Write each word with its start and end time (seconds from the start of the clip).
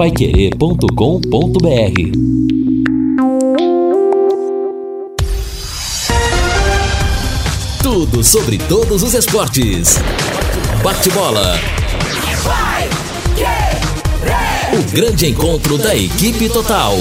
paiquerê.com.br 0.00 0.88
Tudo 7.82 8.24
sobre 8.24 8.56
todos 8.56 9.02
os 9.02 9.12
esportes. 9.12 9.98
Bate-bola. 10.82 11.54
O 14.72 14.90
grande 14.94 15.26
encontro 15.26 15.76
da 15.76 15.94
equipe 15.94 16.48
total. 16.48 16.94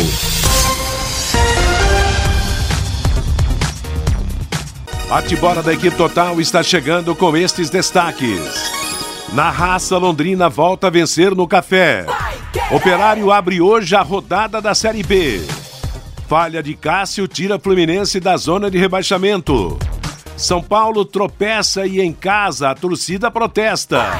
Bate-bola 5.08 5.64
da 5.64 5.72
equipe 5.72 5.96
total 5.96 6.42
está 6.42 6.62
chegando 6.62 7.16
com 7.16 7.38
estes 7.38 7.70
destaques. 7.70 8.42
Na 9.32 9.50
raça, 9.50 9.98
Londrina 9.98 10.50
volta 10.50 10.88
a 10.88 10.90
vencer 10.90 11.34
no 11.34 11.48
café. 11.48 12.06
Operário 12.72 13.32
abre 13.32 13.62
hoje 13.62 13.96
a 13.96 14.02
rodada 14.02 14.60
da 14.62 14.74
Série 14.74 15.04
B. 15.04 15.42
Falha 16.28 16.64
de 16.64 16.74
Cássio 16.76 17.28
tira 17.28 17.60
Fluminense 17.60 18.20
da 18.20 18.38
zona 18.38 18.72
de 18.72 18.78
rebaixamento. 18.78 19.78
São 20.36 20.62
Paulo 20.62 21.06
tropeça 21.06 21.86
e 21.86 22.00
em 22.00 22.12
casa 22.12 22.72
a 22.72 22.76
torcida 22.76 23.30
protesta. 23.30 24.20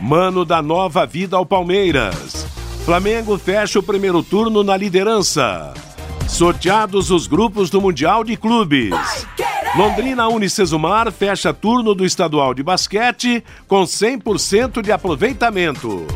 Mano 0.00 0.44
dá 0.44 0.60
nova 0.62 1.06
vida 1.06 1.36
ao 1.36 1.46
Palmeiras. 1.46 2.46
Flamengo 2.84 3.38
fecha 3.38 3.78
o 3.78 3.82
primeiro 3.82 4.22
turno 4.22 4.64
na 4.64 4.76
liderança. 4.76 5.74
Sorteados 6.26 7.10
os 7.10 7.26
grupos 7.26 7.70
do 7.70 7.80
Mundial 7.80 8.24
de 8.24 8.36
Clubes. 8.36 8.94
Londrina 9.76 10.26
Unicesumar 10.28 11.12
fecha 11.12 11.52
turno 11.52 11.94
do 11.94 12.04
estadual 12.04 12.54
de 12.54 12.62
basquete 12.62 13.44
com 13.68 13.82
100% 13.82 14.82
de 14.82 14.90
aproveitamento. 14.90 16.06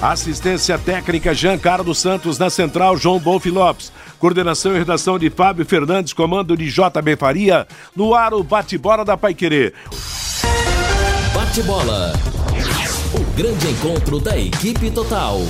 Assistência 0.00 0.78
técnica 0.78 1.32
Jean 1.32 1.56
Carlos 1.56 1.98
Santos 1.98 2.38
na 2.38 2.50
central 2.50 2.98
João 2.98 3.18
Bolfi 3.18 3.50
Lopes. 3.50 3.90
Coordenação 4.18 4.74
e 4.74 4.78
redação 4.78 5.18
de 5.18 5.30
Fábio 5.30 5.64
Fernandes, 5.64 6.12
comando 6.12 6.56
de 6.56 6.66
JB 6.68 7.16
Faria. 7.18 7.66
No 7.94 8.14
ar 8.14 8.34
o 8.34 8.42
bate-bola 8.42 9.04
da 9.04 9.16
Paiquerê. 9.16 9.72
Bate-bola. 11.34 12.12
O 13.14 13.36
grande 13.36 13.68
encontro 13.68 14.20
da 14.20 14.38
equipe 14.38 14.90
total. 14.90 15.40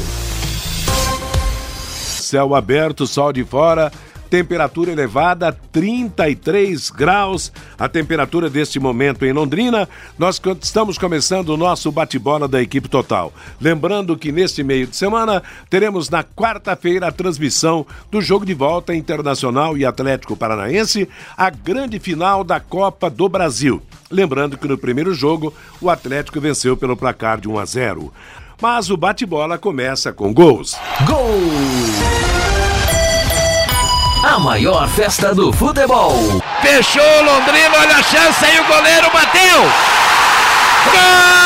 Céu 1.96 2.54
aberto, 2.54 3.06
sol 3.06 3.32
de 3.32 3.44
fora 3.44 3.90
temperatura 4.28 4.92
elevada, 4.92 5.52
33 5.72 6.90
graus. 6.90 7.52
A 7.78 7.88
temperatura 7.88 8.50
deste 8.50 8.78
momento 8.78 9.24
em 9.24 9.32
Londrina. 9.32 9.88
Nós 10.18 10.40
estamos 10.60 10.98
começando 10.98 11.50
o 11.50 11.56
nosso 11.56 11.90
bate-bola 11.90 12.46
da 12.46 12.60
equipe 12.60 12.88
total. 12.88 13.32
Lembrando 13.60 14.16
que 14.16 14.32
neste 14.32 14.62
meio 14.62 14.86
de 14.86 14.96
semana 14.96 15.42
teremos 15.70 16.10
na 16.10 16.22
quarta-feira 16.22 17.08
a 17.08 17.12
transmissão 17.12 17.86
do 18.10 18.20
jogo 18.20 18.44
de 18.44 18.54
volta 18.54 18.94
Internacional 18.94 19.76
e 19.76 19.84
Atlético 19.84 20.36
Paranaense, 20.36 21.08
a 21.36 21.50
grande 21.50 21.98
final 21.98 22.42
da 22.42 22.60
Copa 22.60 23.08
do 23.08 23.28
Brasil. 23.28 23.82
Lembrando 24.10 24.56
que 24.56 24.68
no 24.68 24.78
primeiro 24.78 25.14
jogo 25.14 25.52
o 25.80 25.90
Atlético 25.90 26.40
venceu 26.40 26.76
pelo 26.76 26.96
placar 26.96 27.40
de 27.40 27.48
1 27.48 27.58
a 27.58 27.64
0. 27.64 28.12
Mas 28.60 28.90
o 28.90 28.96
bate-bola 28.96 29.58
começa 29.58 30.12
com 30.12 30.32
gols. 30.32 30.76
Gol! 31.06 32.25
A 34.22 34.38
maior 34.38 34.88
festa 34.88 35.34
do 35.34 35.52
futebol. 35.52 36.14
Fechou 36.60 37.22
Londrina, 37.22 37.78
olha 37.78 37.96
a 37.96 38.02
chance 38.02 38.44
aí 38.44 38.60
o 38.60 38.64
goleiro 38.64 39.10
bateu. 39.12 39.62
Gol! 40.90 41.36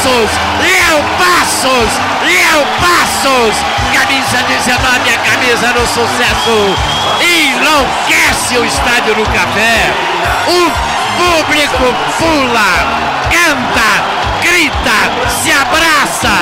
Passos, 0.00 0.30
Léo 0.90 1.04
Passos, 1.18 1.90
Léo 2.24 2.66
Passos, 2.80 3.54
camisa 3.92 4.42
19, 4.42 5.14
a 5.14 5.18
camisa 5.18 5.72
do 5.72 5.86
sucesso 5.86 6.74
enlouquece 7.22 8.58
o 8.58 8.64
estádio 8.64 9.14
do 9.14 9.22
Café. 9.26 9.94
O 10.48 10.72
público 11.16 11.94
pula, 12.18 12.72
canta, 13.30 14.02
grita, 14.42 15.30
se 15.30 15.52
abraça. 15.52 16.34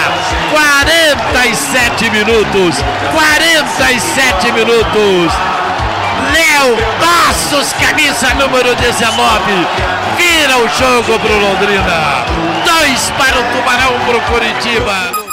47 0.50 2.08
minutos, 2.08 2.82
47 3.12 4.53
minutos. 4.53 5.32
Léo 6.32 6.75
Passos, 6.98 7.75
camisa 7.75 8.32
número 8.32 8.75
19, 8.75 9.66
vira 10.16 10.56
o 10.56 10.69
jogo 10.69 11.19
pro 11.19 11.38
Londrina. 11.38 12.47
Dois 12.64 13.10
para 13.10 13.38
o 13.38 13.44
Tubarão 13.52 14.00
pro 14.06 14.20
Curitiba. 14.32 15.28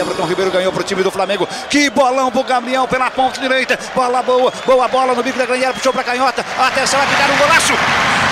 Everton 0.00 0.24
Ribeiro 0.24 0.50
ganhou 0.50 0.72
pro 0.72 0.82
time 0.82 1.02
do 1.02 1.10
Flamengo. 1.10 1.46
Que 1.68 1.90
bolão 1.90 2.30
pro 2.30 2.42
Gabriel 2.42 2.88
pela 2.88 3.10
ponta 3.10 3.40
direita. 3.40 3.78
Bola 3.94 4.22
boa, 4.22 4.52
boa 4.64 4.88
bola 4.88 5.14
no 5.14 5.22
bico 5.22 5.38
da 5.38 5.46
granheira, 5.46 5.74
puxou 5.74 5.92
pra 5.92 6.02
canhota. 6.02 6.44
Atenção, 6.58 6.98
vai 6.98 7.08
ficar 7.08 7.30
um 7.30 7.36
golaço. 7.36 7.72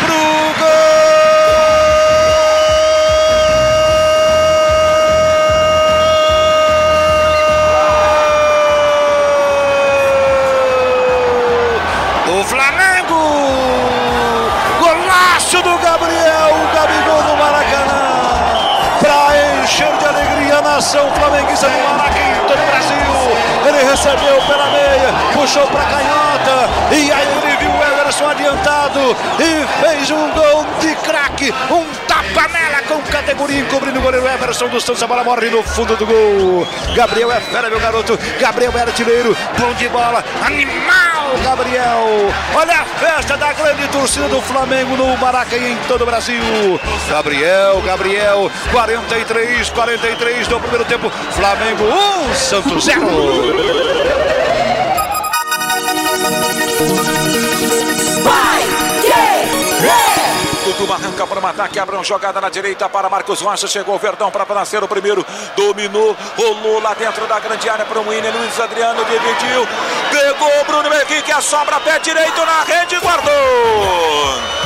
Pro 0.01 0.15
gol! 0.59 1.18
Nação 20.79 21.11
flamenguista 21.13 21.69
no 21.69 21.77
Maracanã, 21.77 22.37
em 22.37 22.47
todo 22.47 22.63
o 22.63 22.67
Brasil. 22.67 23.67
Ele 23.67 23.91
recebeu 23.91 24.41
pela 24.47 24.67
meia, 24.67 25.13
puxou 25.33 25.67
para 25.67 25.83
canhota 25.83 26.95
e 26.95 27.11
aí 27.11 27.27
ele 27.43 27.57
viu 27.57 27.71
o 27.73 28.01
Ederson 28.01 28.29
adiantado 28.29 29.17
e 29.41 29.67
fez 29.83 30.09
um 30.13 30.31
gol 30.31 30.65
de 30.81 30.95
craque, 30.95 31.53
um 31.69 31.85
tapa-nela 32.07 32.81
com 32.87 33.03
categoria 33.11 33.59
encobrindo 33.59 33.99
o 33.99 34.03
goleiro 34.03 34.29
Everson 34.29 34.69
dos 34.69 34.85
Santos. 34.85 35.03
A 35.03 35.09
bola 35.09 35.25
morre 35.25 35.51
no 35.51 35.65
fundo 35.65 35.97
do 35.97 36.07
gol. 36.07 36.69
Gabriel 36.95 37.33
é 37.33 37.41
fera, 37.41 37.69
meu 37.69 37.81
garoto. 37.81 38.17
Gabriel 38.39 38.73
é 38.77 38.83
artilheiro, 38.83 39.37
bom 39.59 39.73
de 39.75 39.89
bola, 39.89 40.25
animal, 40.47 41.18
Gabriel. 41.43 42.33
Olha 42.55 42.81
a 42.81 42.85
festa 42.85 43.37
da 43.37 43.53
grande 43.53 43.87
torcida 43.89 44.29
do 44.29 44.41
Flamengo 44.43 44.97
no 44.97 45.17
Maracanã 45.19 45.69
em 45.69 45.77
todo 45.89 46.03
o 46.03 46.07
Brasil. 46.07 46.43
Gabriel, 47.09 47.81
Gabriel, 47.83 48.51
43, 48.71 49.71
43 49.71 50.49
do 50.49 50.61
primeiro 50.61 50.85
tempo. 50.85 51.11
Flamengo 51.11 51.85
1, 52.31 52.35
Santos 52.35 52.85
0. 52.85 54.38
Dudu 60.79 60.93
arranca 60.93 61.27
para 61.27 61.41
o 61.41 61.47
ataque, 61.47 61.79
abre 61.81 61.97
uma 61.97 62.05
jogada 62.05 62.41
na 62.41 62.49
direita 62.49 62.89
para 62.89 63.11
Marcos 63.11 63.41
Rocha. 63.41 63.67
Chegou 63.67 63.97
o 63.97 63.99
Verdão 63.99 64.31
para 64.31 64.45
nascer 64.55 64.83
o 64.83 64.87
primeiro. 64.87 65.27
Dominou, 65.57 66.17
rolou 66.37 66.81
lá 66.81 66.95
dentro 66.95 67.27
da 67.27 67.41
grande 67.41 67.69
área 67.69 67.85
para 67.85 67.99
o 67.99 68.09
William. 68.09 68.31
Luiz 68.31 68.61
Adriano 68.61 69.05
dividiu. 69.05 69.67
Pegou 70.11 70.61
o 70.61 70.65
Bruno 70.65 70.95
Henrique, 70.95 71.33
a 71.33 71.41
sobra 71.41 71.81
pé 71.81 71.99
direito 71.99 72.47
na 72.47 72.63
rede, 72.63 72.97
guardou. 73.01 74.58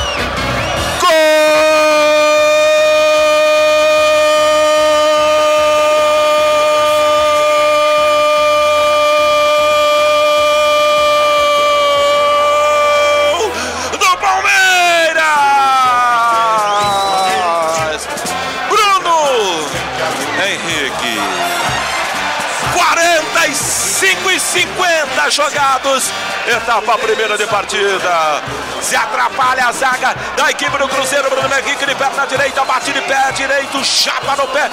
Jogados. 25.30 26.10
Etapa 26.47 26.98
primeira 26.98 27.36
de 27.39 27.47
partida. 27.47 28.42
se 28.80 28.97
atrapalha 28.97 29.69
a 29.69 29.72
zaga 29.72 30.15
da 30.36 30.51
equipe 30.51 30.77
do 30.77 30.89
Cruzeiro. 30.89 31.30
Bruno 31.30 31.54
Henrique 31.57 31.86
de 31.86 31.95
perna 31.95 32.27
direita, 32.27 32.65
bate 32.65 32.92
de 32.92 33.01
pé 33.03 33.33
direito, 33.33 33.84
chapa 33.84 34.36
no 34.36 34.48
pé, 34.48 34.69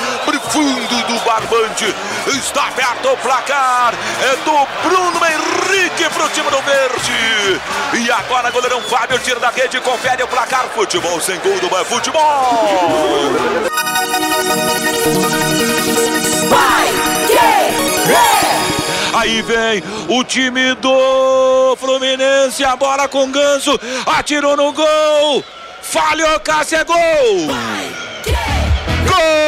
fundo 0.49 1.03
do 1.03 1.19
barbante. 1.25 1.95
Está 2.27 2.67
aberto 2.67 3.09
o 3.13 3.17
placar. 3.17 3.93
É 4.23 4.35
do 4.37 4.67
Bruno 4.87 5.19
Henrique 5.25 6.09
para 6.09 6.25
o 6.25 6.29
time 6.29 6.49
do 6.49 6.61
Verde. 6.61 7.61
E 7.93 8.11
agora 8.11 8.49
goleirão 8.51 8.81
Fábio 8.81 9.19
tira 9.19 9.39
da 9.39 9.49
rede, 9.49 9.79
confere 9.81 10.23
o 10.23 10.27
placar. 10.27 10.65
Futebol 10.73 11.21
sem 11.21 11.39
gol 11.39 11.59
do 11.59 11.69
futebol. 11.85 12.19
Aí 19.29 19.43
vem 19.43 19.83
o 20.07 20.23
time 20.23 20.73
do 20.73 21.77
Fluminense, 21.79 22.63
a 22.63 22.75
bola 22.75 23.07
com 23.07 23.31
Ganso, 23.31 23.79
atirou 24.07 24.57
no 24.57 24.73
gol. 24.73 25.45
Falhou, 25.83 26.39
Cássio, 26.39 26.79
é 26.79 26.83
gol! 26.83 26.97
Gol! 29.05 29.38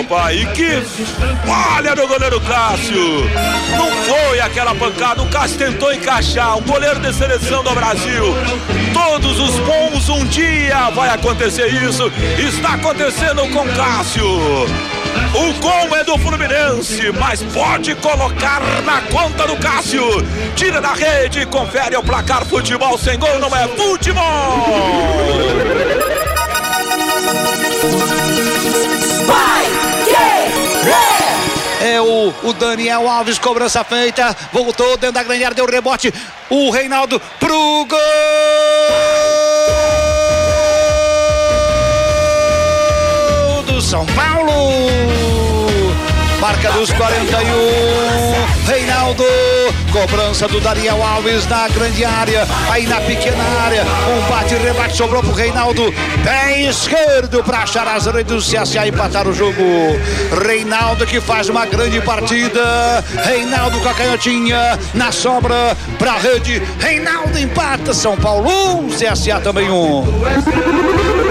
Meu 0.00 0.04
pai? 0.04 0.36
E 0.36 0.46
que 0.46 0.82
falha 1.46 1.94
do 1.94 2.06
goleiro 2.06 2.40
Cássio! 2.40 3.30
Não 3.76 3.90
foi 3.90 4.40
aquela 4.40 4.74
pancada, 4.74 5.22
o 5.22 5.28
Cássio 5.28 5.58
tentou 5.58 5.92
encaixar, 5.92 6.56
o 6.58 6.62
goleiro 6.62 7.00
de 7.00 7.12
seleção 7.12 7.62
do 7.62 7.74
Brasil. 7.74 8.24
Todos 8.92 9.38
os 9.38 9.58
bons, 9.60 10.08
um 10.08 10.24
dia 10.26 10.90
vai 10.90 11.10
acontecer 11.10 11.68
isso. 11.68 12.10
Está 12.38 12.74
acontecendo 12.74 13.42
com 13.50 13.66
Cássio. 13.74 14.26
O 15.34 15.52
gol 15.60 15.96
é 15.96 16.04
do 16.04 16.18
Fluminense, 16.18 17.12
mas 17.18 17.42
pode 17.42 17.94
colocar 17.96 18.60
na 18.84 19.02
conta 19.02 19.46
do 19.46 19.56
Cássio. 19.56 20.04
Tira 20.56 20.80
da 20.80 20.92
rede, 20.92 21.46
confere 21.46 21.96
o 21.96 22.02
placar. 22.02 22.44
Futebol 22.46 22.96
sem 22.96 23.18
gol 23.18 23.38
não 23.38 23.54
é 23.54 23.68
futebol. 23.68 24.24
É 31.80 32.00
o, 32.00 32.32
o 32.42 32.52
Daniel 32.52 33.08
Alves, 33.08 33.38
cobrança 33.38 33.82
feita. 33.84 34.36
Voltou 34.52 34.96
dentro 34.96 35.12
da 35.12 35.22
grande 35.22 35.44
área, 35.44 35.54
deu 35.54 35.66
rebote. 35.66 36.12
O 36.48 36.70
Reinaldo 36.70 37.20
pro 37.38 37.86
gol! 37.86 37.98
do 43.66 43.80
São 43.80 44.04
Paulo! 44.06 45.29
Marca 46.40 46.72
dos 46.72 46.90
41. 46.92 47.46
Reinaldo, 48.66 49.24
cobrança 49.92 50.48
do 50.48 50.58
Daniel 50.60 51.02
Alves 51.02 51.46
na 51.46 51.68
grande 51.68 52.04
área, 52.04 52.46
aí 52.70 52.86
na 52.86 53.00
pequena 53.00 53.44
área, 53.62 53.84
um 53.84 54.30
bate 54.30 54.54
rebate 54.54 54.96
sobrou 54.96 55.22
pro 55.22 55.32
Reinaldo, 55.32 55.92
pé 56.24 56.62
esquerdo 56.62 57.44
para 57.44 57.58
achar 57.58 57.86
as 57.86 58.06
redes 58.06 58.32
do 58.32 58.40
CSA 58.40 58.86
empatar 58.86 59.28
o 59.28 59.34
jogo. 59.34 59.62
Reinaldo 60.46 61.06
que 61.06 61.20
faz 61.20 61.48
uma 61.48 61.66
grande 61.66 62.00
partida, 62.00 63.04
Reinaldo 63.22 63.78
com 63.80 63.88
a 63.88 63.94
canhotinha 63.94 64.78
na 64.94 65.12
sobra 65.12 65.76
pra 65.98 66.16
rede, 66.16 66.62
Reinaldo 66.78 67.38
empata, 67.38 67.92
São 67.92 68.16
Paulo 68.16 68.48
1, 68.48 68.78
um, 68.78 68.88
CSA 68.88 69.40
também 69.40 69.70
1. 69.70 69.74
Um. 69.74 71.29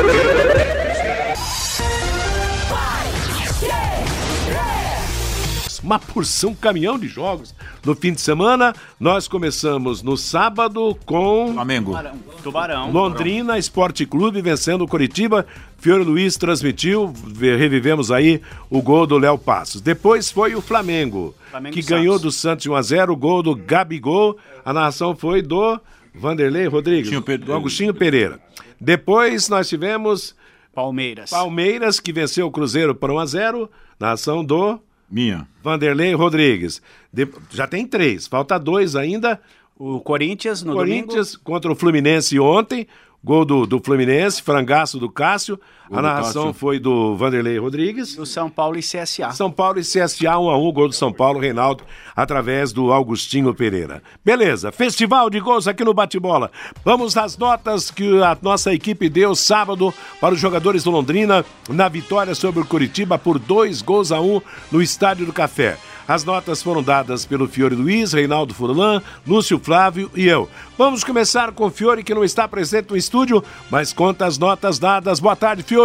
Uma 5.89 5.97
porção, 5.97 6.53
caminhão 6.53 7.00
de 7.00 7.07
jogos. 7.07 7.56
No 7.83 7.95
fim 7.95 8.13
de 8.13 8.21
semana, 8.21 8.75
nós 9.00 9.27
começamos 9.27 10.03
no 10.03 10.15
sábado 10.15 10.95
com. 11.03 11.51
Flamengo. 11.53 11.95
Tubarão. 12.44 12.91
Londrina 12.91 13.57
Esporte 13.57 14.06
Clube 14.06 14.39
vencendo 14.39 14.83
o 14.83 14.88
Coritiba. 14.88 15.47
Fiore 15.80 16.03
Luiz 16.03 16.38
transmitiu, 16.38 17.12
revivemos 17.39 18.12
aí 18.12 18.39
o 18.69 18.83
gol 18.83 19.07
do 19.07 19.18
Léo 19.18 19.38
Passos. 19.38 19.81
Depois 19.81 20.30
foi 20.30 20.53
o 20.53 20.62
Flamengo, 20.62 21.33
Flamengo 21.50 21.74
que 21.74 21.81
ganhou 21.81 22.19
do 22.19 22.31
Santos 22.31 22.68
1x0, 22.68 23.09
o 23.09 23.15
gol 23.15 23.42
do 23.42 23.56
Gabigol. 23.56 24.38
A 24.63 24.71
narração 24.71 25.15
foi 25.15 25.42
do 25.42 25.80
Vanderlei 26.13 26.68
Rodrigues, 26.68 27.09
do 27.39 27.53
Agostinho 27.56 27.95
Pereira. 27.95 28.39
Depois 28.80 29.50
nós 29.50 29.68
tivemos. 29.68 30.35
Palmeiras. 30.71 31.31
Palmeiras, 31.31 32.00
que 32.00 32.13
venceu 32.13 32.45
o 32.45 32.51
Cruzeiro 32.51 32.94
por 32.94 33.09
1x0, 33.09 33.68
na 34.00 34.12
ação 34.12 34.45
do 34.45 34.80
minha. 35.09 35.47
Vanderlei 35.63 36.13
Rodrigues. 36.13 36.81
De... 37.11 37.27
Já 37.51 37.67
tem 37.67 37.85
três, 37.85 38.27
falta 38.27 38.57
dois 38.57 38.95
ainda. 38.95 39.39
O 39.77 40.00
Corinthians 40.00 40.61
no 40.61 40.73
Corinthians 40.73 41.31
domingo. 41.31 41.44
contra 41.44 41.71
o 41.71 41.75
Fluminense 41.75 42.39
ontem. 42.39 42.88
Gol 43.23 43.44
do, 43.45 43.65
do 43.65 43.79
Fluminense, 43.79 44.41
frangaço 44.41 44.97
do 45.00 45.09
Cássio. 45.09 45.59
A 45.91 46.01
narração 46.01 46.47
Cássio. 46.47 46.59
foi 46.59 46.80
do 46.80 47.15
Vanderlei 47.15 47.57
Rodrigues. 47.57 48.15
Do 48.15 48.25
São 48.25 48.50
Paulo 48.50 48.77
e 48.77 48.81
CSA. 48.81 49.31
São 49.31 49.51
Paulo 49.51 49.80
e 49.80 49.81
CSA 49.81 50.38
1 50.38 50.50
a 50.50 50.57
1 50.57 50.71
gol 50.71 50.88
do 50.88 50.94
São 50.94 51.12
Paulo, 51.12 51.39
Reinaldo, 51.39 51.83
através 52.15 52.71
do 52.71 52.91
Augustinho 52.91 53.53
Pereira. 53.53 54.03
Beleza, 54.24 54.71
festival 54.71 55.30
de 55.30 55.39
gols 55.39 55.68
aqui 55.68 55.83
no 55.83 55.94
Bate-Bola. 55.94 56.51
Vamos 56.86 57.18
às 57.18 57.38
notas 57.38 57.89
que 57.89 58.21
a 58.21 58.38
nossa 58.41 58.71
equipe 58.74 59.09
deu 59.09 59.36
sábado 59.36 59.94
para 60.21 60.36
os 60.36 60.39
jogadores 60.39 60.83
do 60.83 60.91
Londrina 60.91 61.44
na 61.68 61.89
vitória 61.89 62.35
sobre 62.35 62.62
o 62.62 62.65
Curitiba 62.65 63.18
por 63.18 63.39
dois 63.39 63.81
gols 63.81 64.12
a 64.12 64.21
um 64.21 64.39
no 64.71 64.81
Estádio 64.81 65.25
do 65.25 65.33
Café. 65.33 65.77
As 66.07 66.24
notas 66.24 66.63
foram 66.63 66.81
dadas 66.81 67.24
pelo 67.24 67.47
Fiore 67.47 67.75
Luiz, 67.75 68.13
Reinaldo 68.13 68.51
Furlan, 68.51 69.00
Lúcio 69.27 69.59
Flávio 69.59 70.09
e 70.15 70.27
eu. 70.27 70.50
Vamos 70.75 71.03
começar 71.03 71.51
com 71.51 71.65
o 71.65 71.69
Fiore, 71.69 72.03
que 72.03 72.15
não 72.15 72.24
está 72.24 72.47
presente 72.47 72.89
no 72.89 72.97
estúdio, 72.97 73.44
mas 73.69 73.94
conta 73.94 74.25
as 74.25 74.35
notas 74.35 74.80
dadas. 74.80 75.19
Boa 75.19 75.35
tarde, 75.35 75.62
Fiore. 75.62 75.78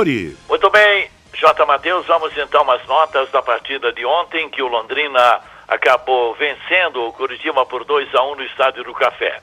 Muito 0.48 0.68
bem, 0.70 1.08
J. 1.34 1.64
Matheus, 1.66 2.04
vamos 2.06 2.36
então 2.36 2.68
às 2.68 2.84
notas 2.86 3.30
da 3.30 3.40
partida 3.40 3.92
de 3.92 4.04
ontem, 4.04 4.50
que 4.50 4.60
o 4.60 4.66
Londrina 4.66 5.40
acabou 5.68 6.34
vencendo 6.34 7.04
o 7.04 7.12
Curitiba 7.12 7.64
por 7.64 7.84
2 7.84 8.12
a 8.12 8.22
1 8.24 8.34
no 8.34 8.42
Estádio 8.42 8.82
do 8.82 8.92
Café. 8.92 9.40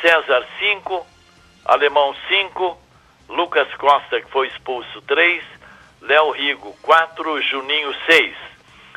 César 0.00 0.46
5, 0.58 1.06
Alemão 1.66 2.16
5, 2.26 2.78
Lucas 3.28 3.68
Costa, 3.74 4.22
que 4.22 4.30
foi 4.30 4.46
expulso 4.46 5.02
3, 5.02 5.44
Léo 6.00 6.30
Rigo 6.30 6.74
4, 6.80 7.42
Juninho 7.42 7.94
6. 8.06 8.34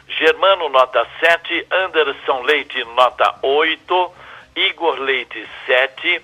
Germano, 0.08 0.70
nota 0.70 1.06
7. 1.20 1.68
Anderson 1.72 2.42
Leite, 2.44 2.82
nota 2.96 3.36
8. 3.42 4.14
Igor 4.56 4.98
Leite, 5.00 5.46
7. 5.66 6.22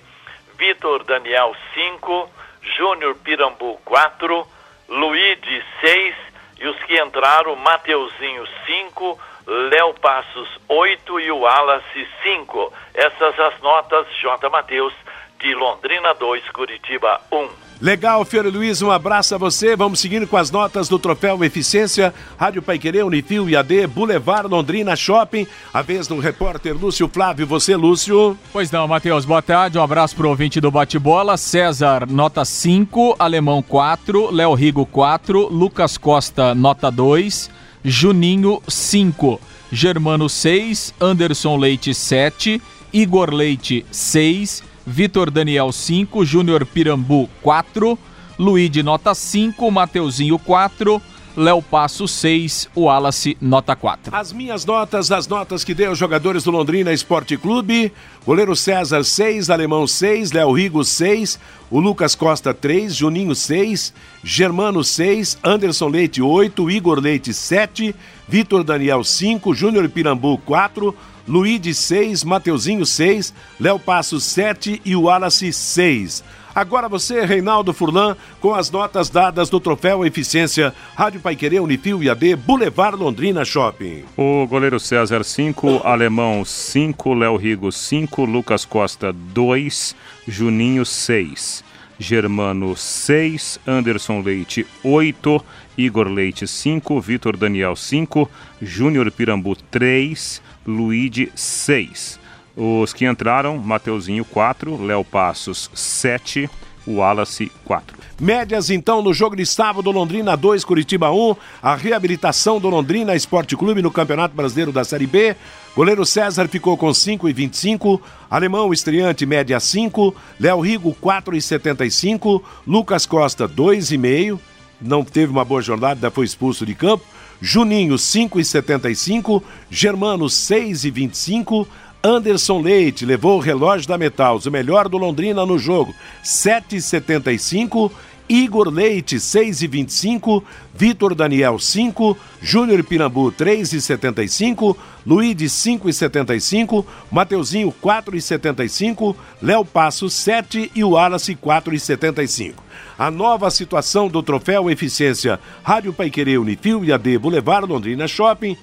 Vitor 0.56 1.04
Daniel, 1.04 1.54
5. 1.74 2.39
Júnior 2.62 3.14
Pirambu, 3.16 3.78
4. 3.84 4.46
Luíde, 4.88 5.64
6. 5.80 6.14
E 6.60 6.66
os 6.66 6.76
que 6.84 7.00
entraram, 7.00 7.56
Mateuzinho, 7.56 8.46
5. 8.66 9.18
Léo 9.46 9.94
Passos, 9.94 10.48
8. 10.68 11.20
E 11.20 11.30
o 11.30 11.38
Wallace, 11.38 12.08
5. 12.22 12.72
Essas 12.94 13.38
as 13.38 13.60
notas, 13.60 14.06
J. 14.20 14.48
Mateus, 14.50 14.94
de 15.38 15.54
Londrina 15.54 16.12
2, 16.14 16.50
Curitiba 16.50 17.20
1. 17.32 17.69
Legal, 17.80 18.26
Fiore 18.26 18.50
Luiz, 18.50 18.82
um 18.82 18.90
abraço 18.90 19.34
a 19.34 19.38
você. 19.38 19.74
Vamos 19.74 20.00
seguindo 20.00 20.26
com 20.26 20.36
as 20.36 20.50
notas 20.50 20.86
do 20.86 20.98
Troféu 20.98 21.42
Eficiência, 21.42 22.12
Rádio 22.36 22.60
Paiquerê, 22.60 23.02
Unifil 23.02 23.48
e 23.48 23.56
AD, 23.56 23.86
Boulevard 23.86 24.46
Londrina 24.50 24.94
Shopping. 24.94 25.46
A 25.72 25.80
vez 25.80 26.06
do 26.06 26.18
repórter 26.18 26.76
Lúcio 26.76 27.08
Flávio. 27.08 27.46
Você, 27.46 27.74
Lúcio? 27.74 28.36
Pois 28.52 28.70
não, 28.70 28.86
Matheus, 28.86 29.24
boa 29.24 29.40
tarde. 29.40 29.78
Um 29.78 29.82
abraço 29.82 30.14
pro 30.14 30.28
ouvinte 30.28 30.60
do 30.60 30.70
Bate-Bola. 30.70 31.38
César, 31.38 32.06
nota 32.06 32.44
5. 32.44 33.16
Alemão, 33.18 33.62
4. 33.62 34.30
Léo 34.30 34.52
Rigo, 34.52 34.84
4. 34.84 35.48
Lucas 35.48 35.96
Costa, 35.96 36.54
nota 36.54 36.90
2. 36.90 37.48
Juninho, 37.82 38.62
5. 38.68 39.40
Germano, 39.72 40.28
6. 40.28 40.92
Anderson 41.00 41.56
Leite, 41.56 41.94
7. 41.94 42.60
Igor 42.92 43.32
Leite, 43.32 43.86
6. 43.90 44.68
Vitor 44.86 45.30
Daniel 45.30 45.72
5, 45.72 46.24
Júnior 46.24 46.64
Pirambu 46.64 47.28
4, 47.42 47.98
Luíde 48.38 48.82
nota 48.82 49.14
5, 49.14 49.70
Mateuzinho 49.70 50.38
4, 50.38 51.00
Léo 51.36 51.62
Passo 51.62 52.08
6, 52.08 52.70
o 52.74 52.82
Wallace 52.82 53.36
nota 53.40 53.76
4. 53.76 54.14
As 54.14 54.32
minhas 54.32 54.64
notas, 54.64 55.12
as 55.12 55.28
notas 55.28 55.62
que 55.62 55.74
deu 55.74 55.92
os 55.92 55.98
jogadores 55.98 56.42
do 56.42 56.50
Londrina 56.50 56.92
Esporte 56.92 57.36
Clube, 57.36 57.92
goleiro 58.26 58.56
César 58.56 59.04
6, 59.04 59.48
Alemão 59.48 59.86
6, 59.86 60.32
Léo 60.32 60.52
Rigo 60.52 60.84
6, 60.84 61.38
o 61.70 61.78
Lucas 61.78 62.14
Costa 62.14 62.52
3, 62.52 62.94
Juninho 62.94 63.34
6, 63.34 63.94
Germano 64.24 64.82
6, 64.82 65.38
Anderson 65.44 65.88
Leite 65.88 66.20
8, 66.20 66.70
Igor 66.70 66.98
Leite 66.98 67.32
7, 67.32 67.94
Vitor 68.28 68.64
Daniel 68.64 69.04
5, 69.04 69.54
Júnior 69.54 69.88
Pirambu 69.88 70.36
4, 70.38 70.94
Luíde 71.28 71.74
6, 71.74 72.24
Mateuzinho 72.24 72.84
6, 72.84 73.32
Léo 73.58 73.78
Passos 73.78 74.24
7 74.24 74.80
e 74.84 74.96
o 74.96 75.02
Wallace 75.02 75.52
6. 75.52 76.24
Agora 76.54 76.88
você, 76.88 77.24
Reinaldo 77.24 77.72
Furlan, 77.72 78.16
com 78.40 78.54
as 78.54 78.70
notas 78.70 79.08
dadas 79.08 79.48
do 79.48 79.60
Troféu 79.60 80.04
Eficiência, 80.04 80.74
Rádio 80.96 81.20
Paiquerê, 81.20 81.60
Unifil 81.60 82.02
e 82.02 82.10
AD, 82.10 82.34
Boulevard 82.36 82.96
Londrina 82.96 83.44
Shopping. 83.44 84.04
O 84.16 84.46
goleiro 84.48 84.80
César 84.80 85.24
5, 85.24 85.82
Alemão 85.84 86.44
5, 86.44 87.14
Léo 87.14 87.36
Rigo 87.36 87.70
5, 87.70 88.24
Lucas 88.24 88.64
Costa 88.64 89.12
2, 89.12 89.94
Juninho 90.26 90.84
6. 90.84 91.70
Germano 92.00 92.74
6, 92.74 93.60
Anderson 93.66 94.22
Leite 94.22 94.66
8, 94.82 95.44
Igor 95.76 96.08
Leite 96.08 96.48
5, 96.48 96.98
Vitor 96.98 97.36
Daniel 97.36 97.76
5, 97.76 98.28
Júnior 98.62 99.10
Pirambu 99.10 99.54
3, 99.54 100.40
Luíde 100.70 101.30
6. 101.34 102.18
Os 102.56 102.92
que 102.92 103.06
entraram, 103.06 103.58
Mateuzinho 103.58 104.24
4, 104.24 104.82
Léo 104.82 105.04
Passos 105.04 105.70
7, 105.74 106.48
Wallace 106.86 107.50
4. 107.64 107.98
Médias 108.20 108.70
então 108.70 109.02
no 109.02 109.14
jogo 109.14 109.34
de 109.34 109.46
sábado, 109.46 109.90
Londrina 109.90 110.36
2, 110.36 110.64
Curitiba 110.64 111.10
1. 111.10 111.36
A 111.62 111.74
reabilitação 111.74 112.60
do 112.60 112.68
Londrina 112.68 113.14
Esporte 113.14 113.56
Clube 113.56 113.82
no 113.82 113.90
Campeonato 113.90 114.34
Brasileiro 114.34 114.72
da 114.72 114.84
Série 114.84 115.06
B. 115.06 115.34
Goleiro 115.74 116.04
César 116.04 116.46
ficou 116.48 116.76
com 116.76 116.92
5 116.92 117.28
e 117.28 117.32
25. 117.32 118.00
Alemão 118.30 118.72
estreante 118.72 119.24
média 119.24 119.58
5. 119.58 120.14
Léo 120.38 120.60
Rigo 120.60 120.94
4 121.00 121.36
e 121.36 121.40
75. 121.40 122.42
Lucas 122.66 123.06
Costa 123.06 123.48
2,5. 123.48 124.38
Não 124.80 125.04
teve 125.04 125.32
uma 125.32 125.44
boa 125.44 125.62
jornada, 125.62 126.10
foi 126.10 126.24
expulso 126.24 126.66
de 126.66 126.74
campo. 126.74 127.04
Juninho 127.40 127.96
5 127.96 128.38
e 128.38 128.44
75. 128.44 129.42
Germano 129.70 130.28
6 130.28 130.84
e 130.84 130.90
25. 130.90 131.66
Anderson 132.02 132.62
Leite 132.62 133.04
levou 133.04 133.36
o 133.36 133.40
relógio 133.40 133.86
da 133.86 133.98
Metals, 133.98 134.46
o 134.46 134.50
melhor 134.50 134.88
do 134.88 134.96
Londrina 134.96 135.44
no 135.44 135.58
jogo, 135.58 135.94
7,75. 136.24 137.90
Igor 138.30 138.68
Leite, 138.68 139.16
6,25. 139.16 140.44
Vitor 140.72 141.16
Daniel, 141.16 141.58
5. 141.58 142.16
Júnior 142.40 142.84
Pirambu, 142.84 143.32
3,75. 143.32 144.76
Luíde, 145.04 145.46
5,75. 145.46 146.86
Mateuzinho, 147.10 147.74
4,75. 147.82 149.16
Léo 149.42 149.64
Passo, 149.64 150.08
7. 150.08 150.70
E 150.72 150.84
o 150.84 150.90
Wallace, 150.90 151.34
4,75. 151.34 152.54
A 152.96 153.10
nova 153.10 153.50
situação 153.50 154.06
do 154.06 154.22
troféu 154.22 154.70
Eficiência 154.70 155.40
Rádio 155.64 155.92
Paiquerê 155.92 156.38
Unifil 156.38 156.84
e 156.84 156.92
AD 156.92 157.18
Boulevard 157.18 157.66
Londrina 157.66 158.06
Shopping 158.06 158.56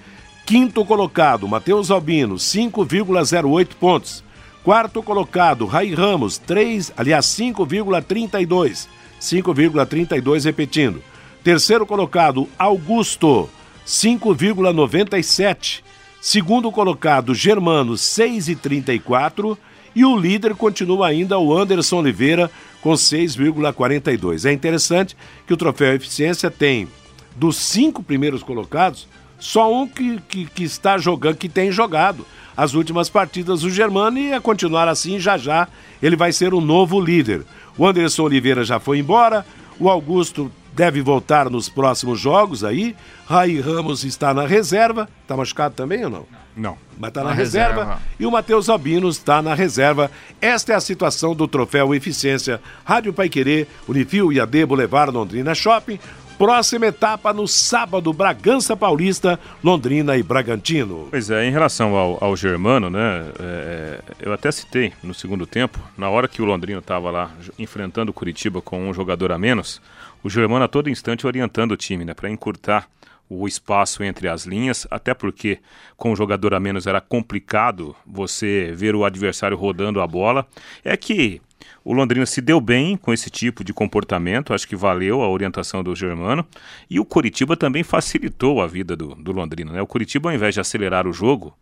Quinto 0.46 0.82
colocado, 0.82 1.46
Matheus 1.46 1.90
Albino, 1.90 2.36
5,08 2.36 3.74
pontos. 3.78 4.24
Quarto 4.64 5.02
colocado, 5.02 5.66
Rai 5.66 5.92
Ramos, 5.92 6.38
3, 6.38 6.90
aliás, 6.96 7.26
5,32. 7.26 8.88
5,32 9.20 10.44
repetindo. 10.44 11.02
Terceiro 11.42 11.86
colocado, 11.86 12.48
Augusto, 12.58 13.48
5,97. 13.86 15.82
Segundo 16.20 16.70
colocado, 16.70 17.34
Germano, 17.34 17.94
6,34. 17.94 19.56
E 19.94 20.04
o 20.04 20.16
líder 20.16 20.54
continua 20.54 21.08
ainda 21.08 21.38
o 21.38 21.56
Anderson 21.56 21.98
Oliveira, 21.98 22.50
com 22.80 22.92
6,42. 22.92 24.44
É 24.44 24.52
interessante 24.52 25.16
que 25.46 25.54
o 25.54 25.56
troféu 25.56 25.94
Eficiência 25.94 26.50
tem, 26.50 26.86
dos 27.34 27.56
cinco 27.56 28.02
primeiros 28.02 28.42
colocados, 28.42 29.08
só 29.38 29.72
um 29.72 29.86
que, 29.86 30.20
que, 30.28 30.44
que, 30.46 30.64
está 30.64 30.98
jogando, 30.98 31.36
que 31.36 31.48
tem 31.48 31.70
jogado 31.70 32.26
as 32.56 32.74
últimas 32.74 33.08
partidas 33.08 33.60
do 33.60 33.70
Germano 33.70 34.18
e 34.18 34.32
a 34.32 34.40
continuar 34.40 34.88
assim, 34.88 35.18
já 35.18 35.38
já 35.38 35.68
ele 36.02 36.16
vai 36.16 36.32
ser 36.32 36.52
o 36.52 36.60
novo 36.60 37.00
líder. 37.00 37.44
O 37.78 37.86
Anderson 37.86 38.24
Oliveira 38.24 38.64
já 38.64 38.80
foi 38.80 38.98
embora, 38.98 39.46
o 39.78 39.88
Augusto 39.88 40.50
deve 40.74 41.00
voltar 41.00 41.48
nos 41.48 41.68
próximos 41.68 42.20
jogos 42.20 42.64
aí, 42.64 42.94
Raí 43.26 43.60
Ramos 43.60 44.04
está 44.04 44.34
na 44.34 44.46
reserva, 44.46 45.08
está 45.22 45.36
machucado 45.36 45.74
também 45.74 46.04
ou 46.04 46.10
não? 46.10 46.26
Não. 46.56 46.76
Mas 46.98 47.08
está 47.08 47.22
na, 47.22 47.30
na 47.30 47.34
reserva. 47.34 47.80
reserva. 47.80 48.02
E 48.18 48.26
o 48.26 48.30
Matheus 48.30 48.68
Albino 48.68 49.08
está 49.08 49.40
na 49.40 49.54
reserva. 49.54 50.10
Esta 50.40 50.72
é 50.72 50.76
a 50.76 50.80
situação 50.80 51.34
do 51.34 51.46
troféu 51.46 51.94
Eficiência. 51.94 52.60
Rádio 52.84 53.12
Paiquerê, 53.12 53.66
Unifil 53.88 54.32
e 54.32 54.40
AD 54.40 54.66
Boulevard 54.66 55.12
Londrina 55.12 55.54
Shopping. 55.54 56.00
Próxima 56.38 56.86
etapa 56.86 57.32
no 57.32 57.48
sábado, 57.48 58.12
Bragança 58.12 58.76
Paulista, 58.76 59.40
Londrina 59.62 60.16
e 60.16 60.22
Bragantino. 60.22 61.08
Pois 61.10 61.30
é, 61.30 61.44
em 61.44 61.50
relação 61.50 61.96
ao, 61.96 62.16
ao 62.22 62.36
Germano, 62.36 62.88
né? 62.88 63.24
É, 63.40 64.00
eu 64.20 64.32
até 64.32 64.52
citei 64.52 64.92
no 65.02 65.12
segundo 65.12 65.48
tempo, 65.48 65.80
na 65.98 66.08
hora 66.08 66.28
que 66.28 66.40
o 66.40 66.44
Londrino 66.44 66.78
estava 66.78 67.10
lá 67.10 67.32
enfrentando 67.58 68.12
o 68.12 68.14
Curitiba 68.14 68.62
com 68.62 68.88
um 68.88 68.94
jogador 68.94 69.32
a 69.32 69.38
menos, 69.38 69.82
o 70.22 70.30
Germano 70.30 70.64
a 70.64 70.68
todo 70.68 70.88
instante 70.88 71.26
orientando 71.26 71.72
o 71.72 71.76
time, 71.76 72.04
né? 72.04 72.14
Para 72.14 72.30
encurtar 72.30 72.88
o 73.28 73.48
espaço 73.48 74.04
entre 74.04 74.28
as 74.28 74.46
linhas, 74.46 74.86
até 74.92 75.12
porque 75.14 75.58
com 75.96 76.12
o 76.12 76.16
jogador 76.16 76.54
a 76.54 76.60
menos 76.60 76.86
era 76.86 77.00
complicado 77.00 77.96
você 78.06 78.72
ver 78.76 78.94
o 78.94 79.04
adversário 79.04 79.56
rodando 79.56 80.00
a 80.00 80.06
bola. 80.06 80.46
É 80.84 80.96
que 80.96 81.42
o 81.84 81.92
Londrina 81.92 82.26
se 82.26 82.40
deu 82.40 82.60
bem 82.60 82.96
com 82.96 83.12
esse 83.12 83.30
tipo 83.30 83.64
de 83.64 83.72
comportamento, 83.72 84.52
acho 84.52 84.68
que 84.68 84.76
valeu 84.76 85.22
a 85.22 85.28
orientação 85.28 85.82
do 85.82 85.94
Germano. 85.94 86.46
E 86.88 87.00
o 87.00 87.04
Curitiba 87.04 87.56
também 87.56 87.82
facilitou 87.82 88.60
a 88.60 88.66
vida 88.66 88.96
do, 88.96 89.14
do 89.14 89.32
Londrina. 89.32 89.72
Né? 89.72 89.82
O 89.82 89.86
Curitiba, 89.86 90.28
ao 90.28 90.34
invés 90.34 90.54
de 90.54 90.60
acelerar 90.60 91.06
o 91.06 91.12
jogo, 91.12 91.56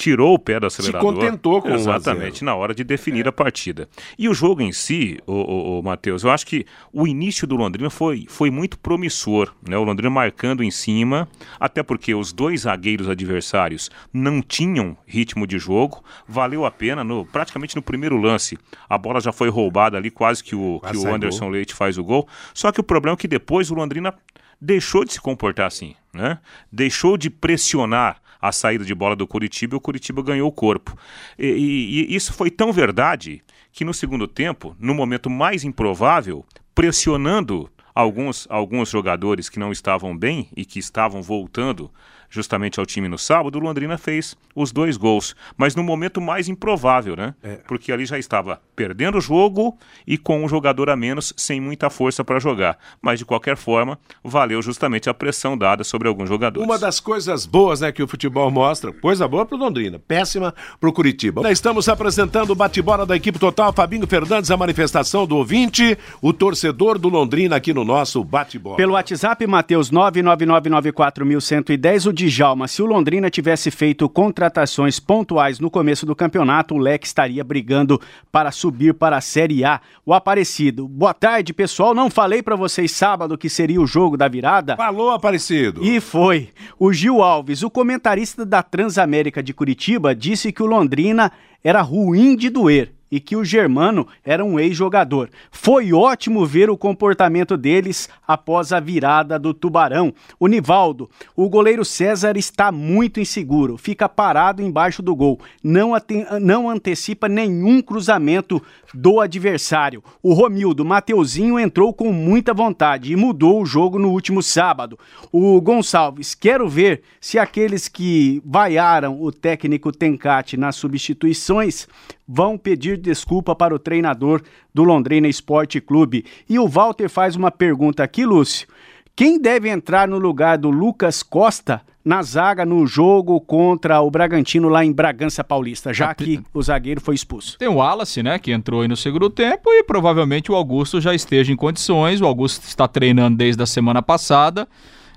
tirou 0.00 0.32
o 0.32 0.38
pé 0.38 0.58
do 0.58 0.66
acelerador. 0.66 1.12
Se 1.12 1.20
contentou 1.20 1.60
com 1.60 1.68
Exatamente, 1.68 2.42
na 2.42 2.54
hora 2.54 2.74
de 2.74 2.82
definir 2.82 3.26
é. 3.26 3.28
a 3.28 3.32
partida. 3.32 3.86
E 4.18 4.30
o 4.30 4.34
jogo 4.34 4.62
em 4.62 4.72
si, 4.72 5.18
o, 5.26 5.32
o, 5.34 5.80
o 5.80 5.82
Matheus, 5.82 6.22
eu 6.24 6.30
acho 6.30 6.46
que 6.46 6.64
o 6.90 7.06
início 7.06 7.46
do 7.46 7.54
Londrina 7.54 7.90
foi, 7.90 8.24
foi 8.26 8.50
muito 8.50 8.78
promissor. 8.78 9.52
Né? 9.68 9.76
O 9.76 9.84
Londrina 9.84 10.08
marcando 10.08 10.64
em 10.64 10.70
cima, 10.70 11.28
até 11.58 11.82
porque 11.82 12.14
os 12.14 12.32
dois 12.32 12.62
zagueiros 12.62 13.10
adversários 13.10 13.90
não 14.10 14.40
tinham 14.40 14.96
ritmo 15.06 15.46
de 15.46 15.58
jogo. 15.58 16.02
Valeu 16.26 16.64
a 16.64 16.70
pena, 16.70 17.04
no, 17.04 17.26
praticamente 17.26 17.76
no 17.76 17.82
primeiro 17.82 18.16
lance, 18.16 18.56
a 18.88 18.96
bola 18.96 19.20
já 19.20 19.32
foi 19.32 19.50
roubada 19.50 19.98
ali, 19.98 20.10
quase 20.10 20.42
que 20.42 20.56
o, 20.56 20.80
que 20.80 20.96
o 20.96 21.14
Anderson 21.14 21.44
gol. 21.44 21.50
Leite 21.50 21.74
faz 21.74 21.98
o 21.98 22.04
gol. 22.04 22.26
Só 22.54 22.72
que 22.72 22.80
o 22.80 22.84
problema 22.84 23.14
é 23.16 23.18
que 23.18 23.28
depois 23.28 23.70
o 23.70 23.74
Londrina 23.74 24.14
deixou 24.58 25.04
de 25.04 25.12
se 25.12 25.20
comportar 25.20 25.66
assim, 25.66 25.94
né? 26.12 26.38
Deixou 26.72 27.18
de 27.18 27.28
pressionar 27.28 28.20
a 28.40 28.52
saída 28.52 28.84
de 28.84 28.94
bola 28.94 29.14
do 29.14 29.26
Curitiba 29.26 29.74
e 29.74 29.78
o 29.78 29.80
Curitiba 29.80 30.22
ganhou 30.22 30.48
o 30.48 30.52
corpo. 30.52 30.96
E, 31.38 31.46
e, 31.46 32.12
e 32.12 32.16
isso 32.16 32.32
foi 32.32 32.50
tão 32.50 32.72
verdade 32.72 33.42
que 33.72 33.84
no 33.84 33.94
segundo 33.94 34.26
tempo, 34.26 34.74
no 34.78 34.94
momento 34.94 35.28
mais 35.30 35.64
improvável, 35.64 36.44
pressionando 36.74 37.70
alguns, 37.94 38.46
alguns 38.50 38.88
jogadores 38.88 39.48
que 39.48 39.58
não 39.58 39.72
estavam 39.72 40.16
bem 40.16 40.48
e 40.56 40.64
que 40.64 40.78
estavam 40.78 41.22
voltando 41.22 41.90
justamente 42.30 42.78
ao 42.78 42.86
time 42.86 43.08
no 43.08 43.18
sábado, 43.18 43.58
o 43.58 43.60
Londrina 43.60 43.98
fez 43.98 44.36
os 44.54 44.72
dois 44.72 44.96
gols. 44.96 45.34
Mas 45.56 45.74
no 45.74 45.82
momento 45.82 46.20
mais 46.20 46.48
improvável, 46.48 47.16
né? 47.16 47.34
É. 47.42 47.56
Porque 47.66 47.92
ali 47.92 48.06
já 48.06 48.18
estava 48.18 48.60
perdendo 48.76 49.18
o 49.18 49.20
jogo 49.20 49.76
e 50.06 50.16
com 50.16 50.44
um 50.44 50.48
jogador 50.48 50.88
a 50.88 50.96
menos, 50.96 51.34
sem 51.36 51.60
muita 51.60 51.90
força 51.90 52.24
para 52.24 52.38
jogar. 52.38 52.78
Mas 53.02 53.18
de 53.18 53.24
qualquer 53.24 53.56
forma, 53.56 53.98
valeu 54.22 54.62
justamente 54.62 55.10
a 55.10 55.14
pressão 55.14 55.58
dada 55.58 55.82
sobre 55.82 56.08
alguns 56.08 56.28
jogadores. 56.28 56.66
Uma 56.66 56.78
das 56.78 57.00
coisas 57.00 57.44
boas 57.44 57.80
né, 57.80 57.90
que 57.90 58.02
o 58.02 58.08
futebol 58.08 58.50
mostra, 58.50 58.92
coisa 58.92 59.26
boa 59.26 59.44
para 59.44 59.56
o 59.56 59.58
Londrina, 59.58 59.98
péssima 59.98 60.54
para 60.78 60.88
o 60.88 60.92
Curitiba. 60.92 61.42
Nós 61.42 61.52
estamos 61.52 61.88
apresentando 61.88 62.50
o 62.50 62.54
bate-bola 62.54 63.04
da 63.04 63.16
equipe 63.16 63.38
total, 63.38 63.72
Fabinho 63.72 64.06
Fernandes, 64.06 64.50
a 64.50 64.56
manifestação 64.56 65.26
do 65.26 65.36
ouvinte, 65.36 65.98
o 66.22 66.32
torcedor 66.32 66.98
do 66.98 67.08
Londrina 67.08 67.56
aqui 67.56 67.74
no 67.74 67.84
nosso 67.84 68.22
bate-bola. 68.22 68.76
Pelo 68.76 68.92
WhatsApp, 68.92 69.44
Matheus 69.46 69.90
99994110, 69.90 72.06
o 72.06 72.12
Djalma, 72.28 72.68
se 72.68 72.82
o 72.82 72.86
Londrina 72.86 73.30
tivesse 73.30 73.70
feito 73.70 74.08
contratações 74.08 75.00
pontuais 75.00 75.60
no 75.60 75.70
começo 75.70 76.04
do 76.04 76.14
campeonato, 76.14 76.74
o 76.74 76.78
Leque 76.78 77.06
estaria 77.06 77.42
brigando 77.42 78.00
para 78.30 78.50
subir 78.50 78.94
para 78.94 79.16
a 79.16 79.20
Série 79.20 79.64
A. 79.64 79.80
O 80.04 80.12
Aparecido, 80.12 80.86
boa 80.86 81.14
tarde, 81.14 81.52
pessoal. 81.52 81.94
Não 81.94 82.10
falei 82.10 82.42
para 82.42 82.56
vocês 82.56 82.90
sábado 82.92 83.38
que 83.38 83.48
seria 83.48 83.80
o 83.80 83.86
jogo 83.86 84.16
da 84.16 84.28
virada? 84.28 84.76
Falou, 84.76 85.10
Aparecido. 85.10 85.84
E 85.84 86.00
foi. 86.00 86.50
O 86.78 86.92
Gil 86.92 87.22
Alves, 87.22 87.62
o 87.62 87.70
comentarista 87.70 88.44
da 88.44 88.62
Transamérica 88.62 89.42
de 89.42 89.54
Curitiba, 89.54 90.14
disse 90.14 90.52
que 90.52 90.62
o 90.62 90.66
Londrina 90.66 91.32
era 91.62 91.80
ruim 91.80 92.36
de 92.36 92.50
doer 92.50 92.99
e 93.10 93.18
que 93.18 93.36
o 93.36 93.44
Germano 93.44 94.06
era 94.24 94.44
um 94.44 94.58
ex-jogador. 94.58 95.30
Foi 95.50 95.92
ótimo 95.92 96.46
ver 96.46 96.70
o 96.70 96.76
comportamento 96.76 97.56
deles 97.56 98.08
após 98.26 98.72
a 98.72 98.78
virada 98.78 99.38
do 99.38 99.52
Tubarão. 99.52 100.14
O 100.38 100.46
Nivaldo, 100.46 101.10
o 101.34 101.48
goleiro 101.48 101.84
César 101.84 102.36
está 102.36 102.70
muito 102.70 103.20
inseguro, 103.20 103.76
fica 103.76 104.08
parado 104.08 104.62
embaixo 104.62 105.02
do 105.02 105.14
gol, 105.14 105.40
não, 105.62 105.92
não 106.40 106.70
antecipa 106.70 107.28
nenhum 107.28 107.82
cruzamento 107.82 108.62
do 108.94 109.20
adversário. 109.20 110.02
O 110.22 110.32
Romildo 110.32 110.84
Mateuzinho 110.84 111.58
entrou 111.58 111.92
com 111.92 112.12
muita 112.12 112.54
vontade 112.54 113.12
e 113.12 113.16
mudou 113.16 113.62
o 113.62 113.66
jogo 113.66 113.98
no 113.98 114.10
último 114.10 114.42
sábado. 114.42 114.98
O 115.32 115.60
Gonçalves, 115.60 116.34
quero 116.34 116.68
ver 116.68 117.02
se 117.20 117.38
aqueles 117.38 117.88
que 117.88 118.42
vaiaram 118.44 119.20
o 119.20 119.32
técnico 119.32 119.92
Tencate 119.92 120.56
nas 120.56 120.76
substituições 120.76 121.88
vão 122.32 122.56
pedir 122.56 122.96
desculpa 122.96 123.56
para 123.56 123.74
o 123.74 123.78
treinador 123.78 124.40
do 124.72 124.84
Londrina 124.84 125.26
Esporte 125.26 125.80
Clube. 125.80 126.24
E 126.48 126.60
o 126.60 126.68
Walter 126.68 127.08
faz 127.08 127.34
uma 127.34 127.50
pergunta 127.50 128.04
aqui, 128.04 128.24
Lúcio. 128.24 128.68
Quem 129.16 129.40
deve 129.40 129.68
entrar 129.68 130.06
no 130.06 130.16
lugar 130.16 130.56
do 130.56 130.70
Lucas 130.70 131.24
Costa 131.24 131.82
na 132.04 132.22
zaga 132.22 132.64
no 132.64 132.86
jogo 132.86 133.40
contra 133.40 134.00
o 134.00 134.10
Bragantino 134.10 134.68
lá 134.68 134.84
em 134.84 134.92
Bragança 134.92 135.44
Paulista, 135.44 135.92
já 135.92 136.14
que 136.14 136.40
o 136.54 136.62
zagueiro 136.62 137.00
foi 137.00 137.14
expulso. 137.14 137.58
Tem 137.58 137.68
o 137.68 137.74
Wallace, 137.74 138.22
né, 138.22 138.38
que 138.38 138.52
entrou 138.52 138.80
aí 138.80 138.88
no 138.88 138.96
segundo 138.96 139.28
tempo 139.28 139.68
e 139.70 139.82
provavelmente 139.82 140.50
o 140.50 140.54
Augusto 140.54 141.00
já 141.00 141.12
esteja 141.14 141.52
em 141.52 141.56
condições. 141.56 142.20
O 142.20 142.26
Augusto 142.26 142.64
está 142.64 142.88
treinando 142.88 143.36
desde 143.36 143.62
a 143.62 143.66
semana 143.66 144.00
passada. 144.00 144.66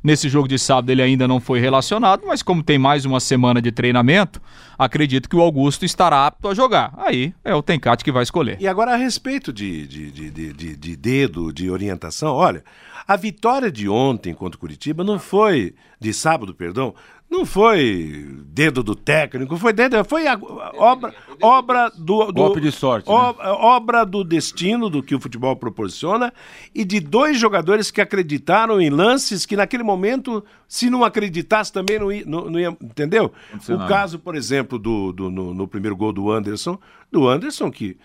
Nesse 0.03 0.27
jogo 0.27 0.49
de 0.49 0.59
sábado 0.59 0.89
ele 0.89 1.01
ainda 1.01 1.27
não 1.27 1.39
foi 1.39 1.61
relacionado, 1.61 2.23
mas 2.27 2.43
como 2.43 2.61
tem 2.61 2.77
mais 2.77 3.05
uma 3.05 3.21
semana 3.21 3.61
de 3.61 3.71
treinamento, 3.71 4.41
acredito 4.77 5.29
que 5.29 5.35
o 5.35 5.41
Augusto 5.41 5.85
estará 5.85 6.27
apto 6.27 6.49
a 6.49 6.53
jogar. 6.53 6.93
Aí 6.97 7.33
é 7.41 7.55
o 7.55 7.63
Tencate 7.63 8.03
que 8.03 8.11
vai 8.11 8.23
escolher. 8.23 8.57
E 8.59 8.67
agora 8.67 8.93
a 8.93 8.97
respeito 8.97 9.53
de, 9.53 9.87
de, 9.87 10.11
de, 10.11 10.53
de, 10.53 10.75
de 10.75 10.95
dedo, 10.97 11.53
de 11.53 11.71
orientação, 11.71 12.33
olha, 12.33 12.65
a 13.07 13.15
vitória 13.15 13.71
de 13.71 13.87
ontem 13.87 14.33
contra 14.33 14.57
o 14.57 14.59
Curitiba 14.59 15.05
não 15.05 15.17
foi, 15.17 15.73
de 16.01 16.13
sábado, 16.13 16.53
perdão, 16.53 16.93
não 17.33 17.47
foi 17.47 18.29
dedo 18.45 18.83
do 18.83 18.95
técnico, 18.95 19.57
foi 19.57 19.73
dedo, 19.73 20.03
foi 20.05 20.27
a, 20.27 20.37
obra, 20.75 21.11
obra 21.41 21.89
do, 21.89 22.27
do 22.27 22.33
golpe 22.33 22.61
de 22.61 22.71
sorte, 22.71 23.09
né? 23.09 23.15
obra 23.15 24.05
do 24.05 24.23
destino 24.23 24.87
do 24.87 25.01
que 25.01 25.15
o 25.15 25.19
futebol 25.19 25.55
proporciona 25.55 26.31
e 26.75 26.85
de 26.85 26.99
dois 26.99 27.39
jogadores 27.39 27.89
que 27.89 27.99
acreditaram 27.99 28.79
em 28.79 28.91
lances 28.91 29.47
que 29.47 29.55
naquele 29.55 29.81
momento, 29.81 30.45
se 30.67 30.87
não 30.91 31.03
acreditasse 31.03 31.73
também 31.73 31.97
não 31.97 32.11
ia, 32.11 32.23
não, 32.23 32.51
não 32.51 32.59
ia 32.59 32.69
entendeu? 32.79 33.33
o 33.67 33.71
nada. 33.71 33.87
caso, 33.87 34.19
por 34.19 34.35
exemplo, 34.35 34.77
do, 34.77 35.11
do 35.11 35.31
no, 35.31 35.51
no, 35.55 35.67
primeiro 35.67 35.95
gol 35.95 36.13
do 36.13 36.31
Anderson, 36.31 36.77
do 37.11 37.27
Anderson 37.27 37.71
que 37.71 37.97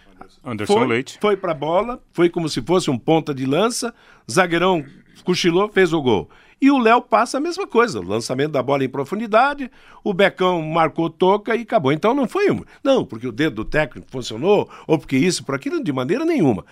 Anderson 0.43 0.73
foi, 0.73 0.87
Leite 0.87 1.19
foi 1.21 1.37
para 1.37 1.53
bola, 1.53 2.01
foi 2.13 2.31
como 2.31 2.49
se 2.49 2.63
fosse 2.63 2.91
um 2.91 2.99
ponta 2.99 3.35
de 3.35 3.45
lança, 3.45 3.95
zagueirão 4.31 4.83
cochilou, 5.23 5.69
fez 5.69 5.93
o 5.93 6.01
gol. 6.01 6.31
E 6.61 6.71
o 6.71 6.79
Léo 6.79 7.01
passa 7.01 7.39
a 7.39 7.41
mesma 7.41 7.67
coisa, 7.67 8.01
lançamento 8.01 8.53
da 8.53 8.63
bola 8.63 8.85
em 8.85 8.89
profundidade, 8.89 9.71
o 10.03 10.13
Becão 10.13 10.61
marcou 10.63 11.09
toca 11.09 11.55
e 11.55 11.63
acabou. 11.63 11.93
Então 11.93 12.13
não 12.13 12.27
foi 12.27 12.51
um. 12.51 12.65
Não, 12.83 13.05
porque 13.05 13.29
o 13.29 13.33
dedo 13.33 13.57
do 13.57 13.65
técnico 13.65 14.09
funcionou, 14.11 14.69
ou 14.87 14.99
porque 14.99 15.17
isso, 15.17 15.45
por 15.45 15.55
aquilo, 15.55 15.83
de 15.83 15.93
maneira 15.93 16.25
nenhuma. 16.25 16.65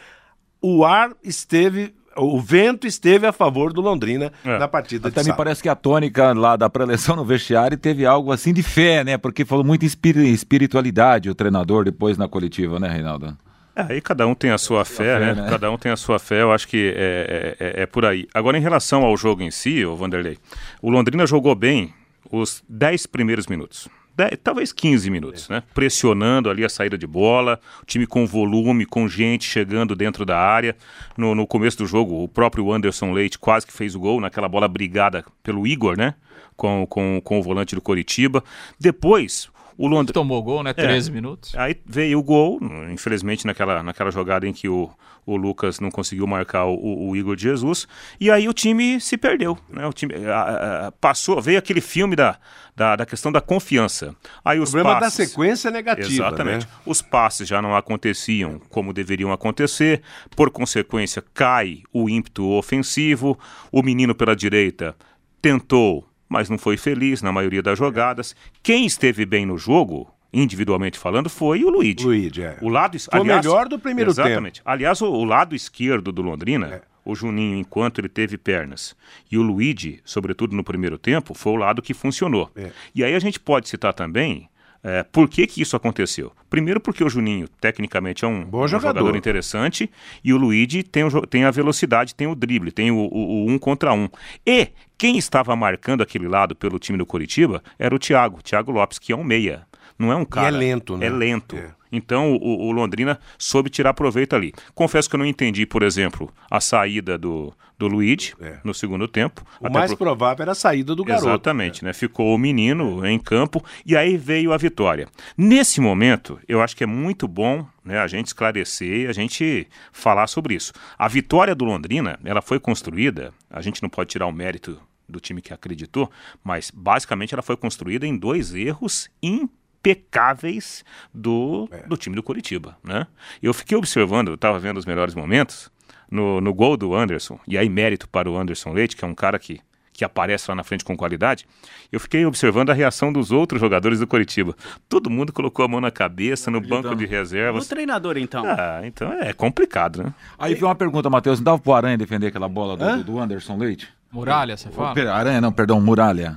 O 0.61 0.85
ar 0.85 1.13
esteve 1.23 1.95
o 2.17 2.41
vento 2.41 2.87
esteve 2.87 3.27
a 3.27 3.33
favor 3.33 3.75
do 3.75 3.83
Londrina 3.83 4.33
é. 4.43 4.59
na 4.59 4.67
partida 4.67 5.09
Até 5.09 5.23
me 5.23 5.35
parece 5.35 5.63
que 5.63 5.69
a 5.69 5.75
tônica 5.75 6.33
lá 6.33 6.57
da 6.57 6.71
preleção 6.71 7.15
no 7.15 7.25
vestiário 7.25 7.77
teve 7.77 8.07
algo 8.07 8.33
assim 8.33 8.55
de 8.55 8.63
fé, 8.63 9.05
né? 9.05 9.19
Porque 9.19 9.45
falou 9.45 9.63
muito 9.63 9.85
em 9.85 10.33
espiritualidade 10.33 11.29
o 11.29 11.35
treinador 11.35 11.85
depois 11.85 12.17
na 12.17 12.27
coletiva, 12.27 12.81
né, 12.81 12.89
Reinaldo? 12.89 13.37
É, 13.77 13.93
aí 13.93 14.01
cada 14.01 14.27
um 14.27 14.35
tem 14.35 14.51
a 14.51 14.57
sua 14.57 14.87
fé, 14.87 15.21
né? 15.21 15.35
né? 15.35 15.47
Cada 15.51 15.71
um 15.71 15.77
tem 15.77 15.93
a 15.93 15.97
sua 15.97 16.19
fé, 16.19 16.41
eu 16.41 16.51
acho 16.51 16.67
que 16.67 16.95
é, 16.97 17.57
é, 17.61 17.67
é, 17.67 17.83
é 17.83 17.87
por 17.87 18.07
aí. 18.07 18.27
Agora, 18.33 18.57
em 18.57 18.61
relação 18.63 19.05
ao 19.05 19.15
jogo 19.19 19.43
em 19.43 19.51
si, 19.51 19.85
o 19.85 19.95
Vanderlei, 19.95 20.39
o 20.81 20.89
Londrina 20.89 21.27
jogou 21.27 21.55
bem 21.55 21.93
os 22.33 22.65
10 22.67 23.07
primeiros 23.07 23.47
minutos. 23.47 23.87
10, 24.17 24.39
talvez 24.43 24.73
15 24.73 25.11
minutos, 25.11 25.49
né? 25.51 25.63
Pressionando 25.75 26.49
ali 26.49 26.65
a 26.65 26.71
saída 26.71 26.97
de 26.97 27.07
bola, 27.07 27.61
o 27.83 27.85
time 27.85 28.07
com 28.07 28.27
volume, 28.27 28.87
com 28.87 29.07
gente 29.07 29.45
chegando 29.45 29.95
dentro 29.95 30.25
da 30.25 30.39
área. 30.39 30.75
No, 31.19 31.35
no 31.35 31.47
começo 31.47 31.77
do 31.77 31.87
jogo, 31.87 32.23
o 32.23 32.29
próprio 32.29 32.73
Anderson 32.73 33.13
Leite 33.13 33.39
quase 33.39 33.67
que 33.67 33.73
fez 33.75 33.95
o 33.95 34.01
gol 34.01 34.19
naquela 34.23 34.49
bola 34.49 34.67
brigada 34.67 35.23
pelo 35.43 35.67
Igor, 35.67 35.99
né? 35.99 36.15
Com, 36.57 36.87
com, 36.89 37.21
com 37.23 37.39
o 37.39 37.43
volante 37.43 37.75
do 37.75 37.83
Coritiba. 37.83 38.43
Depois, 38.81 39.51
o 39.79 39.87
Londrina 39.87 40.15
tomou 40.15 40.43
gol, 40.43 40.63
né? 40.63 40.73
13 40.73 41.11
é. 41.11 41.13
minutos. 41.13 41.55
Aí 41.55 41.77
veio 41.85 42.19
o 42.19 42.23
gol, 42.23 42.59
infelizmente 42.91 43.45
naquela, 43.45 43.83
naquela 43.83 44.11
jogada 44.11 44.47
em 44.47 44.53
que 44.53 44.69
o, 44.69 44.91
o 45.27 45.37
Lucas 45.37 45.81
não 45.81 45.91
conseguiu 45.91 46.27
marcar 46.27 46.65
o, 46.65 47.09
o 47.09 47.17
Igor 47.17 47.37
de 47.37 47.43
Jesus. 47.43 47.87
E 48.19 48.31
aí 48.31 48.49
o 48.49 48.55
time 48.55 48.99
se 49.01 49.19
perdeu, 49.19 49.59
né? 49.69 49.87
O 49.87 49.93
time 49.93 50.15
a, 50.27 50.87
a, 50.87 50.93
passou, 50.93 51.41
veio 51.43 51.59
aquele 51.59 51.83
filme 51.83 52.17
da, 52.17 52.39
da, 52.75 52.97
da, 52.97 53.05
questão 53.07 53.31
da 53.31 53.41
confiança. 53.41 54.15
Aí 54.43 54.59
os 54.59 54.71
o 54.71 54.73
problema 54.73 54.99
passes, 54.99 55.19
da 55.19 55.25
sequência 55.27 55.71
negativa, 55.71 56.09
Exatamente. 56.09 56.67
Né? 56.67 56.73
Os 56.87 57.03
passes 57.03 57.47
já 57.47 57.61
não 57.61 57.77
aconteciam 57.77 58.59
como 58.71 58.95
deveriam 58.95 59.31
acontecer. 59.31 60.01
Por 60.35 60.51
consequência, 60.51 61.23
cai 61.35 61.83
o 61.93 62.09
ímpeto 62.09 62.49
ofensivo. 62.53 63.39
O 63.71 63.83
menino 63.83 64.15
pela 64.15 64.35
direita 64.35 64.97
tentou 65.43 66.09
mas 66.29 66.49
não 66.49 66.59
foi 66.59 66.77
feliz 66.77 67.23
na 67.23 67.33
maioria 67.33 67.63
das 67.63 67.79
jogadas. 67.79 68.35
Quem 68.63 68.87
esteve 68.87 69.25
bem 69.25 69.47
no 69.47 69.57
jogo, 69.57 70.09
individualmente 70.33 70.99
falando, 70.99 71.29
foi 71.29 71.65
o 71.65 71.71
Luigi. 71.71 72.05
Luigi, 72.05 72.43
é. 72.43 72.59
O 72.61 72.69
lado, 72.69 72.99
foi 72.99 73.21
aliás, 73.21 73.45
o 73.45 73.49
melhor 73.49 73.69
do 73.69 73.79
primeiro 73.79 74.11
exatamente. 74.11 74.61
tempo. 74.61 74.71
Aliás, 74.71 75.01
o, 75.01 75.11
o, 75.11 75.25
lado 75.25 75.55
esquerdo 75.55 76.13
do 76.13 76.23
Londrina, 76.23 76.67
é. 76.67 76.83
o 77.05 77.15
Juninho, 77.15 77.57
enquanto 77.57 78.01
ele 78.01 78.09
teve 78.09 78.37
pernas, 78.37 78.97
e 79.31 79.39
o 79.39 79.43
Luigi, 79.43 80.01
sobretudo 80.05 80.55
no 80.55 80.65
primeiro 80.65 80.99
tempo, 80.99 81.35
foi 81.35 81.53
o 81.53 81.57
lado 81.57 81.81
que 81.81 81.95
funcionou. 81.95 82.51
É. 82.57 82.71
E 82.95 83.05
aí 83.05 83.15
a 83.15 83.19
gente 83.19 83.41
pode 83.41 83.69
citar 83.69 83.95
também 83.95 84.49
é, 84.89 85.03
por 85.03 85.29
que, 85.29 85.49
que 85.49 85.61
isso 85.61 85.75
aconteceu? 85.75 86.31
Primeiro 86.49 86.79
porque 86.81 87.03
o 87.03 87.09
Juninho, 87.09 87.49
tecnicamente, 87.61 88.25
é 88.25 88.29
um, 88.29 88.45
Bom 88.45 88.69
jogador. 88.69 89.01
um 89.01 89.01
jogador 89.01 89.17
interessante 89.17 89.91
e 90.23 90.33
o 90.33 90.37
Luigi 90.37 90.85
tem, 90.85 91.03
o, 91.03 91.27
tem 91.27 91.43
a 91.43 91.51
velocidade, 91.51 92.15
tem 92.15 92.29
o 92.29 92.37
drible, 92.37 92.71
tem 92.71 92.93
o, 92.93 92.97
o, 92.97 93.47
o, 93.47 93.51
um 93.51 93.59
contra 93.59 93.93
um. 93.93 94.09
E 94.47 94.69
quem 94.97 95.19
estava 95.19 95.57
marcando 95.57 96.03
aquele 96.03 96.29
lado 96.29 96.55
pelo 96.55 96.79
time 96.79 96.97
do 96.97 97.05
Coritiba 97.05 97.61
era 97.77 97.93
o 97.93 97.99
Thiago, 97.99 98.41
Thiago 98.41 98.71
Lopes, 98.71 99.01
que 99.01 99.13
é 99.13 99.17
um 99.17 99.25
meia. 99.25 99.67
Não 99.99 100.13
é 100.13 100.15
um 100.15 100.25
cara. 100.25 100.53
E 100.53 100.55
é 100.55 100.59
lento, 100.59 100.97
né? 100.97 101.07
É 101.07 101.11
lento. 101.11 101.57
É. 101.57 101.75
Então 101.97 102.35
o, 102.35 102.69
o, 102.69 102.73
Londrina 102.73 103.19
soube 103.39 103.71
tirar 103.71 103.95
proveito 103.95 104.37
ali. 104.37 104.53
Confesso 104.75 105.09
que 105.09 105.17
eu 105.17 105.19
não 105.19 105.27
entendi, 105.27 105.65
por 105.67 105.83
exemplo, 105.83 106.33
a 106.51 106.61
saída 106.61 107.17
do, 107.17 107.53
do 107.79 107.87
Luigi 107.87 108.35
é. 108.41 108.59
no 108.63 108.75
segundo 108.75 109.09
tempo. 109.09 109.45
O 109.61 109.71
mais 109.71 109.91
pro... 109.91 109.99
provável 109.99 110.43
era 110.43 110.53
a 110.53 110.55
saída 110.55 110.95
do 110.95 111.05
garoto. 111.05 111.29
Exatamente, 111.29 111.85
né? 111.85 111.93
Ficou 111.93 112.35
o 112.35 112.39
menino 112.39 113.05
em 113.07 113.19
campo 113.19 113.65
e 113.85 113.97
aí 113.97 114.17
veio 114.17 114.53
a 114.53 114.57
vitória. 114.57 115.09
Nesse 115.37 115.81
momento, 115.81 116.39
eu 116.49 116.61
acho 116.61 116.77
que 116.77 116.85
é 116.85 116.87
muito 116.87 117.27
bom 117.27 117.67
né, 117.85 117.99
a 117.99 118.07
gente 118.07 118.27
esclarecer, 118.27 119.09
a 119.09 119.13
gente 119.13 119.67
falar 119.93 120.27
sobre 120.27 120.55
isso. 120.55 120.73
A 120.99 121.09
vitória 121.09 121.55
do 121.55 121.65
Londrina, 121.65 122.19
ela 122.25 122.43
foi 122.43 122.59
construída, 122.59 123.33
a 123.51 123.63
gente 123.63 123.83
não 123.83 123.89
pode 123.89 124.11
tirar 124.11 124.27
o 124.27 124.33
mérito 124.33 124.81
do 125.09 125.21
time 125.21 125.41
que 125.41 125.55
acreditou, 125.55 126.11
mas 126.43 126.71
basicamente 126.75 127.33
ela 127.33 127.43
foi 127.43 127.57
construída 127.57 128.07
em 128.07 128.17
dois 128.17 128.55
erros 128.55 129.09
importantes 129.23 129.66
impecáveis 129.87 130.85
do, 131.15 131.69
é. 131.71 131.87
do 131.87 131.97
time 131.97 132.17
do 132.17 132.23
Curitiba, 132.23 132.77
né? 132.83 133.07
Eu 133.41 133.55
fiquei 133.55 133.77
observando, 133.77 134.29
eu 134.29 134.35
estava 134.35 134.59
vendo 134.59 134.79
os 134.79 134.87
melhores 134.87 135.15
momentos 135.15 135.71
no, 136.11 136.41
no 136.41 136.53
gol 136.53 136.77
do 136.77 136.95
Anderson, 136.95 137.39
e 137.47 137.57
aí 137.57 137.69
mérito 137.69 138.09
para 138.09 138.31
o 138.31 138.37
Anderson 138.37 138.73
Leite, 138.73 138.97
que 138.97 139.05
é 139.05 139.09
um 139.09 139.15
cara 139.15 139.39
que 139.39 139.61
que 139.93 140.05
aparece 140.05 140.51
lá 140.51 140.55
na 140.55 140.63
frente 140.63 140.85
com 140.85 140.95
qualidade, 140.95 141.47
eu 141.91 141.99
fiquei 141.99 142.27
observando 142.27 142.69
a 142.69 142.75
reação 142.75 143.11
dos 143.11 143.33
outros 143.33 143.59
jogadores 143.59 143.99
do 143.99 144.07
Coritiba. 144.07 144.55
Todo 144.91 145.09
mundo 145.09 145.33
colocou 145.33 145.65
a 145.65 145.69
mão 145.69 145.81
na 145.81 145.91
cabeça, 145.91 146.51
no 146.51 146.61
banco 146.61 146.95
de 146.95 147.07
reservas. 147.07 147.65
O 147.65 147.69
treinador, 147.71 148.19
então. 148.19 148.45
Ah, 148.47 148.83
então 148.85 149.11
é 149.11 149.33
complicado, 149.33 150.03
né? 150.03 150.15
Aí 150.39 150.53
veio 150.53 150.67
uma 150.67 150.75
pergunta, 150.75 151.09
Matheus, 151.09 151.39
não 151.39 151.45
dava 151.45 151.59
pro 151.59 151.73
Aranha 151.73 151.97
defender 151.97 152.27
aquela 152.27 152.47
bola 152.47 152.77
do, 152.77 153.05
do 153.05 153.19
Anderson 153.19 153.57
Leite? 153.57 153.89
Muralha, 154.13 154.57
você 154.57 154.69
fala? 154.69 155.13
Aranha, 155.13 155.41
não, 155.41 155.51
perdão, 155.51 155.81
Muralha. 155.81 156.37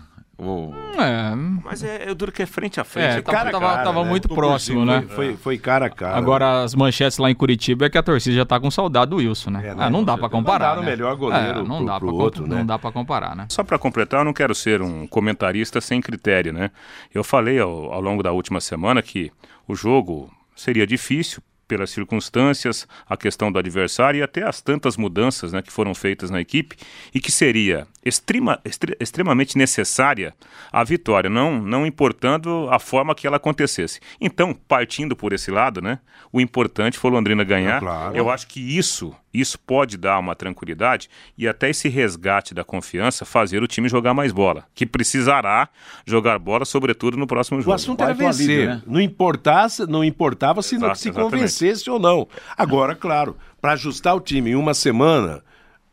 É. 0.98 1.36
Mas 1.64 1.84
é, 1.84 2.06
eu 2.08 2.16
duro 2.16 2.32
que 2.32 2.42
é 2.42 2.46
frente 2.46 2.80
a 2.80 2.84
frente. 2.84 3.18
É, 3.18 3.22
cara, 3.22 3.52
tava, 3.52 3.66
cara, 3.66 3.84
tava 3.84 4.04
né? 4.04 4.10
muito 4.10 4.30
próximo, 4.30 4.86
né? 4.86 5.06
Foi, 5.10 5.36
foi 5.36 5.58
cara 5.58 5.88
a 5.88 5.90
cara. 5.90 6.18
Agora, 6.18 6.64
as 6.64 6.74
manchetes 6.74 7.18
lá 7.18 7.30
em 7.30 7.36
Curitiba 7.36 7.86
é 7.86 7.90
que 7.90 7.98
a 7.98 8.04
torcida 8.04 8.36
já 8.36 8.46
tá 8.46 8.60
com 8.60 8.72
saudade 8.72 9.12
do 9.12 9.18
Wilson, 9.18 9.52
né? 9.52 9.68
É, 9.68 9.76
não, 9.76 9.84
ah, 9.84 9.90
não 9.90 10.04
dá 10.04 10.18
para 10.18 10.30
comparar. 10.30 10.76
Né? 10.78 10.82
o 10.82 10.86
melhor 10.86 11.16
goleiro 11.16 11.60
é, 11.60 11.64
não 11.64 11.78
pro, 11.78 11.86
dá 11.86 12.00
pro 12.00 12.08
pra, 12.08 12.24
outro, 12.24 12.48
né? 12.48 12.58
Não 12.58 12.66
dá 12.66 12.80
para 12.80 12.92
comparar, 12.92 13.36
né? 13.36 13.46
Só 13.50 13.64
para 13.64 13.78
completar, 13.78 14.22
eu 14.22 14.26
não 14.26 14.34
quero 14.34 14.56
ser 14.56 14.82
um 14.82 15.06
comentarista 15.08 15.82
sem 15.82 16.02
critério, 16.02 16.54
né? 16.54 16.72
Eu 17.14 17.24
falei 17.24 17.60
ao, 17.60 17.92
ao 17.92 18.02
longo 18.02 18.24
da 18.24 18.32
última 18.32 18.62
semana 18.62 19.02
que 19.02 19.32
o 19.68 19.76
jogo 19.76 20.32
seria 20.56 20.88
difícil 20.88 21.42
pelas 21.70 21.92
circunstâncias, 21.92 22.88
a 23.08 23.16
questão 23.16 23.52
do 23.52 23.60
adversário 23.60 24.18
e 24.18 24.24
até 24.24 24.44
as 24.44 24.60
tantas 24.60 24.98
mudanças 24.98 25.54
né, 25.54 25.62
que 25.62 25.72
foram 25.72 25.94
feitas 25.94 26.32
na 26.32 26.42
equipe 26.42 26.76
e 27.14 27.22
que 27.22 27.32
seria 27.32 27.88
extrema, 28.04 28.60
extre, 28.66 28.98
extremamente 29.00 29.56
necessária 29.56 30.34
a 30.72 30.84
vitória, 30.84 31.30
não, 31.30 31.62
não 31.62 31.86
importando 31.86 32.68
a 32.72 32.80
forma 32.80 33.14
que 33.14 33.28
ela 33.28 33.38
acontecesse. 33.38 34.00
Então, 34.20 34.54
partindo 34.68 35.16
por 35.16 35.32
esse 35.32 35.52
lado, 35.52 35.80
né, 35.80 36.00
o 36.34 36.42
importante 36.42 36.98
foi 36.98 37.12
o 37.12 37.14
Londrina 37.14 37.44
ganhar. 37.44 37.78
É 37.78 37.80
claro. 37.80 38.16
Eu 38.18 38.30
acho 38.32 38.48
que 38.48 38.60
isso 38.60 39.16
isso 39.34 39.60
pode 39.60 39.98
dar 39.98 40.20
uma 40.20 40.36
tranquilidade 40.36 41.10
e 41.38 41.48
até 41.48 41.70
esse 41.70 41.88
resgate 41.88 42.54
da 42.54 42.64
confiança 42.64 43.26
fazer 43.26 43.62
o 43.62 43.68
time 43.68 43.88
jogar 43.88 44.14
mais 44.14 44.32
bola, 44.32 44.66
que 44.74 44.86
precisará 44.86 45.70
jogar 46.06 46.40
bola, 46.40 46.66
sobretudo 46.66 47.18
no 47.18 47.28
próximo 47.28 47.62
jogo. 47.62 47.72
O 47.72 47.74
assunto 47.74 48.04
era 48.04 48.14
vencer, 48.14 48.68
né? 48.68 48.82
não, 48.86 49.00
importasse, 49.00 49.86
não 49.86 50.04
importava 50.04 50.62
se, 50.62 50.76
Exato, 50.76 50.98
se 50.98 51.12
convencesse 51.12 51.90
ou 51.90 52.00
não. 52.00 52.28
Agora, 52.58 52.96
claro, 52.96 53.38
para 53.62 53.74
ajustar 53.74 54.16
o 54.16 54.20
time 54.20 54.52
em 54.52 54.56
uma 54.56 54.74
semana, 54.74 55.44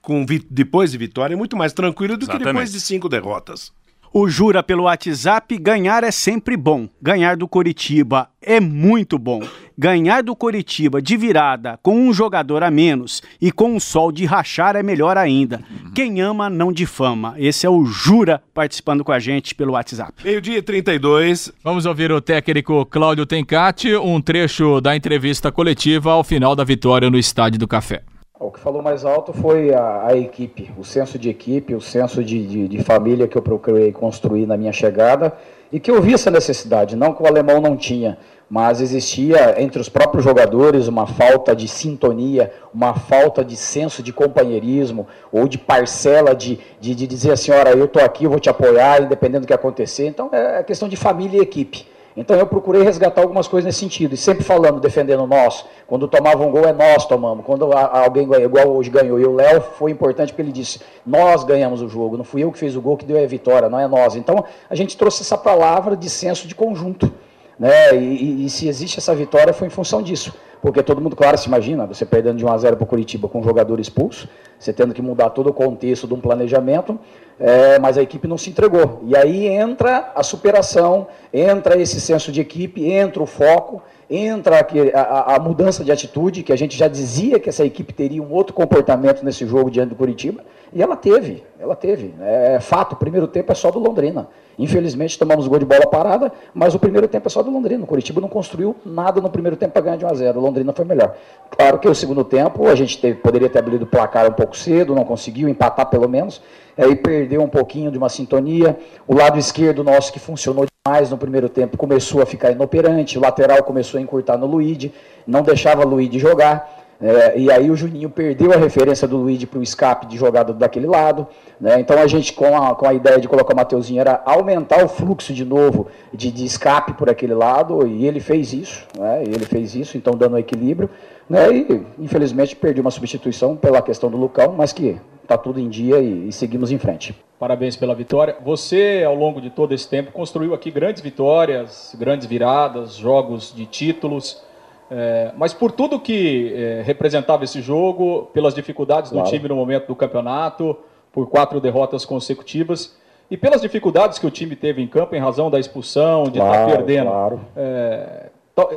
com 0.01 0.25
depois 0.51 0.93
de 0.93 0.99
vitória, 0.99 1.35
é 1.35 1.37
muito 1.37 1.57
mais 1.57 1.73
tranquilo 1.73 2.17
do 2.17 2.25
Exatamente. 2.25 2.45
que 2.45 2.53
depois 2.53 2.73
de 2.73 2.81
cinco 2.81 3.09
derrotas. 3.09 3.73
O 4.13 4.29
Jura 4.29 4.63
pelo 4.63 4.85
WhatsApp, 4.85 5.59
ganhar 5.59 6.03
é 6.03 6.11
sempre 6.11 6.57
bom. 6.57 6.89
Ganhar 7.03 7.37
do 7.37 7.47
Coritiba 7.47 8.31
é 8.41 8.59
muito 8.61 9.19
bom. 9.19 9.43
Ganhar 9.79 10.23
do 10.23 10.35
Coritiba 10.35 11.03
de 11.03 11.19
virada 11.19 11.79
com 11.83 11.95
um 11.95 12.11
jogador 12.11 12.63
a 12.63 12.71
menos 12.71 13.23
e 13.39 13.53
com 13.53 13.75
um 13.75 13.81
sol 13.81 14.11
de 14.11 14.25
rachar 14.25 14.75
é 14.75 14.83
melhor 14.83 15.19
ainda. 15.19 15.61
Quem 15.95 16.23
ama 16.23 16.49
não 16.49 16.73
difama. 16.73 17.35
Esse 17.37 17.67
é 17.67 17.71
o 17.71 17.85
Jura 17.85 18.43
participando 18.55 19.05
com 19.05 19.13
a 19.13 19.19
gente 19.19 19.55
pelo 19.55 19.73
WhatsApp. 19.75 20.15
Meio-dia 20.25 20.63
32. 20.63 21.53
Vamos 21.63 21.85
ouvir 21.85 22.11
o 22.11 22.23
técnico 22.23 22.87
Cláudio 22.87 23.27
Tencati, 23.27 23.95
um 23.95 24.19
trecho 24.19 24.81
da 24.81 24.97
entrevista 24.97 25.53
coletiva 25.53 26.13
ao 26.13 26.25
final 26.25 26.57
da 26.57 26.65
vitória 26.65 27.11
no 27.11 27.19
Estádio 27.19 27.59
do 27.59 27.69
Café. 27.69 28.03
O 28.39 28.51
que 28.51 28.61
falou 28.61 28.83
mais 28.83 29.05
alto 29.05 29.33
foi 29.33 29.73
a, 29.75 30.09
a 30.09 30.17
equipe, 30.17 30.71
o 30.77 30.85
senso 30.85 31.19
de 31.19 31.31
equipe, 31.31 31.75
o 31.75 31.81
senso 31.81 32.23
de, 32.23 32.47
de, 32.47 32.69
de, 32.69 32.85
família 32.85 33.27
que 33.27 33.37
eu 33.37 33.41
procurei 33.41 33.91
construir 33.93 34.47
na 34.47 34.59
minha 34.59 34.73
chegada 34.73 35.33
e 35.73 35.81
que 35.81 35.91
eu 35.91 36.03
vi 36.03 36.13
essa 36.13 36.31
necessidade, 36.31 36.97
não 36.97 37.15
que 37.15 37.23
o 37.23 37.27
alemão 37.27 37.63
não 37.63 37.79
tinha, 37.79 38.19
mas 38.49 38.81
existia 38.81 39.61
entre 39.61 39.81
os 39.81 39.89
próprios 39.89 40.23
jogadores 40.23 40.87
uma 40.87 41.07
falta 41.07 41.55
de 41.55 41.67
sintonia, 41.67 42.53
uma 42.73 42.95
falta 42.95 43.45
de 43.45 43.57
senso 43.57 44.03
de 44.03 44.13
companheirismo 44.13 45.07
ou 45.33 45.49
de 45.49 45.59
parcela 45.59 46.35
de, 46.35 46.59
de, 46.81 46.95
de 46.95 47.07
dizer 47.07 47.33
assim, 47.33 47.51
olha, 47.51 47.71
eu 47.71 47.87
estou 47.87 48.03
aqui, 48.03 48.25
eu 48.25 48.31
vou 48.31 48.39
te 48.39 48.49
apoiar, 48.49 49.03
independente 49.03 49.43
do 49.43 49.47
que 49.47 49.53
acontecer. 49.53 50.07
Então 50.07 50.31
é 50.33 50.63
questão 50.63 50.89
de 50.89 50.97
família 50.97 51.39
e 51.39 51.43
equipe. 51.43 51.87
Então 52.17 52.35
eu 52.35 52.47
procurei 52.47 52.83
resgatar 52.83 53.21
algumas 53.21 53.47
coisas 53.47 53.67
nesse 53.67 53.81
sentido, 53.81 54.15
e 54.15 54.17
sempre 54.17 54.43
falando, 54.43 54.81
defendendo 54.81 55.27
nós. 55.27 55.67
Quando 55.87 56.09
tomava 56.09 56.43
um 56.43 56.51
gol 56.51 56.65
é 56.65 56.73
nós 56.73 57.05
tomamos. 57.05 57.45
Quando 57.45 57.71
alguém 57.73 58.27
ganha, 58.27 58.47
igual 58.47 58.69
hoje 58.69 58.89
ganhou, 58.89 59.21
e 59.21 59.27
o 59.27 59.35
Léo 59.35 59.61
foi 59.61 59.91
importante 59.91 60.33
porque 60.33 60.41
ele 60.41 60.53
disse: 60.53 60.81
nós 61.05 61.45
ganhamos 61.45 61.83
o 61.83 61.89
jogo, 61.89 62.17
não 62.17 62.25
fui 62.25 62.43
eu 62.43 62.51
que 62.51 62.59
fiz 62.59 62.75
o 62.75 62.81
gol 62.81 62.97
que 62.97 63.05
deu 63.05 63.23
a 63.23 63.27
vitória, 63.27 63.69
não 63.69 63.79
é 63.79 63.87
nós. 63.87 64.17
Então 64.17 64.45
a 64.71 64.75
gente 64.75 64.97
trouxe 64.97 65.23
essa 65.23 65.37
palavra 65.37 65.95
de 65.95 66.09
senso 66.09 66.49
de 66.49 66.55
conjunto. 66.55 67.13
Né? 67.59 67.97
E, 67.97 68.45
e, 68.45 68.51
se 68.51 68.69
existe 68.69 68.99
essa 68.99 69.15
vitória 69.15 69.53
foi 69.53 69.67
em 69.67 69.71
função 69.71 70.03
disso. 70.03 70.35
Porque 70.61 70.83
todo 70.83 71.01
mundo, 71.01 71.15
claro, 71.15 71.39
se 71.39 71.47
imagina, 71.47 71.87
você 71.87 72.05
perdendo 72.05 72.39
de 72.39 72.45
1 72.45 72.49
a 72.49 72.59
0 72.59 72.77
para 72.77 72.85
o 72.85 72.87
Curitiba 72.87 73.29
com 73.29 73.41
um 73.41 73.43
jogador 73.43 73.79
expulso, 73.79 74.29
você 74.59 74.73
tendo 74.73 74.93
que 74.93 75.03
mudar 75.03 75.31
todo 75.31 75.49
o 75.49 75.53
contexto 75.53 76.07
de 76.07 76.15
um 76.15 76.21
planejamento, 76.21 76.99
é, 77.39 77.79
mas 77.79 77.97
a 77.99 78.03
equipe 78.03 78.27
não 78.27 78.39
se 78.39 78.51
entregou. 78.51 79.01
E 79.05 79.17
aí 79.17 79.47
entra 79.47 80.13
a 80.15 80.23
superação, 80.23 81.07
entra 81.33 81.81
esse 81.81 82.01
senso 82.01 82.33
de 82.33 82.41
equipe, 82.41 82.91
entra 82.91 83.23
o 83.23 83.27
foco, 83.27 83.83
entra 84.09 84.67
a, 84.95 85.35
a, 85.35 85.39
mudança 85.41 85.85
de 85.85 85.91
atitude, 85.91 86.43
que 86.43 86.53
a 86.53 86.57
gente 86.57 86.77
já 86.77 86.89
dizia 86.89 87.41
que 87.41 87.49
essa 87.49 87.65
equipe 87.65 87.93
teria 87.93 88.23
um 88.23 88.33
outro 88.33 88.55
comportamento 88.55 89.25
nesse 89.25 89.47
jogo 89.47 89.71
diante 89.71 89.91
do 89.91 89.97
Curitiba, 89.97 90.45
e 90.73 90.83
ela 90.83 90.97
teve, 90.97 91.43
ela 91.59 91.75
teve. 91.75 92.15
É 92.21 92.61
fato, 92.61 92.93
o 92.93 92.97
primeiro 92.97 93.27
tempo 93.27 93.51
é 93.51 93.55
só 93.55 93.71
do 93.71 93.79
Londrina. 93.79 94.29
Infelizmente 94.59 95.19
tomamos 95.19 95.47
gol 95.47 95.59
de 95.59 95.65
bola 95.65 95.87
parada, 95.87 96.33
mas 96.55 96.75
o 96.75 96.79
primeiro 96.79 97.07
tempo 97.07 97.29
é 97.29 97.31
só 97.31 97.43
do 97.43 97.51
Londrina. 97.51 97.85
O 97.85 97.87
Curitiba 97.87 98.21
não 98.21 98.29
construiu 98.29 98.75
nada 98.85 99.21
no 99.21 99.29
primeiro 99.29 99.57
tempo 99.57 99.73
para 99.73 99.83
ganhar 99.83 99.97
de 99.97 100.05
1 100.05 100.09
a 100.09 100.15
0. 100.15 100.39
O 100.39 100.43
Londrina 100.43 100.73
foi 100.73 100.85
melhor. 100.85 101.15
Claro 101.51 101.79
que 101.79 101.89
o 101.89 101.95
segundo 101.95 102.25
tempo 102.25 102.67
a 102.67 102.75
gente 102.75 102.99
teve, 102.99 103.19
poderia 103.19 103.51
ter 103.51 103.59
abrido 103.59 103.85
o 103.85 103.87
placar 103.87 104.27
um 104.29 104.33
pouco 104.33 104.57
cedo, 104.57 104.95
não 104.95 105.05
conseguiu 105.05 105.49
empatar 105.49 105.87
pelo 105.87 106.09
menos, 106.09 106.41
aí 106.77 106.95
perdeu 106.95 107.43
um 107.43 107.49
pouquinho 107.49 107.91
de 107.91 107.99
uma 107.99 108.09
sintonia. 108.09 108.79
O 109.07 109.15
lado 109.15 109.39
esquerdo 109.39 109.83
nosso 109.83 110.13
que 110.13 110.19
funcionou 110.19 110.67
demais 110.85 111.11
no 111.11 111.19
primeiro 111.19 111.49
tempo 111.49 111.77
começou 111.77 112.23
a 112.23 112.27
ficar 112.27 112.51
inoperante, 112.51 113.19
o 113.19 113.21
lateral 113.21 113.63
começou 113.63 113.99
a 113.99 114.01
encurtar 114.01 114.37
no 114.37 114.47
Luíde, 114.47 114.93
não 115.27 115.43
deixava 115.43 115.85
o 115.85 115.89
Luíde 115.89 116.19
jogar. 116.19 116.86
É, 117.01 117.39
e 117.39 117.51
aí 117.51 117.71
o 117.71 117.77
Juninho 117.77 118.09
perdeu 118.09 118.53
a 118.53 118.57
referência 118.57 119.07
do 119.07 119.19
Luigi 119.19 119.47
para 119.47 119.59
o 119.59 119.63
escape 119.63 120.07
de 120.07 120.17
jogada 120.17 120.53
daquele 120.53 120.87
lado. 120.87 121.27
Né? 121.61 121.81
Então 121.81 121.99
a 121.99 122.07
gente, 122.07 122.33
com 122.33 122.57
a, 122.57 122.75
com 122.75 122.87
a 122.87 122.95
ideia 122.95 123.21
de 123.21 123.29
colocar 123.29 123.53
o 123.53 123.57
Mateuzinho, 123.57 124.01
era 124.01 124.23
aumentar 124.25 124.85
o 124.85 124.89
fluxo 124.89 125.33
de 125.35 125.45
novo 125.45 125.89
de, 126.13 126.31
de 126.31 126.45
escape 126.45 126.95
por 126.95 127.11
aquele 127.11 127.35
lado, 127.35 127.87
e 127.87 128.07
ele 128.07 128.21
fez 128.21 128.53
isso, 128.53 128.87
né? 128.99 129.23
ele 129.23 129.45
fez 129.45 129.75
isso, 129.75 129.97
então 129.97 130.15
dando 130.15 130.35
um 130.35 130.39
equilíbrio. 130.39 130.89
Né? 131.29 131.51
E 131.53 131.83
infelizmente 131.99 132.55
perdi 132.57 132.81
uma 132.81 132.91
substituição 132.91 133.57
pela 133.57 133.83
questão 133.83 134.11
do 134.11 134.17
Lucão, 134.17 134.55
mas 134.57 134.73
que 134.73 134.97
está 135.23 135.37
tudo 135.37 135.61
em 135.61 135.69
dia 135.69 135.99
e, 135.99 136.29
e 136.29 136.33
seguimos 136.33 136.71
em 136.71 136.79
frente. 136.79 137.15
Parabéns 137.39 137.77
pela 137.77 137.95
vitória. 137.95 138.37
Você, 138.43 139.03
ao 139.07 139.15
longo 139.15 139.41
de 139.41 139.51
todo 139.51 139.75
esse 139.75 139.87
tempo, 139.87 140.11
construiu 140.11 140.55
aqui 140.55 140.71
grandes 140.71 141.03
vitórias, 141.03 141.95
grandes 141.99 142.27
viradas, 142.27 142.95
jogos 142.95 143.53
de 143.55 143.67
títulos. 143.67 144.43
É, 144.91 145.33
mas 145.37 145.53
por 145.53 145.73
tudo 145.73 145.99
que 145.99 146.53
é, 146.55 146.83
representava 146.83 147.45
esse 147.45 147.61
jogo, 147.61 148.31
pelas 148.33 148.55
dificuldades 148.55 149.11
claro. 149.11 149.27
do 149.27 149.31
time 149.31 149.49
no 149.49 149.57
momento 149.57 149.87
do 149.87 149.97
campeonato, 149.97 150.77
por 151.13 151.29
quatro 151.29 151.61
derrotas 151.61 152.05
consecutivas 152.05 152.97
e 153.31 153.37
pelas 153.37 153.61
dificuldades 153.61 154.19
que 154.19 154.27
o 154.27 154.31
time 154.31 154.55
teve 154.55 154.81
em 154.81 154.87
campo 154.87 155.15
em 155.17 155.19
razão 155.19 155.51
da 155.51 155.59
expulsão, 155.59 156.25
de 156.25 156.39
estar 156.39 156.67
tá 156.67 156.67
perdendo. 156.67 157.11
Claro. 157.11 157.41
É, 157.57 158.31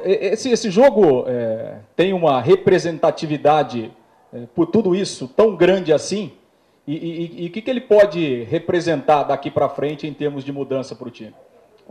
esse, 0.04 0.50
esse 0.50 0.70
jogo 0.70 1.26
é, 1.28 1.76
tem 1.96 2.12
uma 2.12 2.42
representatividade 2.42 3.92
é, 4.34 4.42
por 4.54 4.66
tudo 4.66 4.96
isso 4.96 5.28
tão 5.28 5.56
grande 5.56 5.94
assim. 5.94 6.34
E 6.88 7.46
o 7.48 7.52
que, 7.52 7.62
que 7.62 7.70
ele 7.70 7.82
pode 7.82 8.46
representar 8.46 9.22
daqui 9.22 9.52
para 9.52 9.70
frente 9.70 10.08
em 10.08 10.14
termos 10.14 10.44
de 10.44 10.52
mudança 10.52 10.96
para 10.96 11.08
o 11.08 11.12
time? 11.12 11.36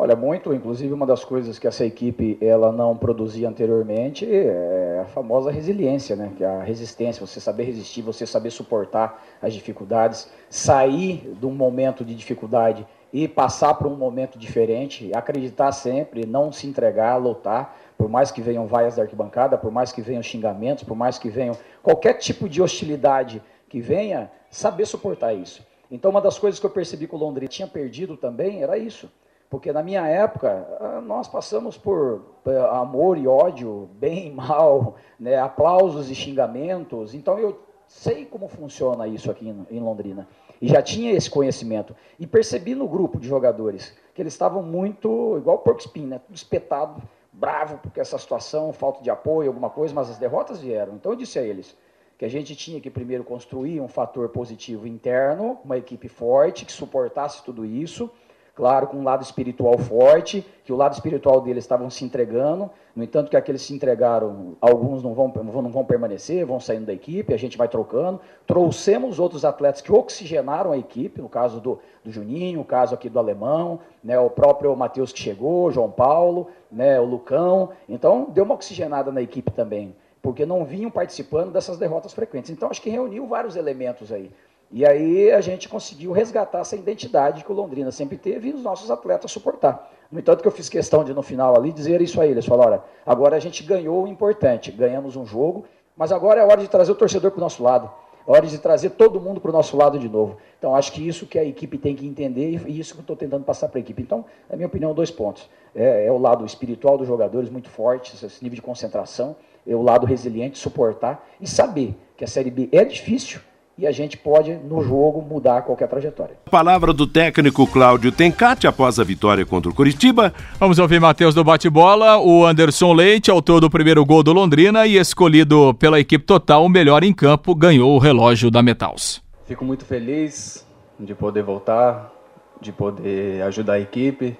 Olha, 0.01 0.15
muito, 0.15 0.55
inclusive 0.55 0.95
uma 0.95 1.05
das 1.05 1.25
coisas 1.25 1.59
que 1.59 1.67
essa 1.67 1.85
equipe 1.85 2.39
ela 2.41 2.71
não 2.71 2.97
produzia 2.97 3.49
anteriormente 3.49 4.25
é 4.25 5.01
a 5.03 5.07
famosa 5.07 5.51
resiliência, 5.51 6.15
né? 6.15 6.31
Que 6.37 6.45
é 6.45 6.47
a 6.47 6.63
resistência, 6.63 7.27
você 7.27 7.41
saber 7.41 7.65
resistir, 7.65 8.01
você 8.01 8.25
saber 8.25 8.51
suportar 8.51 9.21
as 9.43 9.53
dificuldades, 9.53 10.31
sair 10.49 11.35
de 11.41 11.45
um 11.45 11.51
momento 11.51 12.05
de 12.05 12.15
dificuldade 12.15 12.87
e 13.13 13.27
passar 13.27 13.75
para 13.75 13.89
um 13.89 13.97
momento 13.97 14.39
diferente, 14.39 15.11
acreditar 15.13 15.73
sempre, 15.73 16.25
não 16.25 16.53
se 16.53 16.69
entregar, 16.69 17.17
lutar, 17.17 17.77
por 17.99 18.09
mais 18.09 18.31
que 18.31 18.41
venham 18.41 18.69
vaias 18.69 18.95
da 18.95 19.03
arquibancada, 19.03 19.59
por 19.59 19.73
mais 19.73 19.91
que 19.91 20.01
venham 20.01 20.23
xingamentos, 20.23 20.85
por 20.85 20.97
mais 20.97 21.19
que 21.19 21.29
venham 21.29 21.57
qualquer 21.83 22.13
tipo 22.15 22.49
de 22.49 22.63
hostilidade 22.63 23.43
que 23.69 23.81
venha, 23.81 24.31
saber 24.49 24.87
suportar 24.87 25.35
isso. 25.35 25.67
Então, 25.91 26.13
uma 26.13 26.21
das 26.21 26.39
coisas 26.39 26.61
que 26.61 26.67
eu 26.67 26.71
percebi 26.71 27.09
que 27.09 27.17
o 27.17 27.19
Londrina 27.19 27.49
tinha 27.49 27.67
perdido 27.67 28.17
também 28.17 28.63
era 28.63 28.79
isso 28.79 29.11
porque 29.51 29.73
na 29.73 29.83
minha 29.83 30.07
época, 30.07 30.67
ah, 30.81 31.01
nós 31.01 31.27
passamos 31.27 31.79
por 31.79 32.23
amor 32.71 33.17
e 33.17 33.27
ódio, 33.27 33.89
bem 33.99 34.29
e 34.29 34.31
mal, 34.31 34.97
né, 35.19 35.39
aplausos 35.39 36.11
e 36.11 36.15
xingamentos. 36.15 37.15
Então 37.15 37.39
eu 37.39 37.59
sei 37.87 38.27
como 38.27 38.49
funciona 38.49 39.07
isso 39.07 39.31
aqui 39.31 39.49
em 39.71 39.81
Londrina. 39.81 40.29
E 40.61 40.69
já 40.69 40.83
tinha 40.83 41.13
esse 41.13 41.31
conhecimento. 41.31 41.95
E 42.19 42.27
percebi 42.27 42.75
no 42.75 42.87
grupo 42.87 43.19
de 43.19 43.27
jogadores 43.27 43.97
que 44.13 44.21
eles 44.21 44.35
estavam 44.35 44.63
muito, 44.63 45.37
igual 45.39 45.57
o 45.57 45.61
porco 45.61 45.83
né, 46.01 46.19
tudo 46.19 46.35
espetado, 46.35 47.01
bravo, 47.33 47.79
porque 47.79 48.01
essa 48.01 48.19
situação, 48.19 48.73
falta 48.73 49.03
de 49.03 49.09
apoio, 49.09 49.49
alguma 49.49 49.71
coisa, 49.71 49.95
mas 49.95 50.11
as 50.11 50.19
derrotas 50.19 50.61
vieram. 50.61 50.95
Então 50.95 51.13
eu 51.13 51.17
disse 51.17 51.39
a 51.39 51.43
eles 51.43 51.77
que 52.19 52.25
a 52.25 52.29
gente 52.29 52.57
tinha 52.57 52.81
que 52.81 52.91
primeiro 52.91 53.23
construir 53.23 53.81
um 53.81 53.87
fator 53.87 54.29
positivo 54.31 54.89
interno, 54.89 55.61
uma 55.65 55.79
equipe 55.79 56.09
forte 56.09 56.67
que 56.67 56.73
suportasse 56.73 57.45
tudo 57.45 57.65
isso 57.65 58.11
claro, 58.59 58.89
com 58.89 58.97
um 58.97 59.05
lado 59.05 59.23
espiritual 59.23 59.79
forte, 59.79 60.45
que 60.65 60.73
o 60.73 60.77
lado 60.77 60.93
espiritual 60.93 61.41
deles 61.41 61.63
estavam 61.63 61.89
se 61.89 62.05
entregando, 62.05 62.69
no 62.97 63.05
entanto 63.05 63.31
que 63.31 63.37
aqueles 63.37 63.63
se 63.63 63.73
entregaram, 63.73 64.57
alguns 64.61 65.01
não 65.01 65.15
vão, 65.15 65.29
não 65.29 65.71
vão 65.71 65.85
permanecer, 65.85 66.45
vão 66.45 66.59
saindo 66.59 66.87
da 66.87 66.93
equipe, 66.93 67.33
a 67.33 67.37
gente 67.37 67.57
vai 67.57 67.69
trocando. 67.69 68.21
Trouxemos 68.49 69.21
outros 69.21 69.45
atletas 69.45 69.81
que 69.81 69.93
oxigenaram 69.93 70.73
a 70.73 70.77
equipe, 70.77 71.23
no 71.23 71.29
caso 71.29 71.61
do, 71.61 71.79
do 72.03 72.11
Juninho, 72.11 72.61
o 72.61 72.65
caso 72.65 72.97
aqui 72.97 73.09
do 73.09 73.21
Alemão, 73.21 73.79
né, 74.03 74.19
o 74.19 74.29
próprio 74.29 74.75
Matheus 74.75 75.13
que 75.13 75.21
chegou, 75.21 75.71
João 75.71 75.93
Paulo, 75.93 76.49
né, 76.69 76.99
o 76.99 77.05
Lucão. 77.05 77.71
Então, 77.89 78.27
deu 78.29 78.43
uma 78.43 78.57
oxigenada 78.57 79.13
na 79.13 79.23
equipe 79.23 79.53
também, 79.53 79.95
porque 80.21 80.45
não 80.45 80.65
vinham 80.65 80.91
participando 80.91 81.53
dessas 81.53 81.79
derrotas 81.79 82.13
frequentes. 82.13 82.51
Então, 82.51 82.69
acho 82.69 82.83
que 82.83 82.91
reuniu 82.91 83.25
vários 83.25 83.55
elementos 83.55 84.11
aí. 84.11 84.33
E 84.71 84.85
aí 84.85 85.31
a 85.33 85.41
gente 85.41 85.69
conseguiu 85.69 86.13
resgatar 86.13 86.61
essa 86.61 86.77
identidade 86.77 87.43
que 87.43 87.51
o 87.51 87.55
Londrina 87.55 87.91
sempre 87.91 88.19
teve 88.19 88.51
e 88.51 88.53
os 88.53 88.63
nossos 88.63 88.91
atletas 88.91 89.31
suportar. 89.31 89.91
No 90.11 90.19
entanto, 90.19 90.43
que 90.43 90.49
eu 90.49 90.53
fiz 90.53 90.69
questão 90.69 91.05
de, 91.05 91.15
no 91.15 91.23
final 91.23 91.57
ali, 91.57 91.73
dizer 91.73 92.01
isso 92.01 92.21
a 92.21 92.27
eles. 92.27 92.45
Falaram, 92.45 92.73
olha, 92.73 92.83
agora 93.07 93.37
a 93.37 93.41
gente 93.41 93.63
ganhou 93.63 94.05
o 94.05 94.09
importante, 94.09 94.71
ganhamos 94.71 95.17
um 95.17 95.25
jogo, 95.25 95.65
mas 95.97 96.13
agora 96.13 96.41
é 96.41 96.45
hora 96.45 96.61
de 96.61 96.69
trazer 96.69 96.93
o 96.93 96.95
torcedor 96.95 97.31
para 97.31 97.39
o 97.39 97.41
nosso 97.41 97.63
lado. 97.63 97.91
É 98.27 98.31
hora 98.31 98.47
de 98.47 98.59
trazer 98.59 98.91
todo 98.91 99.19
mundo 99.19 99.41
para 99.41 99.51
o 99.51 99.53
nosso 99.53 99.75
lado 99.75 99.99
de 99.99 100.07
novo. 100.07 100.37
Então, 100.59 100.77
acho 100.77 100.93
que 100.93 101.07
isso 101.07 101.27
que 101.27 101.39
a 101.39 101.45
equipe 101.45 101.79
tem 101.79 101.97
que 101.97 102.07
entender 102.07 102.63
e 102.67 102.79
isso 102.79 102.93
que 102.93 103.01
eu 103.01 103.03
estou 103.03 103.17
tentando 103.17 103.43
passar 103.43 103.69
para 103.69 103.79
a 103.79 103.81
equipe. 103.81 104.03
Então, 104.03 104.23
na 104.51 104.57
minha 104.57 104.67
opinião, 104.67 104.93
dois 104.93 105.11
pontos. 105.11 105.49
É, 105.75 106.07
é, 106.07 106.13
o 106.13 106.19
lado 106.19 106.45
espiritual 106.45 106.99
dos 106.99 107.07
jogadores 107.07 107.49
muito 107.49 107.71
forte, 107.71 108.15
esse 108.23 108.43
nível 108.43 108.57
de 108.57 108.63
concentração, 108.63 109.35
é 109.67 109.75
o 109.75 109.81
lado 109.81 110.07
resiliente, 110.07 110.59
suportar 110.59 111.27
e 111.41 111.47
saber 111.47 111.95
que 112.19 112.25
a 112.25 112.27
Série 112.27 112.51
B 112.51 112.69
é 112.71 112.85
difícil, 112.85 113.41
e 113.79 113.87
a 113.87 113.93
gente 113.93 114.17
pode, 114.17 114.55
no 114.55 114.83
jogo, 114.83 115.23
mudar 115.23 115.63
qualquer 115.63 115.87
trajetória. 115.87 116.37
Palavra 116.51 116.93
do 116.93 117.07
técnico 117.07 117.65
Cláudio 117.65 118.11
Tencati 118.11 118.67
após 118.67 118.99
a 118.99 119.05
vitória 119.05 119.47
contra 119.47 119.71
o 119.71 119.75
Curitiba. 119.75 120.35
Vamos 120.59 120.81
ouvir 120.81 121.01
Matheus 121.01 121.33
do 121.33 121.45
bate-bola, 121.45 122.19
o 122.19 122.45
Anderson 122.45 122.93
Leite, 122.93 123.31
autor 123.31 123.61
do 123.61 123.71
primeiro 123.71 124.05
gol 124.05 124.25
do 124.25 124.33
Londrina 124.33 124.85
e 124.85 124.97
escolhido 124.97 125.73
pela 125.75 126.01
equipe 126.01 126.25
total, 126.25 126.65
o 126.65 126.69
melhor 126.69 127.05
em 127.05 127.15
campo, 127.15 127.55
ganhou 127.55 127.95
o 127.95 127.99
relógio 127.99 128.51
da 128.51 128.65
Metals. 128.65 129.23
Fico 129.47 129.65
muito 129.65 129.85
feliz 129.85 130.67
de 130.99 131.15
poder 131.15 131.45
voltar, 131.45 132.13
de 132.61 132.73
poder 132.73 133.43
ajudar 133.43 133.75
a 133.75 133.81
equipe, 133.81 134.37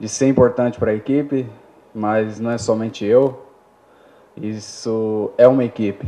de 0.00 0.08
ser 0.08 0.26
importante 0.26 0.76
para 0.76 0.90
a 0.90 0.94
equipe, 0.94 1.46
mas 1.94 2.40
não 2.40 2.50
é 2.50 2.58
somente 2.58 3.04
eu, 3.04 3.46
isso 4.36 5.30
é 5.38 5.46
uma 5.46 5.64
equipe 5.64 6.04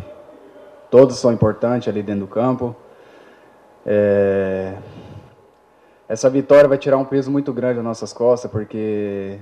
todos 0.90 1.16
são 1.16 1.32
importantes 1.32 1.88
ali 1.88 2.02
dentro 2.02 2.22
do 2.22 2.26
campo. 2.26 2.74
É... 3.86 4.74
Essa 6.08 6.30
vitória 6.30 6.68
vai 6.68 6.78
tirar 6.78 6.96
um 6.96 7.04
peso 7.04 7.30
muito 7.30 7.52
grande 7.52 7.76
das 7.76 7.84
nossas 7.84 8.12
costas, 8.12 8.50
porque 8.50 9.38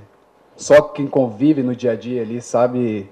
só 0.57 0.83
quem 0.83 1.07
convive 1.07 1.63
no 1.63 1.77
dia 1.77 1.93
a 1.93 1.97
dia 1.97 2.23
ali 2.23 2.41
sabe 2.41 3.09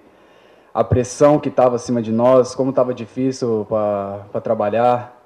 a 0.72 0.82
pressão 0.82 1.38
que 1.38 1.48
estava 1.48 1.76
acima 1.76 2.02
de 2.02 2.10
nós, 2.10 2.54
como 2.54 2.70
estava 2.70 2.92
difícil 2.92 3.64
para 3.68 4.40
trabalhar. 4.40 5.22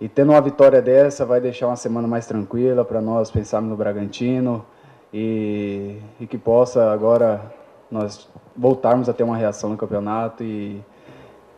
E 0.00 0.08
tendo 0.08 0.32
uma 0.32 0.40
vitória 0.40 0.82
dessa 0.82 1.24
vai 1.24 1.40
deixar 1.40 1.68
uma 1.68 1.76
semana 1.76 2.08
mais 2.08 2.26
tranquila 2.26 2.84
para 2.84 3.00
nós 3.00 3.30
pensarmos 3.30 3.70
no 3.70 3.76
Bragantino 3.76 4.66
e, 5.14 5.98
e 6.18 6.26
que 6.26 6.36
possa 6.36 6.90
agora 6.90 7.40
nós 7.88 8.28
voltarmos 8.56 9.08
a 9.08 9.12
ter 9.12 9.22
uma 9.22 9.36
reação 9.36 9.70
no 9.70 9.76
campeonato 9.76 10.42
e 10.42 10.82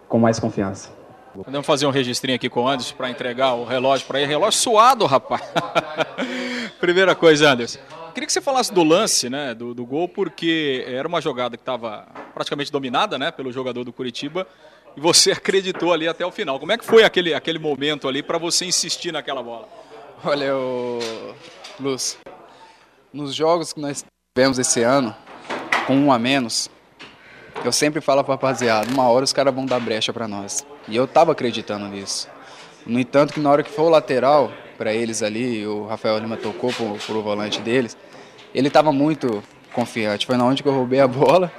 com 0.09 0.19
mais 0.19 0.39
confiança. 0.39 0.91
Podemos 1.35 1.67
fazer 1.67 1.87
um 1.87 1.91
registrinho 1.91 2.37
aqui 2.37 2.49
com 2.49 2.63
o 2.63 2.69
Anderson 2.69 2.95
para 2.95 3.11
entregar 3.11 3.55
o 3.55 3.65
relógio 3.65 4.07
para 4.07 4.21
ele. 4.21 4.29
Relógio 4.29 4.61
suado, 4.61 5.05
rapaz. 5.05 5.43
Primeira 6.79 7.15
coisa, 7.15 7.51
Anderson. 7.51 7.81
Queria 8.15 8.27
que 8.29 8.33
você 8.33 8.41
falasse 8.41 8.73
do 8.73 8.85
lance, 8.85 9.29
né, 9.29 9.53
do, 9.53 9.75
do 9.75 9.85
gol, 9.85 10.09
porque 10.09 10.85
era 10.87 11.09
uma 11.09 11.21
jogada 11.21 11.57
que 11.57 11.63
estava 11.63 12.07
praticamente 12.33 12.71
dominada, 12.71 13.19
né, 13.19 13.33
pelo 13.33 13.51
jogador 13.51 13.83
do 13.83 13.93
Curitiba, 13.93 14.47
e 14.97 15.01
você 15.01 15.33
acreditou 15.33 15.93
ali 15.93 16.07
até 16.07 16.25
o 16.25 16.31
final. 16.31 16.61
Como 16.61 16.71
é 16.71 16.79
que 16.79 16.85
foi 16.85 17.03
aquele, 17.03 17.35
aquele 17.35 17.59
momento 17.59 18.07
ali 18.07 18.23
para 18.23 18.39
você 18.39 18.65
insistir 18.67 19.11
naquela 19.11 19.43
bola? 19.43 19.69
Olha, 20.25 20.57
o 20.57 21.01
Luz, 21.81 22.17
nos 23.13 23.35
jogos 23.35 23.73
que 23.73 23.81
nós 23.81 24.05
tivemos 24.33 24.61
esse 24.61 24.83
ano, 24.83 25.15
com 25.85 25.97
um 25.97 26.13
a 26.13 26.19
menos, 26.19 26.71
eu 27.63 27.73
sempre 27.73 28.01
falo 28.01 28.25
para 28.25 28.35
rapaziada, 28.35 28.91
uma 28.91 29.09
hora 29.09 29.25
os 29.25 29.33
caras 29.33 29.55
vão 29.55 29.67
dar 29.67 29.81
brecha 29.81 30.13
para 30.13 30.27
nós. 30.27 30.67
E 30.89 30.97
eu 30.97 31.07
tava 31.07 31.33
acreditando 31.33 31.87
nisso. 31.87 32.29
No 32.87 32.99
entanto, 32.99 33.33
que 33.33 33.41
na 33.41 33.51
hora 33.51 33.63
que 33.63 33.71
foi 33.71 33.85
o 33.85 33.89
lateral 33.89 34.51
para 34.77 34.93
eles 34.93 35.23
ali, 35.23 35.67
o 35.67 35.87
Rafael 35.87 36.19
Lima 36.19 36.37
tocou 36.37 36.73
pro, 36.73 36.95
pro 37.07 37.23
volante 37.23 37.61
deles, 37.61 37.97
ele 38.55 38.69
tava 38.69 38.93
muito 38.93 39.43
confiante. 39.73 40.27
Foi 40.27 40.37
na 40.37 40.45
onde 40.45 40.63
que 40.63 40.69
eu 40.69 40.75
roubei 40.75 41.01
a 41.01 41.09
bola. 41.09 41.51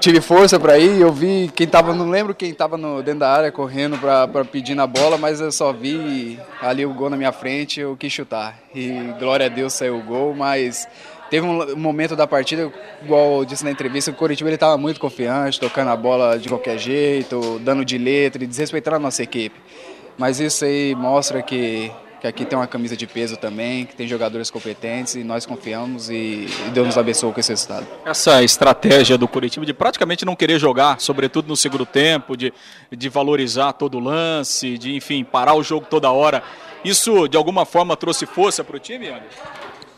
Tive 0.00 0.20
força 0.20 0.60
para 0.60 0.78
ir, 0.78 1.00
eu 1.00 1.12
vi 1.12 1.50
quem 1.54 1.66
tava, 1.66 1.92
não 1.92 2.08
lembro 2.08 2.32
quem 2.32 2.54
tava 2.54 2.76
no, 2.76 3.02
dentro 3.02 3.20
da 3.20 3.30
área 3.32 3.50
correndo 3.50 3.98
para 3.98 4.44
pedir 4.44 4.76
na 4.76 4.86
bola, 4.86 5.18
mas 5.18 5.40
eu 5.40 5.50
só 5.50 5.72
vi 5.72 6.38
ali 6.62 6.86
o 6.86 6.94
gol 6.94 7.10
na 7.10 7.16
minha 7.16 7.32
frente, 7.32 7.80
eu 7.80 7.96
quis 7.96 8.12
chutar. 8.12 8.56
E 8.72 9.12
glória 9.18 9.46
a 9.46 9.48
Deus 9.48 9.72
saiu 9.72 9.98
o 9.98 10.02
gol, 10.02 10.36
mas 10.36 10.86
Teve 11.30 11.46
um 11.46 11.76
momento 11.76 12.16
da 12.16 12.26
partida, 12.26 12.72
igual 13.02 13.40
eu 13.40 13.44
disse 13.44 13.62
na 13.62 13.70
entrevista, 13.70 14.10
o 14.10 14.14
Coritiba 14.14 14.50
estava 14.50 14.78
muito 14.78 14.98
confiante, 14.98 15.60
tocando 15.60 15.88
a 15.90 15.96
bola 15.96 16.38
de 16.38 16.48
qualquer 16.48 16.78
jeito, 16.78 17.58
dando 17.60 17.84
de 17.84 17.98
letra 17.98 18.42
e 18.42 18.46
desrespeitando 18.46 18.96
a 18.96 18.98
nossa 18.98 19.22
equipe. 19.22 19.54
Mas 20.16 20.40
isso 20.40 20.64
aí 20.64 20.94
mostra 20.94 21.42
que, 21.42 21.92
que 22.20 22.26
aqui 22.26 22.46
tem 22.46 22.58
uma 22.58 22.66
camisa 22.66 22.96
de 22.96 23.06
peso 23.06 23.36
também, 23.36 23.84
que 23.84 23.94
tem 23.94 24.08
jogadores 24.08 24.50
competentes 24.50 25.16
e 25.16 25.22
nós 25.22 25.44
confiamos 25.44 26.08
e, 26.08 26.48
e 26.66 26.70
Deus 26.72 26.86
nos 26.86 26.96
abençoe 26.96 27.30
com 27.30 27.38
esse 27.38 27.50
resultado. 27.50 27.86
Essa 28.06 28.42
estratégia 28.42 29.18
do 29.18 29.28
Curitiba 29.28 29.66
de 29.66 29.74
praticamente 29.74 30.24
não 30.24 30.34
querer 30.34 30.58
jogar, 30.58 30.98
sobretudo 30.98 31.46
no 31.46 31.56
segundo 31.56 31.84
tempo, 31.84 32.36
de, 32.38 32.54
de 32.90 33.08
valorizar 33.10 33.74
todo 33.74 33.98
o 33.98 34.00
lance, 34.00 34.78
de 34.78 34.96
enfim, 34.96 35.22
parar 35.22 35.54
o 35.54 35.62
jogo 35.62 35.86
toda 35.88 36.10
hora, 36.10 36.42
isso 36.82 37.28
de 37.28 37.36
alguma 37.36 37.66
forma 37.66 37.96
trouxe 37.96 38.24
força 38.24 38.64
para 38.64 38.76
o 38.76 38.80
time, 38.80 39.08
Anderson? 39.08 39.42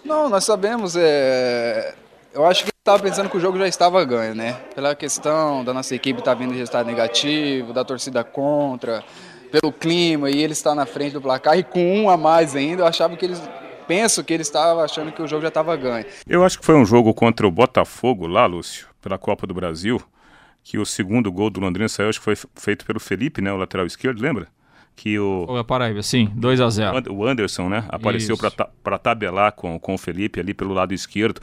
Não, 0.05 0.29
nós 0.29 0.45
sabemos. 0.45 0.97
É... 0.97 1.95
Eu 2.33 2.47
acho 2.47 2.65
que 2.65 2.71
estava 2.79 3.03
pensando 3.03 3.29
que 3.29 3.37
o 3.37 3.41
jogo 3.41 3.59
já 3.59 3.67
estava 3.67 4.05
ganho, 4.05 4.35
né? 4.35 4.55
Pela 4.75 4.95
questão 4.95 5.65
da 5.65 5.75
nossa 5.75 5.95
equipe 5.95 6.21
estar 6.21 6.33
tá 6.33 6.39
vindo 6.39 6.53
de 6.53 6.59
resultado 6.59 6.87
negativo, 6.87 7.73
da 7.73 7.85
torcida 7.85 8.23
contra, 8.23 9.05
pelo 9.51 9.73
clima, 9.73 10.31
e 10.31 10.41
ele 10.41 10.53
está 10.53 10.75
na 10.75 10.87
frente 10.87 11.13
do 11.13 11.21
placar 11.21 11.59
e 11.59 11.65
com 11.65 12.03
um 12.03 12.09
a 12.09 12.17
mais 12.17 12.55
ainda, 12.55 12.83
eu 12.83 12.87
achava 12.87 13.17
que 13.17 13.25
eles. 13.25 13.43
Penso 13.87 14.23
que 14.23 14.33
ele 14.33 14.43
estava 14.43 14.85
achando 14.85 15.11
que 15.11 15.21
o 15.21 15.27
jogo 15.27 15.43
já 15.43 15.49
estava 15.49 15.75
ganho. 15.77 16.07
Eu 16.29 16.45
acho 16.45 16.61
que 16.61 16.65
foi 16.65 16.77
um 16.77 16.85
jogo 16.85 17.13
contra 17.13 17.45
o 17.45 17.51
Botafogo 17.51 18.29
lá, 18.29 18.47
Lúcio, 18.47 18.87
pela 19.03 19.19
Copa 19.19 19.49
do 19.49 19.55
Brasil, 19.55 20.01
que 20.63 20.79
o 20.79 20.87
segundo 20.87 21.33
gol 21.33 21.51
do 21.51 21.59
Londrina 21.59 21.89
saiu, 21.89 22.09
acho 22.09 22.21
que 22.21 22.25
foi 22.25 22.37
feito 22.55 22.87
pelo 22.87 23.01
Felipe, 23.01 23.41
né? 23.43 23.53
O 23.53 23.57
lateral 23.57 23.85
esquerdo, 23.85 24.23
lembra? 24.23 24.47
Que 24.97 25.19
o. 25.19 25.47
O 25.49 25.65
Paraíba, 25.65 26.03
sim, 26.03 26.31
2 26.35 26.61
a 26.61 26.69
0 26.69 27.13
O 27.13 27.27
Anderson, 27.27 27.69
né? 27.69 27.85
Apareceu 27.89 28.37
para 28.83 28.99
tabelar 28.99 29.53
com, 29.53 29.79
com 29.79 29.95
o 29.95 29.99
Felipe 29.99 30.41
ali 30.41 30.53
pelo 30.53 30.75
lado 30.75 30.93
esquerdo. 30.93 31.41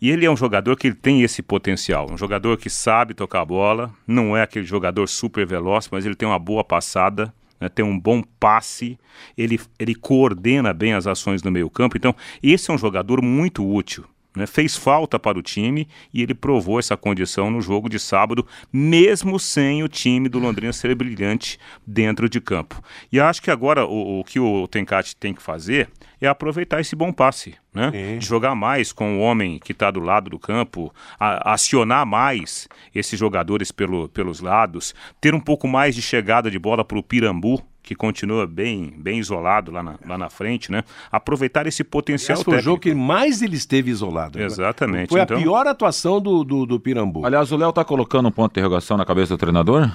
E 0.00 0.10
ele 0.10 0.26
é 0.26 0.30
um 0.30 0.36
jogador 0.36 0.76
que 0.76 0.86
ele 0.86 0.94
tem 0.94 1.22
esse 1.22 1.42
potencial. 1.42 2.10
Um 2.10 2.16
jogador 2.16 2.56
que 2.56 2.70
sabe 2.70 3.14
tocar 3.14 3.40
a 3.40 3.44
bola, 3.44 3.90
não 4.06 4.36
é 4.36 4.42
aquele 4.42 4.64
jogador 4.64 5.06
super 5.08 5.46
veloz, 5.46 5.88
mas 5.90 6.06
ele 6.06 6.14
tem 6.14 6.28
uma 6.28 6.38
boa 6.38 6.62
passada. 6.62 7.32
Né, 7.60 7.68
tem 7.68 7.84
um 7.84 7.98
bom 7.98 8.22
passe, 8.38 8.96
ele, 9.36 9.60
ele 9.80 9.92
coordena 9.92 10.72
bem 10.72 10.92
as 10.92 11.08
ações 11.08 11.42
no 11.42 11.50
meio-campo. 11.50 11.96
Então, 11.96 12.14
esse 12.40 12.70
é 12.70 12.74
um 12.74 12.78
jogador 12.78 13.20
muito 13.20 13.68
útil. 13.68 14.04
Né? 14.38 14.46
Fez 14.46 14.76
falta 14.76 15.18
para 15.18 15.38
o 15.38 15.42
time 15.42 15.86
e 16.14 16.22
ele 16.22 16.34
provou 16.34 16.78
essa 16.78 16.96
condição 16.96 17.50
no 17.50 17.60
jogo 17.60 17.88
de 17.88 17.98
sábado, 17.98 18.46
mesmo 18.72 19.38
sem 19.38 19.82
o 19.82 19.88
time 19.88 20.28
do 20.28 20.38
Londrina 20.38 20.72
ser 20.72 20.94
brilhante 20.94 21.58
dentro 21.86 22.28
de 22.28 22.40
campo. 22.40 22.82
E 23.12 23.20
acho 23.20 23.42
que 23.42 23.50
agora 23.50 23.84
o, 23.84 24.20
o 24.20 24.24
que 24.24 24.40
o 24.40 24.66
Tencate 24.68 25.16
tem 25.16 25.34
que 25.34 25.42
fazer 25.42 25.90
é 26.20 26.26
aproveitar 26.26 26.80
esse 26.80 26.96
bom 26.96 27.12
passe, 27.12 27.54
né? 27.72 27.90
De 28.18 28.26
jogar 28.26 28.54
mais 28.54 28.92
com 28.92 29.18
o 29.18 29.20
homem 29.20 29.58
que 29.58 29.72
está 29.72 29.90
do 29.90 30.00
lado 30.00 30.30
do 30.30 30.38
campo, 30.38 30.92
a, 31.18 31.52
acionar 31.52 32.04
mais 32.06 32.68
esses 32.94 33.18
jogadores 33.18 33.70
pelo, 33.70 34.08
pelos 34.08 34.40
lados, 34.40 34.94
ter 35.20 35.34
um 35.34 35.40
pouco 35.40 35.68
mais 35.68 35.94
de 35.94 36.02
chegada 36.02 36.50
de 36.50 36.58
bola 36.58 36.84
para 36.84 36.98
o 36.98 37.02
Pirambu, 37.02 37.62
que 37.82 37.94
continua 37.94 38.46
bem, 38.46 38.92
bem 38.98 39.18
isolado 39.18 39.70
lá 39.70 39.82
na, 39.82 39.94
lá 40.06 40.18
na 40.18 40.28
frente, 40.28 40.70
né? 40.70 40.84
Aproveitar 41.10 41.66
esse 41.66 41.82
potencial 41.82 42.34
Esse 42.36 42.44
foi 42.44 42.56
técnico. 42.56 42.70
o 42.70 42.72
jogo 42.72 42.82
que 42.82 42.94
mais 42.94 43.40
ele 43.40 43.56
esteve 43.56 43.90
isolado. 43.90 44.38
Né? 44.38 44.44
Exatamente. 44.44 45.08
Foi 45.08 45.20
então... 45.20 45.38
a 45.38 45.40
pior 45.40 45.66
atuação 45.66 46.20
do, 46.20 46.44
do, 46.44 46.66
do 46.66 46.78
Pirambu. 46.78 47.24
Aliás, 47.24 47.50
o 47.50 47.56
Léo 47.56 47.72
tá 47.72 47.82
colocando 47.84 48.28
um 48.28 48.30
ponto 48.30 48.52
de 48.52 48.60
interrogação 48.60 48.98
na 48.98 49.06
cabeça 49.06 49.34
do 49.34 49.38
treinador? 49.38 49.90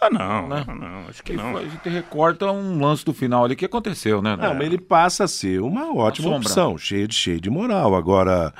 Ah, 0.00 0.08
não, 0.10 0.48
né? 0.48 0.64
não, 0.66 1.08
acho 1.08 1.22
que 1.22 1.34
não. 1.34 1.56
A 1.56 1.62
gente 1.62 1.88
recorta 1.88 2.50
um 2.50 2.80
lance 2.80 3.04
do 3.04 3.12
final 3.12 3.44
ali 3.44 3.54
que 3.54 3.66
aconteceu, 3.66 4.22
né? 4.22 4.34
Não, 4.34 4.54
mas 4.54 4.66
ele 4.66 4.78
passa 4.78 5.24
a 5.24 5.28
ser 5.28 5.60
uma 5.60 5.94
ótima 5.94 6.34
opção, 6.36 6.78
cheio 6.78 7.06
de, 7.06 7.14
cheio 7.14 7.40
de 7.40 7.50
moral. 7.50 7.94
Agora, 7.94 8.54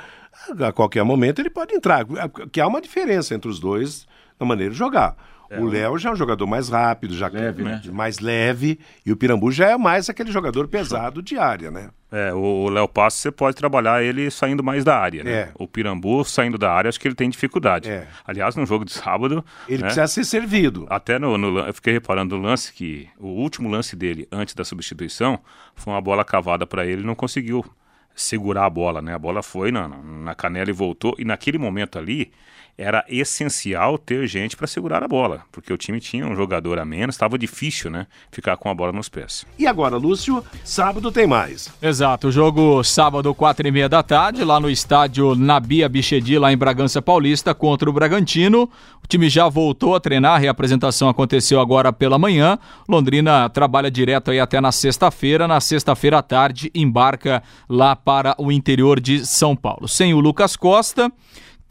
a 0.59 0.71
qualquer 0.71 1.03
momento 1.03 1.39
ele 1.39 1.49
pode 1.49 1.73
entrar, 1.73 2.05
que 2.51 2.61
há 2.61 2.67
uma 2.67 2.79
diferença 2.79 3.33
entre 3.33 3.49
os 3.49 3.59
dois 3.59 4.05
na 4.39 4.45
maneira 4.45 4.71
de 4.71 4.77
jogar. 4.77 5.15
É, 5.51 5.59
o 5.59 5.65
Léo 5.65 5.97
já 5.97 6.09
é 6.09 6.13
um 6.13 6.15
jogador 6.15 6.47
mais 6.47 6.69
rápido, 6.69 7.13
já 7.13 7.27
leve, 7.27 7.61
né? 7.61 7.81
mais 7.91 8.19
leve, 8.19 8.79
e 9.05 9.11
o 9.11 9.17
Pirambu 9.17 9.51
já 9.51 9.69
é 9.69 9.77
mais 9.77 10.09
aquele 10.09 10.31
jogador 10.31 10.65
pesado 10.69 11.21
de 11.21 11.37
área, 11.37 11.69
né? 11.69 11.89
É, 12.09 12.33
o 12.33 12.69
Léo 12.69 12.87
Passo 12.87 13.17
você 13.17 13.31
pode 13.31 13.57
trabalhar 13.57 14.01
ele 14.01 14.31
saindo 14.31 14.63
mais 14.63 14.85
da 14.85 14.97
área, 14.97 15.25
né? 15.25 15.31
É. 15.31 15.49
O 15.55 15.67
Pirambu 15.67 16.23
saindo 16.23 16.57
da 16.57 16.71
área, 16.71 16.87
acho 16.87 16.97
que 16.97 17.05
ele 17.05 17.15
tem 17.15 17.29
dificuldade. 17.29 17.89
É. 17.89 18.07
Aliás, 18.25 18.55
no 18.55 18.65
jogo 18.65 18.85
de 18.85 18.93
sábado. 18.93 19.43
Ele 19.67 19.81
né? 19.81 19.87
precisa 19.87 20.07
ser 20.07 20.23
servido. 20.23 20.87
Até 20.89 21.19
no, 21.19 21.37
no, 21.37 21.59
Eu 21.59 21.73
fiquei 21.73 21.91
reparando 21.91 22.37
no 22.37 22.43
lance 22.43 22.71
que. 22.71 23.09
O 23.17 23.27
último 23.27 23.69
lance 23.69 23.93
dele, 23.95 24.27
antes 24.31 24.55
da 24.55 24.63
substituição, 24.63 25.39
foi 25.75 25.93
uma 25.93 26.01
bola 26.01 26.23
cavada 26.23 26.65
para 26.65 26.85
ele, 26.85 27.03
não 27.03 27.15
conseguiu 27.15 27.65
segurar 28.13 28.65
a 28.65 28.69
bola, 28.69 29.01
né? 29.01 29.13
A 29.13 29.19
bola 29.19 29.41
foi 29.41 29.71
na, 29.71 29.87
na 29.87 30.35
canela 30.35 30.69
e 30.69 30.73
voltou. 30.73 31.15
E 31.17 31.25
naquele 31.25 31.57
momento 31.57 31.97
ali, 31.97 32.31
era 32.77 33.05
essencial 33.07 33.97
ter 33.97 34.27
gente 34.27 34.55
para 34.55 34.67
segurar 34.67 35.03
a 35.03 35.07
bola, 35.07 35.41
porque 35.51 35.71
o 35.71 35.77
time 35.77 35.99
tinha 35.99 36.25
um 36.25 36.35
jogador 36.35 36.79
a 36.79 36.85
menos, 36.85 37.15
estava 37.15 37.37
difícil, 37.37 37.91
né, 37.91 38.07
ficar 38.31 38.57
com 38.57 38.69
a 38.69 38.73
bola 38.73 38.91
nos 38.91 39.09
pés. 39.09 39.45
E 39.57 39.67
agora, 39.67 39.97
Lúcio, 39.97 40.43
sábado 40.63 41.11
tem 41.11 41.27
mais. 41.27 41.71
Exato, 41.81 42.27
o 42.27 42.31
jogo 42.31 42.83
sábado, 42.83 43.33
quatro 43.33 43.67
e 43.67 43.71
meia 43.71 43.89
da 43.89 44.01
tarde, 44.01 44.43
lá 44.43 44.59
no 44.59 44.69
estádio 44.69 45.35
Nabia 45.35 45.87
Bichedi, 45.87 46.37
lá 46.37 46.51
em 46.51 46.57
Bragança 46.57 47.01
Paulista, 47.01 47.53
contra 47.53 47.89
o 47.89 47.93
Bragantino. 47.93 48.69
O 49.03 49.07
time 49.07 49.29
já 49.29 49.47
voltou 49.47 49.95
a 49.95 49.99
treinar, 49.99 50.35
a 50.35 50.37
reapresentação 50.37 51.09
aconteceu 51.09 51.59
agora 51.59 51.91
pela 51.91 52.17
manhã. 52.17 52.57
Londrina 52.87 53.49
trabalha 53.49 53.91
direto 53.91 54.31
aí 54.31 54.39
até 54.39 54.61
na 54.61 54.71
sexta-feira. 54.71 55.47
Na 55.47 55.59
sexta-feira 55.59 56.19
à 56.19 56.21
tarde, 56.21 56.71
embarca 56.73 57.43
lá 57.67 57.95
para 57.95 58.35
o 58.37 58.51
interior 58.51 58.99
de 58.99 59.25
São 59.25 59.55
Paulo. 59.55 59.87
Sem 59.87 60.13
o 60.13 60.19
Lucas 60.19 60.55
Costa 60.55 61.11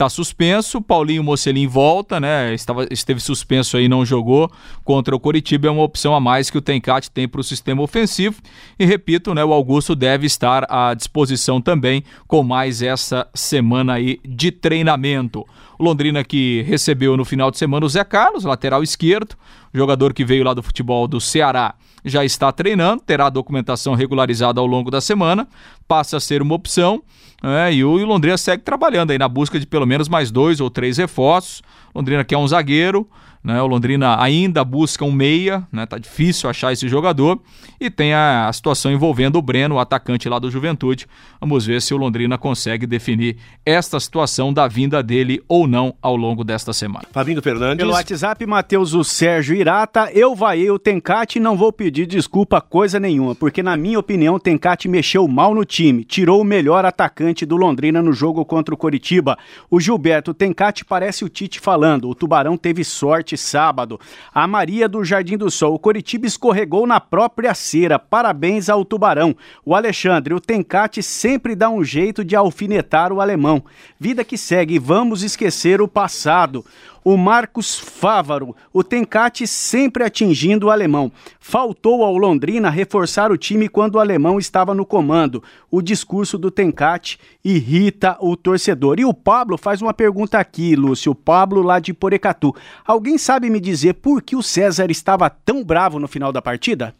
está 0.00 0.08
suspenso. 0.08 0.80
Paulinho 0.80 1.22
Mocelin 1.22 1.66
volta, 1.66 2.18
né? 2.18 2.54
Estava, 2.54 2.86
esteve 2.90 3.20
suspenso 3.20 3.76
aí, 3.76 3.86
não 3.86 4.04
jogou 4.04 4.50
contra 4.82 5.14
o 5.14 5.20
Coritiba. 5.20 5.68
É 5.68 5.70
uma 5.70 5.82
opção 5.82 6.14
a 6.14 6.20
mais 6.20 6.48
que 6.48 6.56
o 6.56 6.62
Tencate 6.62 7.10
tem 7.10 7.28
para 7.28 7.40
o 7.40 7.44
sistema 7.44 7.82
ofensivo. 7.82 8.40
E 8.78 8.86
repito, 8.86 9.34
né? 9.34 9.44
O 9.44 9.52
Augusto 9.52 9.94
deve 9.94 10.26
estar 10.26 10.66
à 10.70 10.94
disposição 10.94 11.60
também 11.60 12.02
com 12.26 12.42
mais 12.42 12.80
essa 12.80 13.28
semana 13.34 13.94
aí 13.94 14.18
de 14.24 14.50
treinamento. 14.50 15.46
Londrina 15.80 16.22
que 16.22 16.62
recebeu 16.62 17.16
no 17.16 17.24
final 17.24 17.50
de 17.50 17.58
semana 17.58 17.86
o 17.86 17.88
Zé 17.88 18.04
Carlos, 18.04 18.44
lateral 18.44 18.82
esquerdo, 18.82 19.34
jogador 19.72 20.12
que 20.12 20.24
veio 20.24 20.44
lá 20.44 20.52
do 20.52 20.62
futebol 20.62 21.08
do 21.08 21.20
Ceará 21.20 21.74
já 22.04 22.24
está 22.24 22.50
treinando, 22.52 23.02
terá 23.02 23.26
a 23.26 23.30
documentação 23.30 23.94
regularizada 23.94 24.60
ao 24.60 24.66
longo 24.66 24.90
da 24.90 25.00
semana, 25.00 25.46
passa 25.86 26.16
a 26.16 26.20
ser 26.20 26.42
uma 26.42 26.54
opção. 26.54 27.02
É, 27.42 27.72
e 27.72 27.84
o 27.84 27.96
Londrina 28.04 28.36
segue 28.36 28.62
trabalhando 28.62 29.12
aí 29.12 29.18
na 29.18 29.28
busca 29.28 29.58
de 29.58 29.66
pelo 29.66 29.86
menos 29.86 30.08
mais 30.08 30.30
dois 30.30 30.60
ou 30.60 30.70
três 30.70 30.98
reforços. 30.98 31.62
Londrina 31.94 32.24
quer 32.24 32.36
um 32.36 32.46
zagueiro, 32.46 33.08
né? 33.42 33.60
O 33.62 33.66
Londrina 33.66 34.22
ainda 34.22 34.62
busca 34.64 35.04
um 35.04 35.12
meia, 35.12 35.66
né? 35.72 35.86
Tá 35.86 35.98
difícil 35.98 36.48
achar 36.48 36.72
esse 36.72 36.88
jogador. 36.88 37.40
E 37.80 37.88
tem 37.88 38.12
a, 38.12 38.48
a, 38.48 38.52
situação 38.52 38.92
envolvendo 38.92 39.36
o 39.36 39.42
Breno, 39.42 39.76
o 39.76 39.78
atacante 39.78 40.28
lá 40.28 40.38
do 40.38 40.50
Juventude. 40.50 41.06
Vamos 41.40 41.64
ver 41.64 41.80
se 41.80 41.94
o 41.94 41.96
Londrina 41.96 42.36
consegue 42.36 42.86
definir 42.86 43.38
esta 43.64 43.98
situação 43.98 44.52
da 44.52 44.68
vinda 44.68 45.02
dele 45.02 45.42
ou 45.48 45.66
não 45.66 45.94
ao 46.02 46.14
longo 46.14 46.44
desta 46.44 46.72
semana. 46.72 47.06
Fabinho 47.10 47.40
Fernandes. 47.40 47.78
Pelo 47.78 47.92
WhatsApp, 47.92 48.44
Matheus 48.44 48.92
o 48.92 49.02
Sérgio 49.02 49.56
Irata. 49.56 50.10
Eu 50.12 50.34
vaiei 50.34 50.70
o 50.70 50.78
Tencate 50.78 51.38
e 51.38 51.42
não 51.42 51.56
vou 51.56 51.72
pedir 51.72 52.06
desculpa 52.06 52.60
coisa 52.60 53.00
nenhuma, 53.00 53.34
porque 53.34 53.62
na 53.62 53.76
minha 53.76 53.98
opinião 53.98 54.34
o 54.34 54.40
Tencate 54.40 54.88
mexeu 54.88 55.26
mal 55.26 55.54
no 55.54 55.64
time, 55.64 56.04
tirou 56.04 56.42
o 56.42 56.44
melhor 56.44 56.84
atacante 56.84 57.46
do 57.46 57.56
Londrina 57.56 58.02
no 58.02 58.12
jogo 58.12 58.44
contra 58.44 58.74
o 58.74 58.78
Coritiba. 58.78 59.38
O 59.70 59.80
Gilberto 59.80 60.34
Tencate 60.34 60.84
parece 60.84 61.24
o 61.24 61.28
Tite 61.28 61.58
falando, 61.60 62.08
o 62.08 62.14
Tubarão 62.14 62.56
teve 62.56 62.84
sorte 62.84 63.29
sábado. 63.36 64.00
A 64.32 64.46
Maria 64.46 64.88
do 64.88 65.04
Jardim 65.04 65.36
do 65.36 65.50
Sol, 65.50 65.74
o 65.74 65.78
Coritiba 65.78 66.26
escorregou 66.26 66.86
na 66.86 67.00
própria 67.00 67.54
cera. 67.54 67.98
Parabéns 67.98 68.68
ao 68.68 68.84
Tubarão. 68.84 69.36
O 69.64 69.74
Alexandre, 69.74 70.34
o 70.34 70.40
Tencate 70.40 71.02
sempre 71.02 71.54
dá 71.54 71.68
um 71.68 71.84
jeito 71.84 72.24
de 72.24 72.36
alfinetar 72.36 73.12
o 73.12 73.20
alemão. 73.20 73.64
Vida 73.98 74.24
que 74.24 74.38
segue, 74.38 74.78
vamos 74.78 75.22
esquecer 75.22 75.80
o 75.80 75.88
passado 75.88 76.64
o 77.04 77.16
Marcos 77.16 77.78
Fávaro, 77.78 78.54
o 78.72 78.84
Tencate 78.84 79.46
sempre 79.46 80.04
atingindo 80.04 80.66
o 80.66 80.70
alemão. 80.70 81.10
Faltou 81.38 82.04
ao 82.04 82.16
Londrina 82.16 82.70
reforçar 82.70 83.32
o 83.32 83.36
time 83.36 83.68
quando 83.68 83.94
o 83.94 84.00
alemão 84.00 84.38
estava 84.38 84.74
no 84.74 84.84
comando. 84.84 85.42
O 85.70 85.80
discurso 85.80 86.36
do 86.36 86.50
Tencate 86.50 87.18
irrita 87.44 88.16
o 88.20 88.36
torcedor. 88.36 88.98
E 88.98 89.04
o 89.04 89.14
Pablo 89.14 89.56
faz 89.56 89.80
uma 89.80 89.94
pergunta 89.94 90.38
aqui, 90.38 90.76
Lúcio, 90.76 91.14
Pablo 91.14 91.62
lá 91.62 91.78
de 91.78 91.92
Porecatu. 91.92 92.54
Alguém 92.86 93.18
sabe 93.18 93.50
me 93.50 93.60
dizer 93.60 93.94
por 93.94 94.22
que 94.22 94.36
o 94.36 94.42
César 94.42 94.90
estava 94.90 95.30
tão 95.30 95.64
bravo 95.64 95.98
no 95.98 96.08
final 96.08 96.32
da 96.32 96.42
partida? 96.42 96.94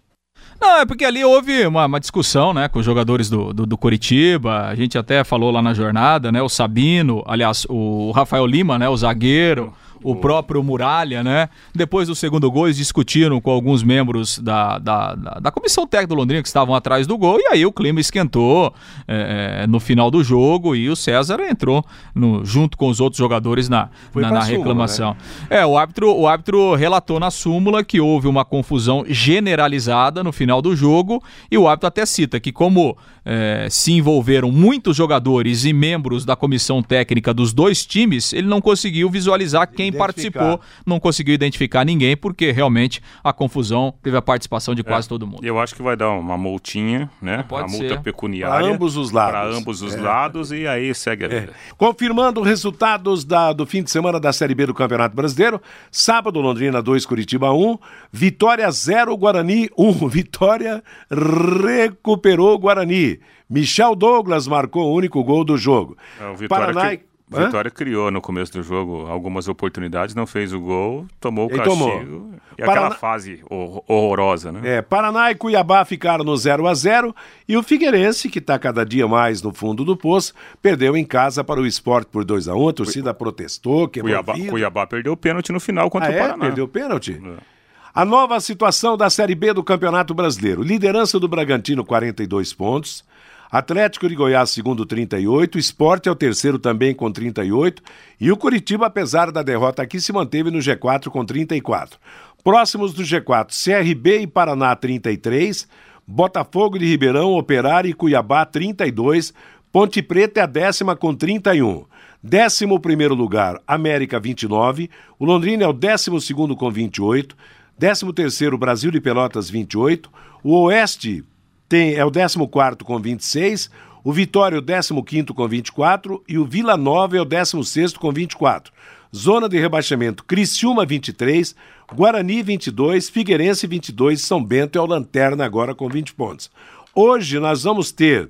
Não, 0.60 0.78
é 0.78 0.86
porque 0.86 1.04
ali 1.04 1.24
houve 1.24 1.66
uma, 1.66 1.86
uma 1.86 2.00
discussão, 2.00 2.52
né, 2.52 2.68
com 2.68 2.78
os 2.78 2.84
jogadores 2.84 3.30
do, 3.30 3.52
do, 3.52 3.66
do, 3.66 3.78
Coritiba. 3.78 4.66
A 4.66 4.74
gente 4.74 4.98
até 4.98 5.24
falou 5.24 5.50
lá 5.50 5.62
na 5.62 5.72
jornada, 5.72 6.30
né, 6.30 6.42
o 6.42 6.48
Sabino, 6.48 7.22
aliás, 7.26 7.66
o 7.68 8.10
Rafael 8.10 8.46
Lima, 8.46 8.78
né, 8.78 8.88
o 8.88 8.96
zagueiro 8.96 9.72
o 10.02 10.16
próprio 10.16 10.62
Muralha, 10.62 11.22
né? 11.22 11.48
Depois 11.74 12.08
do 12.08 12.14
segundo 12.14 12.50
gol, 12.50 12.66
eles 12.66 12.76
discutiram 12.76 13.40
com 13.40 13.50
alguns 13.50 13.82
membros 13.82 14.38
da, 14.38 14.78
da, 14.78 15.14
da, 15.14 15.30
da 15.34 15.50
comissão 15.50 15.86
técnica 15.86 16.14
do 16.14 16.14
Londrina 16.14 16.42
que 16.42 16.48
estavam 16.48 16.74
atrás 16.74 17.06
do 17.06 17.16
gol, 17.18 17.38
e 17.40 17.46
aí 17.46 17.66
o 17.66 17.72
clima 17.72 18.00
esquentou 18.00 18.72
é, 19.06 19.62
é 19.62 19.66
no 19.66 19.80
final 19.80 20.10
do 20.10 20.22
jogo 20.24 20.74
e 20.74 20.88
o 20.88 20.96
César 20.96 21.40
entrou 21.40 21.84
no, 22.14 22.44
junto 22.44 22.76
com 22.76 22.88
os 22.88 23.00
outros 23.00 23.18
jogadores 23.18 23.68
na, 23.68 23.88
na, 24.14 24.30
na 24.30 24.42
reclamação. 24.42 25.14
Súmula, 25.14 25.48
né? 25.50 25.58
É, 25.58 25.66
o 25.66 25.76
árbitro, 25.76 26.14
o 26.14 26.26
árbitro 26.26 26.74
relatou 26.74 27.20
na 27.20 27.30
súmula 27.30 27.84
que 27.84 28.00
houve 28.00 28.26
uma 28.28 28.44
confusão 28.44 29.04
generalizada 29.08 30.22
no 30.24 30.32
final 30.32 30.62
do 30.62 30.74
jogo, 30.74 31.22
e 31.50 31.58
o 31.58 31.68
árbitro 31.68 31.88
até 31.88 32.06
cita 32.06 32.40
que, 32.40 32.52
como 32.52 32.96
é, 33.24 33.68
se 33.70 33.92
envolveram 33.92 34.50
muitos 34.50 34.96
jogadores 34.96 35.64
e 35.64 35.72
membros 35.72 36.24
da 36.24 36.34
comissão 36.34 36.82
técnica 36.82 37.32
dos 37.34 37.52
dois 37.52 37.84
times, 37.84 38.32
ele 38.32 38.46
não 38.46 38.60
conseguiu 38.60 39.10
visualizar 39.10 39.68
quem 39.68 39.89
participou, 39.92 40.60
não 40.86 41.00
conseguiu 41.00 41.34
identificar 41.34 41.84
ninguém, 41.84 42.16
porque 42.16 42.50
realmente 42.50 43.02
a 43.22 43.32
confusão 43.32 43.94
teve 44.02 44.16
a 44.16 44.22
participação 44.22 44.74
de 44.74 44.82
quase 44.82 45.06
é, 45.06 45.08
todo 45.08 45.26
mundo. 45.26 45.44
Eu 45.44 45.58
acho 45.58 45.74
que 45.74 45.82
vai 45.82 45.96
dar 45.96 46.10
uma 46.10 46.36
multinha, 46.36 47.10
né? 47.20 47.44
Pode 47.48 47.64
uma 47.64 47.78
multa 47.78 47.94
ser. 47.94 48.00
pecuniária. 48.00 48.58
Para 48.58 48.74
ambos 48.74 48.96
os 48.96 49.10
lados. 49.10 49.32
Para 49.32 49.46
ambos 49.46 49.82
os 49.82 49.94
é. 49.94 50.00
lados 50.00 50.52
e 50.52 50.66
aí 50.66 50.94
segue 50.94 51.24
a 51.24 51.28
é. 51.28 51.40
vida. 51.40 51.52
Confirmando 51.76 52.40
os 52.40 52.46
resultados 52.46 53.24
da, 53.24 53.52
do 53.52 53.66
fim 53.66 53.82
de 53.82 53.90
semana 53.90 54.18
da 54.20 54.32
Série 54.32 54.54
B 54.54 54.66
do 54.66 54.74
Campeonato 54.74 55.14
Brasileiro, 55.14 55.60
sábado 55.90 56.40
Londrina 56.40 56.82
2, 56.82 57.06
Curitiba 57.06 57.52
1, 57.52 57.78
Vitória 58.12 58.70
0, 58.70 59.16
Guarani 59.16 59.68
1. 59.76 60.08
Vitória 60.08 60.82
recuperou 61.10 62.54
o 62.54 62.58
Guarani. 62.58 63.20
Michel 63.48 63.96
Douglas 63.96 64.46
marcou 64.46 64.90
o 64.90 64.94
único 64.94 65.22
gol 65.24 65.44
do 65.44 65.56
jogo. 65.56 65.96
É, 66.20 66.28
o 66.28 66.36
Vitória 66.36 66.72
Paraná... 66.72 66.96
que... 66.96 67.09
Vitória 67.30 67.70
criou 67.70 68.10
no 68.10 68.20
começo 68.20 68.52
do 68.52 68.62
jogo 68.62 69.06
algumas 69.06 69.46
oportunidades, 69.46 70.14
não 70.14 70.26
fez 70.26 70.52
o 70.52 70.58
gol, 70.58 71.06
tomou 71.20 71.46
o 71.46 71.50
Ele 71.50 71.58
castigo. 71.58 71.78
Tomou. 71.78 72.34
E 72.58 72.64
Paraná... 72.64 72.86
aquela 72.86 72.98
fase 72.98 73.42
horrorosa, 73.48 74.50
né? 74.50 74.60
É, 74.64 74.82
Paraná 74.82 75.30
e 75.30 75.36
Cuiabá 75.36 75.84
ficaram 75.84 76.24
no 76.24 76.36
0 76.36 76.66
a 76.66 76.74
0 76.74 77.14
e 77.48 77.56
o 77.56 77.62
Figueirense, 77.62 78.28
que 78.28 78.40
está 78.40 78.58
cada 78.58 78.84
dia 78.84 79.06
mais 79.06 79.42
no 79.42 79.52
fundo 79.52 79.84
do 79.84 79.96
poço, 79.96 80.34
perdeu 80.60 80.96
em 80.96 81.04
casa 81.04 81.44
para 81.44 81.60
o 81.60 81.66
esporte 81.66 82.08
por 82.10 82.24
2 82.24 82.48
a 82.48 82.54
1 82.54 82.68
A 82.68 82.72
torcida 82.72 83.14
protestou, 83.14 83.88
quebrou 83.88 84.24
Cuiabá, 84.24 84.50
Cuiabá 84.50 84.86
perdeu 84.86 85.12
o 85.12 85.16
pênalti 85.16 85.52
no 85.52 85.60
final 85.60 85.88
contra 85.88 86.08
ah, 86.08 86.12
o 86.12 86.18
Paraná. 86.18 86.44
É? 86.44 86.48
Perdeu 86.48 86.64
o 86.64 86.68
pênalti? 86.68 87.20
É. 87.24 87.60
A 87.92 88.04
nova 88.04 88.38
situação 88.40 88.96
da 88.96 89.10
Série 89.10 89.34
B 89.34 89.52
do 89.52 89.64
Campeonato 89.64 90.14
Brasileiro. 90.14 90.62
Liderança 90.62 91.18
do 91.18 91.26
Bragantino, 91.26 91.84
42 91.84 92.52
pontos. 92.52 93.04
Atlético 93.50 94.08
de 94.08 94.14
Goiás, 94.14 94.50
segundo, 94.50 94.86
38. 94.86 95.58
Esporte 95.58 96.08
é 96.08 96.12
o 96.12 96.14
terceiro 96.14 96.56
também 96.56 96.94
com 96.94 97.10
38. 97.10 97.82
E 98.20 98.30
o 98.30 98.36
Curitiba, 98.36 98.86
apesar 98.86 99.32
da 99.32 99.42
derrota 99.42 99.82
aqui, 99.82 100.00
se 100.00 100.12
manteve 100.12 100.52
no 100.52 100.58
G4 100.58 101.08
com 101.08 101.24
34. 101.24 101.98
Próximos 102.44 102.94
do 102.94 103.02
G4, 103.02 103.48
CRB 103.50 104.20
e 104.20 104.26
Paraná, 104.28 104.76
33. 104.76 105.66
Botafogo 106.06 106.78
de 106.78 106.86
Ribeirão, 106.86 107.34
Operário 107.34 107.90
e 107.90 107.94
Cuiabá, 107.94 108.46
32. 108.46 109.34
Ponte 109.72 110.00
Preta 110.00 110.40
é 110.40 110.42
a 110.44 110.46
décima 110.46 110.94
com 110.94 111.12
31. 111.12 111.84
Décimo 112.22 112.78
primeiro 112.78 113.14
lugar, 113.14 113.60
América 113.66 114.20
29. 114.20 114.88
O 115.18 115.24
Londrina 115.24 115.64
é 115.64 115.66
o 115.66 115.72
décimo 115.72 116.20
segundo 116.20 116.54
com 116.54 116.70
28. 116.70 117.36
Décimo 117.76 118.12
terceiro, 118.12 118.58
Brasil 118.58 118.90
de 118.90 119.00
Pelotas 119.00 119.50
28. 119.50 120.10
O 120.44 120.54
Oeste 120.62 121.24
tem, 121.70 121.94
é 121.94 122.04
o 122.04 122.10
14 122.10 122.36
com 122.84 122.98
26, 122.98 123.70
o 124.02 124.12
Vitória 124.12 124.58
o 124.58 124.62
15 125.04 125.26
com 125.26 125.46
24 125.46 126.24
e 126.26 126.36
o 126.36 126.44
Vila 126.44 126.76
Nova 126.76 127.16
é 127.16 127.20
o 127.20 127.24
16 127.24 127.92
com 127.92 128.10
24. 128.10 128.72
Zona 129.14 129.48
de 129.48 129.56
rebaixamento: 129.56 130.24
Criciúma 130.24 130.84
23, 130.84 131.54
Guarani 131.94 132.42
22, 132.42 133.08
Figueirense 133.08 133.68
22, 133.68 134.20
São 134.20 134.42
Bento 134.42 134.76
é 134.76 134.82
o 134.82 134.86
lanterna 134.86 135.44
agora 135.44 135.72
com 135.72 135.88
20 135.88 136.12
pontos. 136.14 136.50
Hoje 136.92 137.38
nós 137.38 137.62
vamos 137.62 137.92
ter 137.92 138.28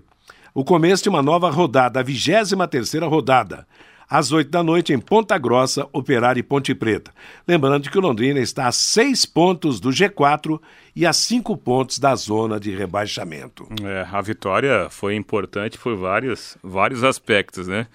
o 0.52 0.62
começo 0.62 1.04
de 1.04 1.08
uma 1.08 1.22
nova 1.22 1.48
rodada, 1.48 2.00
a 2.00 2.02
23 2.02 2.68
terceira 2.68 3.06
rodada 3.06 3.66
às 4.10 4.32
8 4.32 4.50
da 4.50 4.60
noite, 4.60 4.92
em 4.92 4.98
Ponta 4.98 5.38
Grossa, 5.38 5.86
Operário 5.92 6.40
e 6.40 6.42
Ponte 6.42 6.74
Preta. 6.74 7.12
Lembrando 7.46 7.88
que 7.88 7.96
o 7.96 8.00
Londrina 8.00 8.40
está 8.40 8.66
a 8.66 8.72
6 8.72 9.24
pontos 9.24 9.78
do 9.78 9.90
G4 9.90 10.60
e 10.96 11.06
a 11.06 11.12
5 11.12 11.56
pontos 11.56 12.00
da 12.00 12.16
zona 12.16 12.58
de 12.58 12.74
rebaixamento. 12.74 13.68
É, 13.84 14.04
a 14.10 14.20
vitória 14.20 14.88
foi 14.90 15.14
importante 15.14 15.78
por 15.78 15.96
vários, 15.96 16.58
vários 16.60 17.04
aspectos, 17.04 17.68
né? 17.68 17.86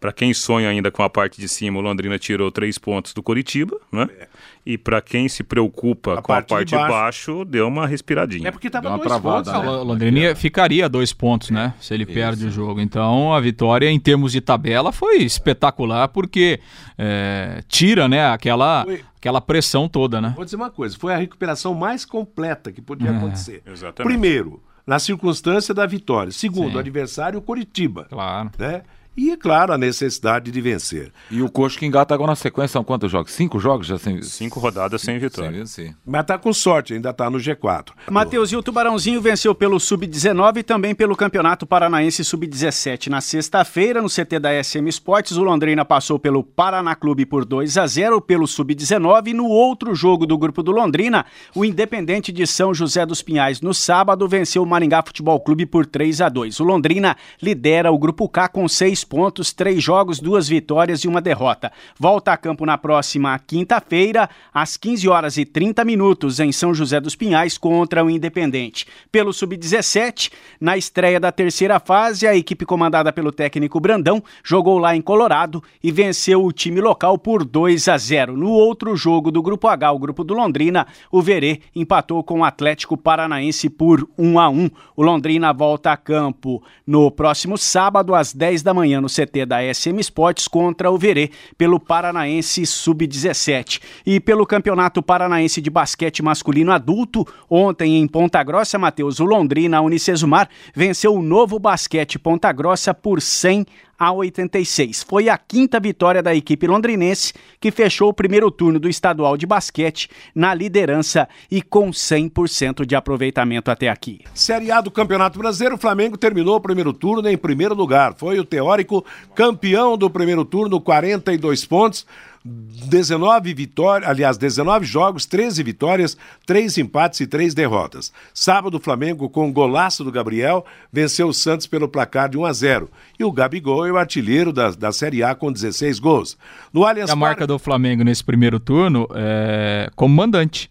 Para 0.00 0.12
quem 0.12 0.32
sonha 0.32 0.68
ainda 0.68 0.92
com 0.92 1.02
a 1.02 1.10
parte 1.10 1.40
de 1.40 1.48
cima, 1.48 1.78
o 1.78 1.82
Londrina 1.82 2.16
tirou 2.20 2.52
três 2.52 2.78
pontos 2.78 3.12
do 3.12 3.20
Coritiba, 3.20 3.76
né? 3.90 4.06
É. 4.20 4.28
E 4.64 4.78
para 4.78 5.00
quem 5.00 5.28
se 5.28 5.42
preocupa 5.42 6.18
A 6.18 6.22
com 6.22 6.32
a 6.32 6.36
parte 6.36 6.46
de 6.46 6.54
parte 6.54 6.68
de 6.68 6.76
baixo. 6.76 6.92
baixo, 6.92 7.44
deu 7.44 7.66
uma 7.66 7.84
respiradinha. 7.86 8.48
É 8.48 8.52
porque 8.52 8.70
tava 8.70 8.82
Deu 8.82 8.90
uma 8.92 8.98
dois 8.98 9.08
travada, 9.08 9.50
pontos, 9.52 9.52
né? 9.52 9.72
né? 9.76 9.78
O 9.78 9.84
Londrina 9.84 10.34
ficaria 10.36 10.84
a 10.84 10.88
dois 10.88 11.12
pontos, 11.12 11.50
né? 11.50 11.74
Se 11.80 11.94
ele 11.94 12.06
perde 12.06 12.46
o 12.46 12.50
jogo. 12.50 12.80
Então 12.80 13.32
a 13.32 13.40
vitória 13.40 13.90
em 13.90 13.98
termos 13.98 14.30
de 14.30 14.40
tabela 14.40 14.92
foi 14.92 15.16
espetacular 15.18 16.06
porque 16.08 16.60
é, 16.96 17.62
tira, 17.66 18.08
né, 18.08 18.26
aquela, 18.30 18.84
Foi. 18.84 19.02
aquela 19.16 19.40
pressão 19.40 19.88
toda, 19.88 20.20
né? 20.20 20.32
Vou 20.36 20.44
dizer 20.44 20.56
uma 20.56 20.70
coisa, 20.70 20.96
foi 20.96 21.12
a 21.12 21.16
recuperação 21.16 21.74
mais 21.74 22.04
completa 22.04 22.70
que 22.70 22.80
podia 22.80 23.10
É, 23.10 23.16
acontecer. 23.16 23.62
exatamente. 23.66 24.12
Primeiro, 24.12 24.62
na 24.86 24.98
circunstância 24.98 25.74
da 25.74 25.86
vitória. 25.86 26.30
Segundo, 26.30 26.70
Sim. 26.70 26.76
o 26.76 26.78
adversário, 26.78 27.38
o 27.38 27.42
Curitiba. 27.42 28.06
Claro. 28.08 28.50
Né? 28.58 28.82
E, 29.16 29.30
é 29.32 29.36
claro, 29.36 29.72
a 29.72 29.78
necessidade 29.78 30.50
de 30.50 30.60
vencer. 30.60 31.10
E 31.30 31.42
o 31.42 31.50
Coxa 31.50 31.78
que 31.78 31.84
engata 31.84 32.14
agora 32.14 32.30
na 32.30 32.36
sequência 32.36 32.74
são 32.74 32.84
quantos 32.84 33.10
jogos? 33.10 33.32
Cinco 33.32 33.58
jogos 33.58 33.86
já 33.86 33.98
sem... 33.98 34.22
Cinco 34.22 34.60
rodadas 34.60 35.02
sem 35.02 35.18
vitória. 35.18 35.50
vencer. 35.50 35.94
Mas 36.06 36.24
tá 36.24 36.38
com 36.38 36.52
sorte, 36.52 36.94
ainda 36.94 37.12
tá 37.12 37.28
no 37.28 37.38
G4. 37.38 37.88
Matheus, 38.10 38.52
e 38.52 38.56
o 38.56 38.62
Tubarãozinho 38.62 39.20
venceu 39.20 39.54
pelo 39.54 39.80
Sub-19 39.80 40.58
e 40.58 40.62
também 40.62 40.94
pelo 40.94 41.16
Campeonato 41.16 41.66
Paranaense 41.66 42.24
Sub-17. 42.24 43.08
Na 43.08 43.20
sexta-feira, 43.20 44.00
no 44.00 44.08
CT 44.08 44.38
da 44.38 44.62
SM 44.62 44.86
Esportes, 44.88 45.36
o 45.36 45.42
Londrina 45.42 45.84
passou 45.84 46.18
pelo 46.18 46.44
Paraná 46.44 46.94
Clube 46.94 47.26
por 47.26 47.44
2 47.44 47.76
a 47.76 47.86
0 47.86 48.20
pelo 48.20 48.46
Sub-19 48.46 49.28
e 49.28 49.34
no 49.34 49.46
outro 49.46 49.96
jogo 49.96 50.26
do 50.26 50.38
grupo 50.38 50.62
do 50.62 50.70
Londrina, 50.70 51.26
o 51.56 51.64
Independente 51.64 52.30
de 52.30 52.46
São 52.46 52.72
José 52.72 53.04
dos 53.04 53.20
Pinhais, 53.20 53.60
no 53.60 53.74
sábado, 53.74 54.28
venceu 54.28 54.62
o 54.62 54.66
Maringá 54.66 55.02
Futebol 55.04 55.40
Clube 55.40 55.66
por 55.66 55.86
3 55.86 56.20
a 56.20 56.28
2 56.28 56.60
O 56.60 56.64
Londrina 56.64 57.16
lidera 57.42 57.90
o 57.90 57.98
grupo 57.98 58.28
K 58.28 58.48
com 58.48 58.68
seis 58.68 59.04
pontos, 59.08 59.52
três 59.52 59.82
jogos, 59.82 60.20
duas 60.20 60.46
vitórias 60.46 61.00
e 61.00 61.08
uma 61.08 61.20
derrota. 61.20 61.72
Volta 61.98 62.32
a 62.32 62.36
campo 62.36 62.66
na 62.66 62.76
próxima 62.76 63.38
quinta-feira, 63.38 64.28
às 64.52 64.76
15 64.76 65.08
horas 65.08 65.36
e 65.38 65.44
30 65.44 65.84
minutos, 65.84 66.38
em 66.38 66.52
São 66.52 66.74
José 66.74 67.00
dos 67.00 67.16
Pinhais, 67.16 67.56
contra 67.56 68.04
o 68.04 68.10
Independente. 68.10 68.86
Pelo 69.10 69.32
Sub-17, 69.32 70.30
na 70.60 70.76
estreia 70.76 71.18
da 71.18 71.32
terceira 71.32 71.80
fase, 71.80 72.26
a 72.26 72.36
equipe 72.36 72.66
comandada 72.66 73.12
pelo 73.12 73.32
técnico 73.32 73.80
Brandão 73.80 74.22
jogou 74.44 74.78
lá 74.78 74.94
em 74.94 75.00
Colorado 75.00 75.62
e 75.82 75.90
venceu 75.90 76.44
o 76.44 76.52
time 76.52 76.80
local 76.80 77.16
por 77.16 77.44
2 77.44 77.88
a 77.88 77.96
0. 77.96 78.36
No 78.36 78.50
outro 78.50 78.94
jogo 78.94 79.30
do 79.30 79.42
Grupo 79.42 79.68
H, 79.68 79.92
o 79.92 79.98
grupo 79.98 80.22
do 80.22 80.34
Londrina, 80.34 80.86
o 81.10 81.22
Verê 81.22 81.60
empatou 81.74 82.22
com 82.22 82.40
o 82.40 82.44
Atlético 82.44 82.96
Paranaense 82.96 83.70
por 83.70 84.06
1 84.18 84.38
a 84.38 84.48
1. 84.48 84.70
O 84.96 85.02
Londrina 85.02 85.52
volta 85.52 85.92
a 85.92 85.96
campo 85.96 86.62
no 86.86 87.10
próximo 87.10 87.56
sábado, 87.56 88.14
às 88.14 88.34
10 88.34 88.62
da 88.62 88.74
manhã, 88.74 88.87
no 88.96 89.08
CT 89.08 89.46
da 89.46 89.58
SM 89.62 89.98
Sports 90.00 90.48
contra 90.48 90.90
o 90.90 90.96
Verê 90.96 91.30
pelo 91.56 91.78
Paranaense 91.78 92.64
Sub-17. 92.64 93.80
E 94.06 94.18
pelo 94.18 94.46
Campeonato 94.46 95.02
Paranaense 95.02 95.60
de 95.60 95.68
Basquete 95.70 96.22
Masculino 96.22 96.72
Adulto, 96.72 97.26
ontem 97.48 97.96
em 97.98 98.06
Ponta 98.06 98.42
Grossa, 98.42 98.78
Matheus, 98.78 99.20
o 99.20 99.24
Londrina 99.24 99.80
Unicesumar 99.80 100.48
venceu 100.74 101.14
o 101.14 101.22
Novo 101.22 101.58
Basquete 101.58 102.18
Ponta 102.18 102.50
Grossa 102.52 102.94
por 102.94 103.20
100 103.20 103.66
a 103.98 104.12
86. 104.12 105.02
Foi 105.02 105.28
a 105.28 105.36
quinta 105.36 105.80
vitória 105.80 106.22
da 106.22 106.34
equipe 106.34 106.66
londrinense, 106.66 107.32
que 107.60 107.70
fechou 107.70 108.08
o 108.10 108.14
primeiro 108.14 108.50
turno 108.50 108.78
do 108.78 108.88
estadual 108.88 109.36
de 109.36 109.46
basquete 109.46 110.08
na 110.34 110.54
liderança 110.54 111.28
e 111.50 111.60
com 111.60 111.90
100% 111.90 112.86
de 112.86 112.94
aproveitamento 112.94 113.70
até 113.70 113.88
aqui. 113.88 114.20
Série 114.34 114.70
A 114.70 114.80
do 114.80 114.90
Campeonato 114.90 115.38
Brasileiro, 115.38 115.74
o 115.74 115.78
Flamengo 115.78 116.16
terminou 116.16 116.56
o 116.56 116.60
primeiro 116.60 116.92
turno 116.92 117.28
em 117.28 117.36
primeiro 117.36 117.74
lugar. 117.74 118.14
Foi 118.14 118.38
o 118.38 118.44
teórico 118.44 119.04
campeão 119.34 119.96
do 119.96 120.08
primeiro 120.08 120.44
turno, 120.44 120.80
42 120.80 121.64
pontos. 121.64 122.06
19 122.48 123.52
vitórias, 123.52 124.08
aliás, 124.08 124.38
19 124.38 124.86
jogos, 124.86 125.26
13 125.26 125.62
vitórias, 125.62 126.16
3 126.46 126.78
empates 126.78 127.20
e 127.20 127.26
3 127.26 127.54
derrotas. 127.54 128.12
Sábado, 128.32 128.76
o 128.76 128.80
Flamengo, 128.80 129.28
com 129.28 129.48
o 129.48 129.52
golaço 129.52 130.02
do 130.02 130.10
Gabriel, 130.10 130.64
venceu 130.92 131.28
o 131.28 131.34
Santos 131.34 131.66
pelo 131.66 131.88
placar 131.88 132.28
de 132.28 132.38
1 132.38 132.44
a 132.44 132.52
0. 132.52 132.90
E 133.18 133.24
o 133.24 133.32
Gabigol 133.32 133.86
é 133.86 133.92
o 133.92 133.98
artilheiro 133.98 134.52
da, 134.52 134.70
da 134.70 134.92
Série 134.92 135.22
A 135.22 135.34
com 135.34 135.52
16 135.52 135.98
gols. 135.98 136.38
No 136.72 136.84
Allianz 136.84 137.10
a 137.10 137.16
marca 137.16 137.46
do 137.46 137.58
Flamengo 137.58 138.02
nesse 138.02 138.24
primeiro 138.24 138.58
turno 138.58 139.06
é 139.14 139.90
como 139.94 140.14
mandante. 140.14 140.70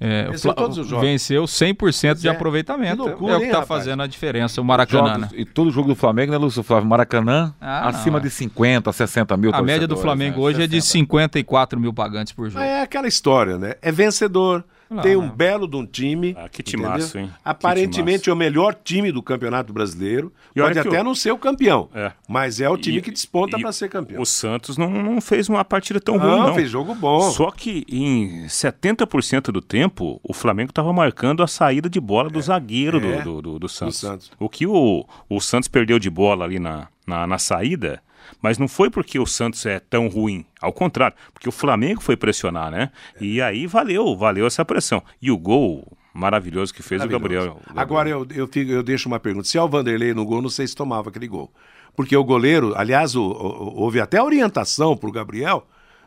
É, 0.00 0.26
o 0.28 0.32
Venceu 0.32 0.54
todos 0.54 0.78
os 0.78 0.86
jogos. 0.86 1.04
venceu 1.04 1.44
100% 1.44 2.18
de 2.20 2.28
é. 2.28 2.30
aproveitamento. 2.30 3.02
Que 3.02 3.08
loucura, 3.08 3.32
é 3.32 3.36
o 3.36 3.40
que 3.40 3.46
está 3.46 3.62
fazendo 3.66 4.02
a 4.02 4.06
diferença, 4.06 4.60
o 4.60 4.64
Maracanã. 4.64 5.14
Jogos, 5.14 5.20
né? 5.22 5.28
e 5.32 5.44
todo 5.44 5.70
jogo 5.72 5.88
do 5.88 5.96
Flamengo, 5.96 6.30
né, 6.30 6.38
Lúcio 6.38 6.62
Flávio? 6.62 6.88
Maracanã, 6.88 7.52
Ah, 7.60 7.88
acima 7.88 8.18
não, 8.18 8.24
de 8.24 8.30
50, 8.30 8.92
60 8.92 9.36
mil 9.36 9.50
A 9.52 9.60
média 9.60 9.88
do 9.88 9.96
Flamengo 9.96 10.38
né? 10.38 10.44
hoje 10.46 10.62
é 10.62 10.66
de 10.68 10.80
60. 10.80 10.92
54 10.92 11.80
mil 11.80 11.92
pagantes 11.92 12.32
por 12.32 12.48
jogo. 12.48 12.64
É 12.64 12.82
aquela 12.82 13.08
história, 13.08 13.58
né? 13.58 13.74
É 13.82 13.90
vencedor, 13.90 14.64
Ah, 14.90 15.02
tem 15.02 15.16
um 15.16 15.22
né? 15.26 15.32
belo 15.36 15.68
de 15.68 15.76
um 15.76 15.84
time. 15.84 16.34
Ah, 16.38 16.48
que 16.48 16.62
timaço, 16.62 17.18
hein? 17.18 17.30
Aparentemente 17.44 18.22
timaço. 18.24 18.30
é 18.30 18.32
o 18.32 18.36
melhor 18.36 18.74
time 18.74 19.12
do 19.12 19.22
Campeonato 19.22 19.72
Brasileiro. 19.72 20.32
E 20.56 20.60
Pode 20.60 20.78
até 20.78 21.00
o- 21.00 21.04
não 21.04 21.14
ser 21.14 21.30
o 21.30 21.38
campeão, 21.38 21.90
É. 21.94 22.12
mas 22.26 22.60
é 22.60 22.68
o 22.70 22.76
time 22.78 22.98
E- 22.98 23.02
que 23.02 23.10
desponta 23.10 23.58
para 23.58 23.70
ser 23.72 23.88
campeão. 23.88 24.20
O 24.22 24.24
Santos 24.26 24.76
não, 24.78 24.88
não 24.90 25.20
fez 25.20 25.48
uma 25.48 25.64
partida 25.64 26.00
tão 26.00 26.16
ruim, 26.16 26.30
Não, 26.30 26.46
não. 26.48 26.54
fez 26.54 26.70
jogo 26.70 26.94
bom. 26.94 27.20
Só 27.30 27.50
que 27.50 27.84
em 27.88 28.48
70% 28.48 29.52
do 29.52 29.60
tempo, 29.60 30.20
o 30.22 30.32
Flamengo 30.32 30.70
estava 30.70 30.92
marcando 30.92 31.42
a 31.42 31.46
saída 31.46 31.88
de 31.88 32.00
bola 32.00 32.30
do 32.30 32.40
zagueiro 32.40 32.98
é, 32.98 33.22
do, 33.22 33.34
do, 33.36 33.42
do- 33.42 33.58
do 33.60 33.68
Santos. 33.68 33.98
Santos. 33.98 34.30
O 34.38 34.48
que 34.48 34.66
o, 34.66 35.04
o 35.28 35.40
Santos 35.40 35.68
perdeu 35.68 35.98
de 35.98 36.08
bola 36.10 36.44
ali 36.44 36.58
na, 36.58 36.88
na, 37.06 37.26
na 37.26 37.38
saída, 37.38 38.00
mas 38.42 38.58
não 38.58 38.68
foi 38.68 38.88
porque 38.90 39.18
o 39.18 39.26
Santos 39.26 39.64
é 39.66 39.78
tão 39.80 40.08
ruim. 40.08 40.44
Ao 40.60 40.72
contrário, 40.72 41.16
porque 41.32 41.48
o 41.48 41.52
Flamengo 41.52 42.00
foi 42.00 42.16
pressionar, 42.16 42.70
né? 42.70 42.90
E 43.20 43.40
aí 43.42 43.66
valeu, 43.66 44.16
valeu 44.16 44.46
essa 44.46 44.64
pressão. 44.64 45.02
E 45.20 45.30
o 45.30 45.36
gol 45.38 45.86
maravilhoso 46.14 46.72
que 46.74 46.82
fez 46.82 47.02
o 47.02 47.08
Gabriel. 47.08 47.40
Maravilhoso. 47.42 47.62
o 47.62 47.74
Gabriel. 47.74 47.82
Agora 47.82 48.08
eu, 48.08 48.26
eu, 48.34 48.46
fico- 48.48 48.70
eu 48.72 48.82
deixo 48.82 49.08
uma 49.08 49.20
pergunta. 49.20 49.46
Se 49.46 49.56
é 49.58 49.62
o 49.62 49.68
Vanderlei 49.68 50.12
no 50.14 50.24
gol, 50.24 50.42
não 50.42 50.48
sei 50.50 50.66
se 50.66 50.74
tomava 50.74 51.10
aquele 51.10 51.28
gol. 51.28 51.52
Porque 51.96 52.16
o 52.16 52.24
goleiro, 52.24 52.74
aliás, 52.76 53.14
o- 53.16 53.22
o- 53.22 53.80
houve 53.80 54.00
até 54.00 54.22
orientação 54.22 54.96
para 54.96 55.08
o 55.08 55.12
Gabriel 55.12 55.66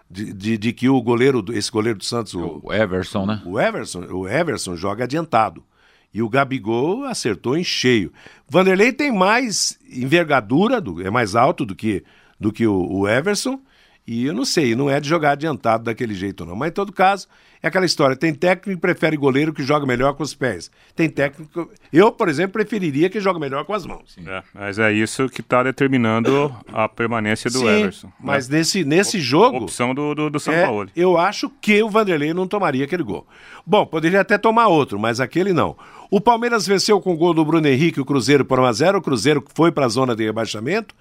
de, 0.09 0.33
de, 0.33 0.57
de 0.57 0.73
que 0.73 0.89
o 0.89 1.01
goleiro, 1.01 1.41
do- 1.41 1.53
esse 1.53 1.71
goleiro 1.71 1.99
do 1.99 2.03
Santos, 2.05 2.33
o, 2.33 2.59
O 2.63 2.73
Everson, 2.73 3.25
né? 3.25 3.41
o 3.45 3.59
Everson, 3.59 4.01
o 4.11 4.27
Everson 4.27 4.75
joga 4.75 5.03
adiantado. 5.05 5.63
E 6.13 6.21
o 6.21 6.27
Gabigol 6.27 7.05
acertou 7.05 7.57
em 7.57 7.63
cheio. 7.63 8.11
Vanderlei 8.49 8.91
tem 8.91 9.13
mais 9.13 9.79
envergadura, 9.89 10.81
do- 10.81 11.01
é 11.05 11.09
mais 11.09 11.35
alto 11.37 11.65
do 11.65 11.73
que, 11.73 12.03
do 12.41 12.51
que 12.51 12.65
o, 12.67 12.85
o 12.91 13.07
Everson. 13.07 13.59
E 14.05 14.25
eu 14.25 14.33
não 14.33 14.43
sei, 14.43 14.75
não 14.75 14.89
é 14.89 14.99
de 14.99 15.07
jogar 15.07 15.33
adiantado 15.33 15.83
daquele 15.83 16.15
jeito, 16.15 16.43
não. 16.43 16.55
Mas 16.55 16.69
em 16.69 16.73
todo 16.73 16.91
caso, 16.91 17.27
é 17.61 17.67
aquela 17.67 17.85
história. 17.85 18.15
Tem 18.15 18.33
técnico 18.33 18.75
que 18.75 18.81
prefere 18.81 19.15
goleiro 19.15 19.53
que 19.53 19.61
joga 19.61 19.85
melhor 19.85 20.15
com 20.15 20.23
os 20.23 20.33
pés. 20.33 20.71
Tem 20.95 21.07
técnico. 21.07 21.69
Eu, 21.93 22.11
por 22.11 22.27
exemplo, 22.27 22.53
preferiria 22.53 23.11
que 23.11 23.19
joga 23.19 23.39
melhor 23.39 23.63
com 23.63 23.73
as 23.75 23.85
mãos. 23.85 24.17
É, 24.25 24.41
mas 24.55 24.79
é 24.79 24.91
isso 24.91 25.29
que 25.29 25.41
está 25.41 25.61
determinando 25.61 26.53
a 26.73 26.89
permanência 26.89 27.49
do 27.51 27.59
Sim, 27.59 27.67
Everson. 27.67 28.11
Mas 28.19 28.49
né? 28.49 28.57
nesse, 28.57 28.83
nesse 28.83 29.19
jogo. 29.19 29.57
Opção 29.57 29.93
do, 29.93 30.15
do, 30.15 30.29
do 30.31 30.39
São 30.39 30.51
É, 30.53 30.65
Paulo. 30.65 30.89
eu 30.95 31.15
acho 31.19 31.47
que 31.61 31.81
o 31.83 31.87
Vanderlei 31.89 32.33
não 32.33 32.47
tomaria 32.47 32.85
aquele 32.85 33.03
gol. 33.03 33.27
Bom, 33.65 33.85
poderia 33.85 34.21
até 34.21 34.35
tomar 34.39 34.67
outro, 34.67 34.99
mas 34.99 35.19
aquele 35.19 35.53
não. 35.53 35.77
O 36.09 36.19
Palmeiras 36.19 36.65
venceu 36.65 36.99
com 36.99 37.13
o 37.13 37.17
gol 37.17 37.35
do 37.35 37.45
Bruno 37.45 37.67
Henrique 37.67 38.01
o 38.01 38.05
Cruzeiro 38.05 38.43
por 38.43 38.59
1x0. 38.59 38.97
O 38.97 39.01
Cruzeiro 39.01 39.45
foi 39.53 39.71
para 39.71 39.85
a 39.85 39.89
zona 39.89 40.15
de 40.15 40.25
rebaixamento. 40.25 40.93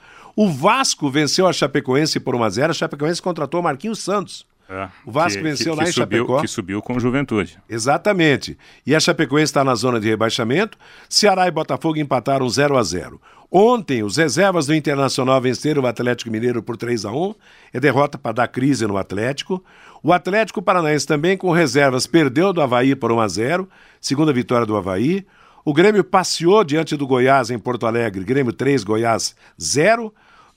O 0.42 0.48
Vasco 0.48 1.10
venceu 1.10 1.46
a 1.46 1.52
Chapecoense 1.52 2.18
por 2.18 2.34
1x0. 2.34 2.70
A 2.70 2.72
Chapecoense 2.72 3.20
contratou 3.20 3.60
Marquinhos 3.60 3.98
Santos. 3.98 4.46
É, 4.70 4.88
O 5.04 5.12
Vasco 5.12 5.42
venceu 5.42 5.74
lá 5.74 5.82
em 5.82 5.92
subiu, 5.92 6.20
Chapecó. 6.20 6.40
Que 6.40 6.48
subiu 6.48 6.80
com 6.80 6.98
juventude. 6.98 7.58
Exatamente. 7.68 8.56
E 8.86 8.94
a 8.94 9.00
Chapecoense 9.00 9.50
está 9.50 9.62
na 9.62 9.74
zona 9.74 10.00
de 10.00 10.08
rebaixamento. 10.08 10.78
Ceará 11.10 11.46
e 11.46 11.50
Botafogo 11.50 11.98
empataram 11.98 12.48
0 12.48 12.78
a 12.78 12.82
0 12.82 13.20
Ontem, 13.50 14.02
os 14.02 14.16
reservas 14.16 14.64
do 14.64 14.74
Internacional 14.74 15.38
venceram 15.42 15.82
o 15.82 15.86
Atlético 15.86 16.30
Mineiro 16.30 16.62
por 16.62 16.78
3 16.78 17.04
a 17.04 17.12
1 17.12 17.34
É 17.74 17.78
derrota 17.78 18.16
para 18.16 18.32
dar 18.32 18.48
crise 18.48 18.86
no 18.86 18.96
Atlético. 18.96 19.62
O 20.02 20.10
Atlético 20.10 20.62
Paranaense 20.62 21.06
também 21.06 21.36
com 21.36 21.52
reservas 21.52 22.06
perdeu 22.06 22.50
do 22.50 22.62
Havaí 22.62 22.96
por 22.96 23.12
1 23.12 23.20
a 23.20 23.28
0 23.28 23.68
Segunda 24.00 24.32
vitória 24.32 24.64
do 24.64 24.74
Havaí. 24.74 25.26
O 25.66 25.74
Grêmio 25.74 26.02
passeou 26.02 26.64
diante 26.64 26.96
do 26.96 27.06
Goiás 27.06 27.50
em 27.50 27.58
Porto 27.58 27.86
Alegre. 27.86 28.24
Grêmio 28.24 28.54
3, 28.54 28.82
Goiás 28.82 29.36
0. 29.60 30.10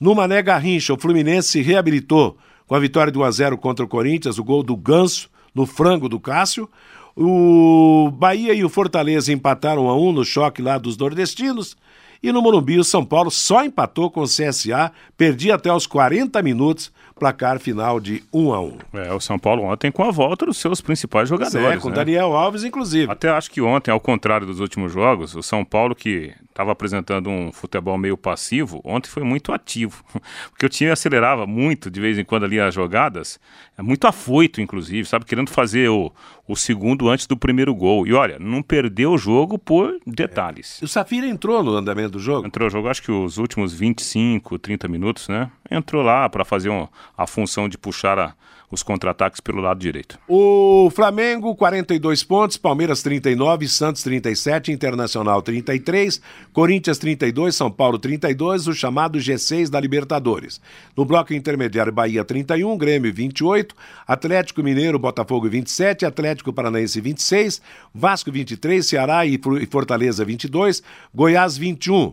No 0.04 0.14
Mané 0.14 0.42
Garrincha, 0.42 0.92
o 0.92 0.98
Fluminense 0.98 1.48
se 1.48 1.62
reabilitou 1.62 2.36
com 2.66 2.74
a 2.74 2.78
vitória 2.78 3.10
de 3.10 3.18
1 3.18 3.22
a 3.22 3.30
0 3.30 3.56
contra 3.56 3.82
o 3.82 3.88
Corinthians, 3.88 4.38
o 4.38 4.44
gol 4.44 4.62
do 4.62 4.76
Ganso 4.76 5.30
no 5.54 5.64
frango 5.64 6.10
do 6.10 6.20
Cássio. 6.20 6.68
O 7.16 8.10
Bahia 8.10 8.52
e 8.52 8.62
o 8.62 8.68
Fortaleza 8.68 9.32
empataram 9.32 9.86
1 9.86 9.88
a 9.88 9.96
1 9.96 10.12
no 10.12 10.22
choque 10.22 10.60
lá 10.60 10.76
dos 10.76 10.98
nordestinos. 10.98 11.74
E 12.22 12.30
no 12.32 12.42
Morumbi, 12.42 12.78
o 12.78 12.84
São 12.84 13.02
Paulo 13.02 13.30
só 13.30 13.64
empatou 13.64 14.10
com 14.10 14.20
o 14.20 14.26
CSA, 14.26 14.92
perdia 15.16 15.54
até 15.54 15.72
os 15.72 15.86
40 15.86 16.42
minutos, 16.42 16.92
placar 17.18 17.58
final 17.58 17.98
de 17.98 18.22
1 18.30 18.52
a 18.52 18.60
1. 18.60 18.78
É, 18.94 19.12
o 19.14 19.20
São 19.20 19.38
Paulo 19.38 19.62
ontem 19.62 19.90
com 19.90 20.04
a 20.04 20.10
volta 20.10 20.44
dos 20.44 20.58
seus 20.58 20.82
principais 20.82 21.30
jogadores. 21.30 21.78
É, 21.78 21.78
com 21.78 21.88
né? 21.88 21.94
Daniel 21.94 22.36
Alves, 22.36 22.62
inclusive. 22.62 23.10
Até 23.10 23.30
acho 23.30 23.50
que 23.50 23.62
ontem, 23.62 23.90
ao 23.90 24.00
contrário 24.00 24.46
dos 24.46 24.60
últimos 24.60 24.92
jogos, 24.92 25.34
o 25.34 25.42
São 25.42 25.64
Paulo 25.64 25.94
que 25.94 26.34
estava 26.54 26.70
apresentando 26.70 27.28
um 27.28 27.50
futebol 27.50 27.98
meio 27.98 28.16
passivo, 28.16 28.80
ontem 28.84 29.10
foi 29.10 29.24
muito 29.24 29.52
ativo. 29.52 30.04
Porque 30.50 30.64
o 30.64 30.68
time 30.68 30.92
acelerava 30.92 31.48
muito 31.48 31.90
de 31.90 32.00
vez 32.00 32.16
em 32.16 32.24
quando 32.24 32.44
ali 32.44 32.60
as 32.60 32.72
jogadas, 32.72 33.40
é 33.76 33.82
muito 33.82 34.06
afoito, 34.06 34.60
inclusive, 34.60 35.06
sabe? 35.06 35.24
Querendo 35.24 35.50
fazer 35.50 35.90
o, 35.90 36.12
o 36.46 36.54
segundo 36.54 37.08
antes 37.08 37.26
do 37.26 37.36
primeiro 37.36 37.74
gol. 37.74 38.06
E 38.06 38.12
olha, 38.12 38.38
não 38.38 38.62
perdeu 38.62 39.12
o 39.12 39.18
jogo 39.18 39.58
por 39.58 39.98
detalhes. 40.06 40.80
É. 40.80 40.84
O 40.84 40.88
Safira 40.88 41.26
entrou 41.26 41.60
no 41.64 41.72
andamento 41.72 42.10
do 42.10 42.20
jogo? 42.20 42.46
Entrou 42.46 42.66
no 42.66 42.70
jogo, 42.70 42.88
acho 42.88 43.02
que 43.02 43.10
os 43.10 43.36
últimos 43.36 43.74
25, 43.74 44.56
30 44.56 44.86
minutos, 44.86 45.28
né? 45.28 45.50
Entrou 45.68 46.04
lá 46.04 46.28
para 46.28 46.44
fazer 46.44 46.70
um, 46.70 46.86
a 47.18 47.26
função 47.26 47.68
de 47.68 47.76
puxar 47.76 48.16
a 48.16 48.32
os 48.74 48.82
contra-ataques 48.82 49.40
pelo 49.40 49.60
lado 49.60 49.80
direito. 49.80 50.18
O 50.28 50.90
Flamengo, 50.94 51.54
42 51.54 52.22
pontos, 52.24 52.56
Palmeiras 52.56 53.02
39, 53.02 53.68
Santos 53.68 54.02
37, 54.02 54.70
Internacional 54.72 55.40
33, 55.40 56.20
Corinthians 56.52 56.98
32, 56.98 57.54
São 57.54 57.70
Paulo 57.70 57.98
32, 57.98 58.66
o 58.66 58.74
chamado 58.74 59.18
G6 59.18 59.70
da 59.70 59.80
Libertadores. 59.80 60.60
No 60.96 61.04
bloco 61.04 61.32
intermediário, 61.32 61.92
Bahia 61.92 62.24
31, 62.24 62.76
Grêmio 62.76 63.14
28, 63.14 63.74
Atlético 64.06 64.62
Mineiro, 64.62 64.98
Botafogo 64.98 65.48
27, 65.48 66.04
Atlético 66.04 66.52
Paranaense 66.52 67.00
26, 67.00 67.62
Vasco 67.94 68.30
23, 68.30 68.84
Ceará 68.84 69.24
e 69.24 69.40
Fortaleza 69.70 70.24
22, 70.24 70.82
Goiás 71.14 71.56
21, 71.56 72.12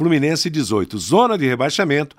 Fluminense 0.00 0.48
18. 0.48 0.96
Zona 0.96 1.36
de 1.36 1.46
rebaixamento, 1.46 2.16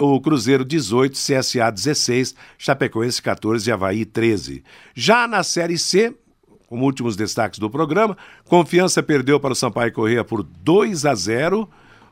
o 0.00 0.20
Cruzeiro 0.20 0.64
18, 0.64 1.12
CSA 1.12 1.70
16, 1.70 2.34
Chapecoense 2.56 3.20
14 3.20 3.68
e 3.68 3.72
Havaí 3.72 4.04
13. 4.04 4.64
Já 4.94 5.28
na 5.28 5.42
Série 5.42 5.78
C, 5.78 6.14
como 6.66 6.84
últimos 6.84 7.16
destaques 7.16 7.58
do 7.58 7.70
programa, 7.70 8.16
Confiança 8.44 9.02
perdeu 9.02 9.38
para 9.38 9.52
o 9.52 9.56
Sampaio 9.56 9.92
Correia 9.92 10.24
por 10.24 10.42
2 10.42 11.04
a 11.06 11.14
0. 11.14 11.68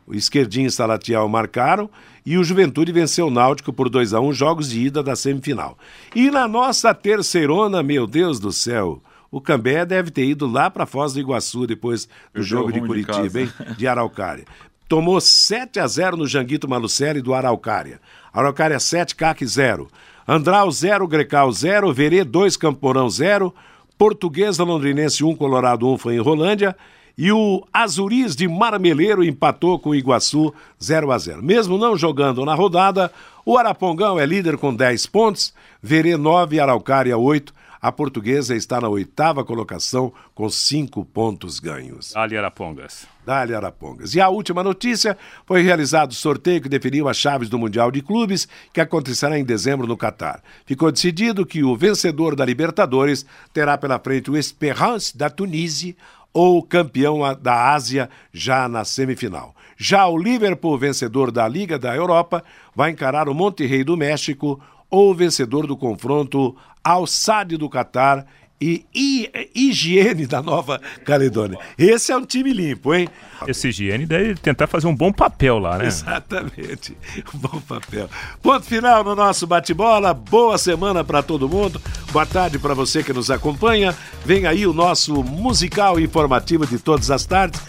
O 0.07 0.15
Esquerdinho 0.15 0.69
e 0.69 0.71
Salatiel 0.71 1.29
marcaram 1.29 1.91
e 2.25 2.39
o 2.39 2.45
Juventude 2.45 2.93
venceu 2.93 3.27
o 3.27 3.31
Náutico 3.31 3.73
por 3.73 3.89
2 3.89 4.15
a 4.15 4.21
1 4.21 4.33
jogos 4.33 4.71
de 4.71 4.81
ida 4.81 5.03
da 5.03 5.17
semifinal. 5.17 5.77
E 6.15 6.31
na 6.31 6.47
nossa 6.47 6.95
terceirona, 6.95 7.83
meu 7.83 8.07
Deus 8.07 8.39
do 8.39 8.53
céu, 8.53 9.03
o 9.31 9.41
Cambé 9.41 9.85
deve 9.85 10.11
ter 10.13 10.25
ido 10.25 10.47
lá 10.47 10.71
para 10.71 10.87
Foz 10.87 11.13
do 11.13 11.21
Iguaçu 11.21 11.67
depois 11.67 12.09
do 12.33 12.43
jogo 12.43 12.71
de 12.71 12.81
Curitiba, 12.81 13.29
de 13.29 13.41
hein? 13.41 13.53
De 13.77 13.87
Araucária 13.89 14.45
tomou 14.89 15.21
7 15.21 15.81
a 15.81 15.87
0 15.87 16.17
no 16.17 16.27
Janguito 16.27 16.69
Malucelli 16.69 17.21
do 17.21 17.35
Araucária. 17.35 18.01
Araucária 18.33 18.79
7, 18.79 19.15
CAC 19.15 19.47
0. 19.47 19.89
Andral 20.27 20.71
0, 20.71 21.07
Grecal 21.07 21.51
0, 21.53 21.93
Verê 21.93 22.25
2, 22.25 22.57
Camporão 22.57 23.09
0, 23.09 23.55
Portuguesa 23.97 24.65
Londrinense 24.65 25.25
1, 25.25 25.37
Colorado 25.37 25.89
1 25.89 25.99
foi 25.99 26.17
em 26.17 26.21
Rolândia 26.21 26.77
e 27.19 27.33
o 27.33 27.65
Azuris 27.73 28.37
de 28.37 28.47
Marmeleiro 28.47 29.25
empatou 29.25 29.79
com 29.79 29.91
o 29.91 29.95
Iguaçu 29.95 30.53
0 30.83 31.11
a 31.11 31.19
0. 31.19 31.43
Mesmo 31.43 31.79
não 31.79 31.97
jogando 31.97 32.45
na 32.45 32.55
rodada, 32.55 33.11
o 33.45 33.57
Arapongão 33.57 34.19
é 34.19 34.27
líder 34.27 34.59
com 34.59 34.75
10 34.75 35.07
pontos, 35.07 35.55
Verê 35.83 36.17
9, 36.17 36.61
Araucária 36.61 37.17
8, 37.17 37.55
a 37.87 37.93
portuguesa 37.93 38.57
está 38.57 38.81
na 38.81 38.89
oitava 38.89 39.45
colocação 39.45 40.13
com 40.35 40.51
cinco 40.51 41.05
pontos 41.05 41.61
ganhos. 41.61 42.13
Dali 42.15 42.37
Arapongas. 42.37 43.07
Dali 43.25 43.55
Arapongas. 43.55 44.13
E 44.13 44.21
a 44.21 44.29
última 44.29 44.61
notícia 44.61 45.17
foi 45.47 45.63
realizado 45.63 46.11
o 46.11 46.15
sorteio 46.15 46.61
que 46.61 46.69
definiu 46.69 47.09
as 47.09 47.17
chaves 47.17 47.49
do 47.49 47.57
Mundial 47.57 47.93
de 47.93 48.03
Clubes, 48.03 48.49
que 48.73 48.81
acontecerá 48.81 49.39
em 49.39 49.45
dezembro 49.45 49.87
no 49.87 49.97
Catar. 49.97 50.43
Ficou 50.65 50.91
decidido 50.91 51.47
que 51.47 51.63
o 51.63 51.77
vencedor 51.77 52.35
da 52.35 52.45
Libertadores 52.45 53.25
terá 53.55 53.79
pela 53.79 54.01
frente 54.01 54.33
o 54.33 54.37
Esperance 54.37 55.17
da 55.17 55.31
Tunísia 55.31 55.95
ou 56.33 56.61
campeão 56.65 57.21
da 57.41 57.73
Ásia 57.73 58.11
já 58.33 58.69
na 58.69 58.85
semifinal. 58.85 59.55
Já 59.77 60.09
o 60.09 60.19
Liverpool, 60.19 60.77
vencedor 60.77 61.31
da 61.31 61.47
Liga 61.47 61.79
da 61.79 61.95
Europa, 61.95 62.43
vai 62.75 62.91
encarar 62.91 63.29
o 63.29 63.35
Monterrey 63.35 63.85
do 63.85 63.97
México 63.97 64.61
ou 64.91 65.15
vencedor 65.15 65.67
do 65.67 65.77
confronto 65.77 66.57
Al-Sadd 66.83 67.57
do 67.57 67.69
Catar 67.69 68.27
e, 68.61 68.87
e 68.95 69.31
Higiene 69.55 70.27
da 70.27 70.41
Nova 70.41 70.81
Caledônia. 71.05 71.59
Esse 71.77 72.13
é 72.13 72.17
um 72.17 72.25
time 72.25 72.53
limpo, 72.53 72.95
hein? 72.95 73.09
Esse 73.47 73.69
Higiene 73.69 74.07
deve 74.07 74.35
tentar 74.37 74.67
fazer 74.67 74.87
um 74.87 74.95
bom 74.95 75.13
papel 75.13 75.59
lá, 75.59 75.79
né? 75.79 75.87
Exatamente, 75.87 76.97
um 77.35 77.39
bom 77.39 77.61
papel. 77.61 78.09
Ponto 78.43 78.65
final 78.65 79.05
no 79.05 79.15
nosso 79.15 79.47
bate-bola. 79.47 80.15
Boa 80.15 80.57
semana 80.57 81.05
para 81.05 81.23
todo 81.23 81.49
mundo. 81.49 81.81
Boa 82.13 82.25
tarde 82.25 82.59
para 82.59 82.75
você 82.75 83.03
que 83.03 83.13
nos 83.13 83.31
acompanha. 83.31 83.95
Vem 84.25 84.47
aí 84.47 84.67
o 84.67 84.73
nosso 84.73 85.23
musical 85.23 86.01
informativo 86.01 86.67
de 86.67 86.79
todas 86.79 87.11
as 87.11 87.27
tardes. 87.27 87.61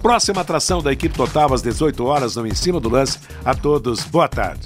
Próxima 0.00 0.42
atração 0.42 0.80
da 0.80 0.92
equipe 0.92 1.16
total 1.16 1.52
às 1.52 1.62
18 1.62 2.04
horas 2.04 2.36
no 2.36 2.46
Em 2.46 2.54
Cima 2.54 2.78
do 2.78 2.88
Lance. 2.88 3.18
A 3.44 3.54
todos, 3.54 4.04
boa 4.04 4.28
tarde. 4.28 4.60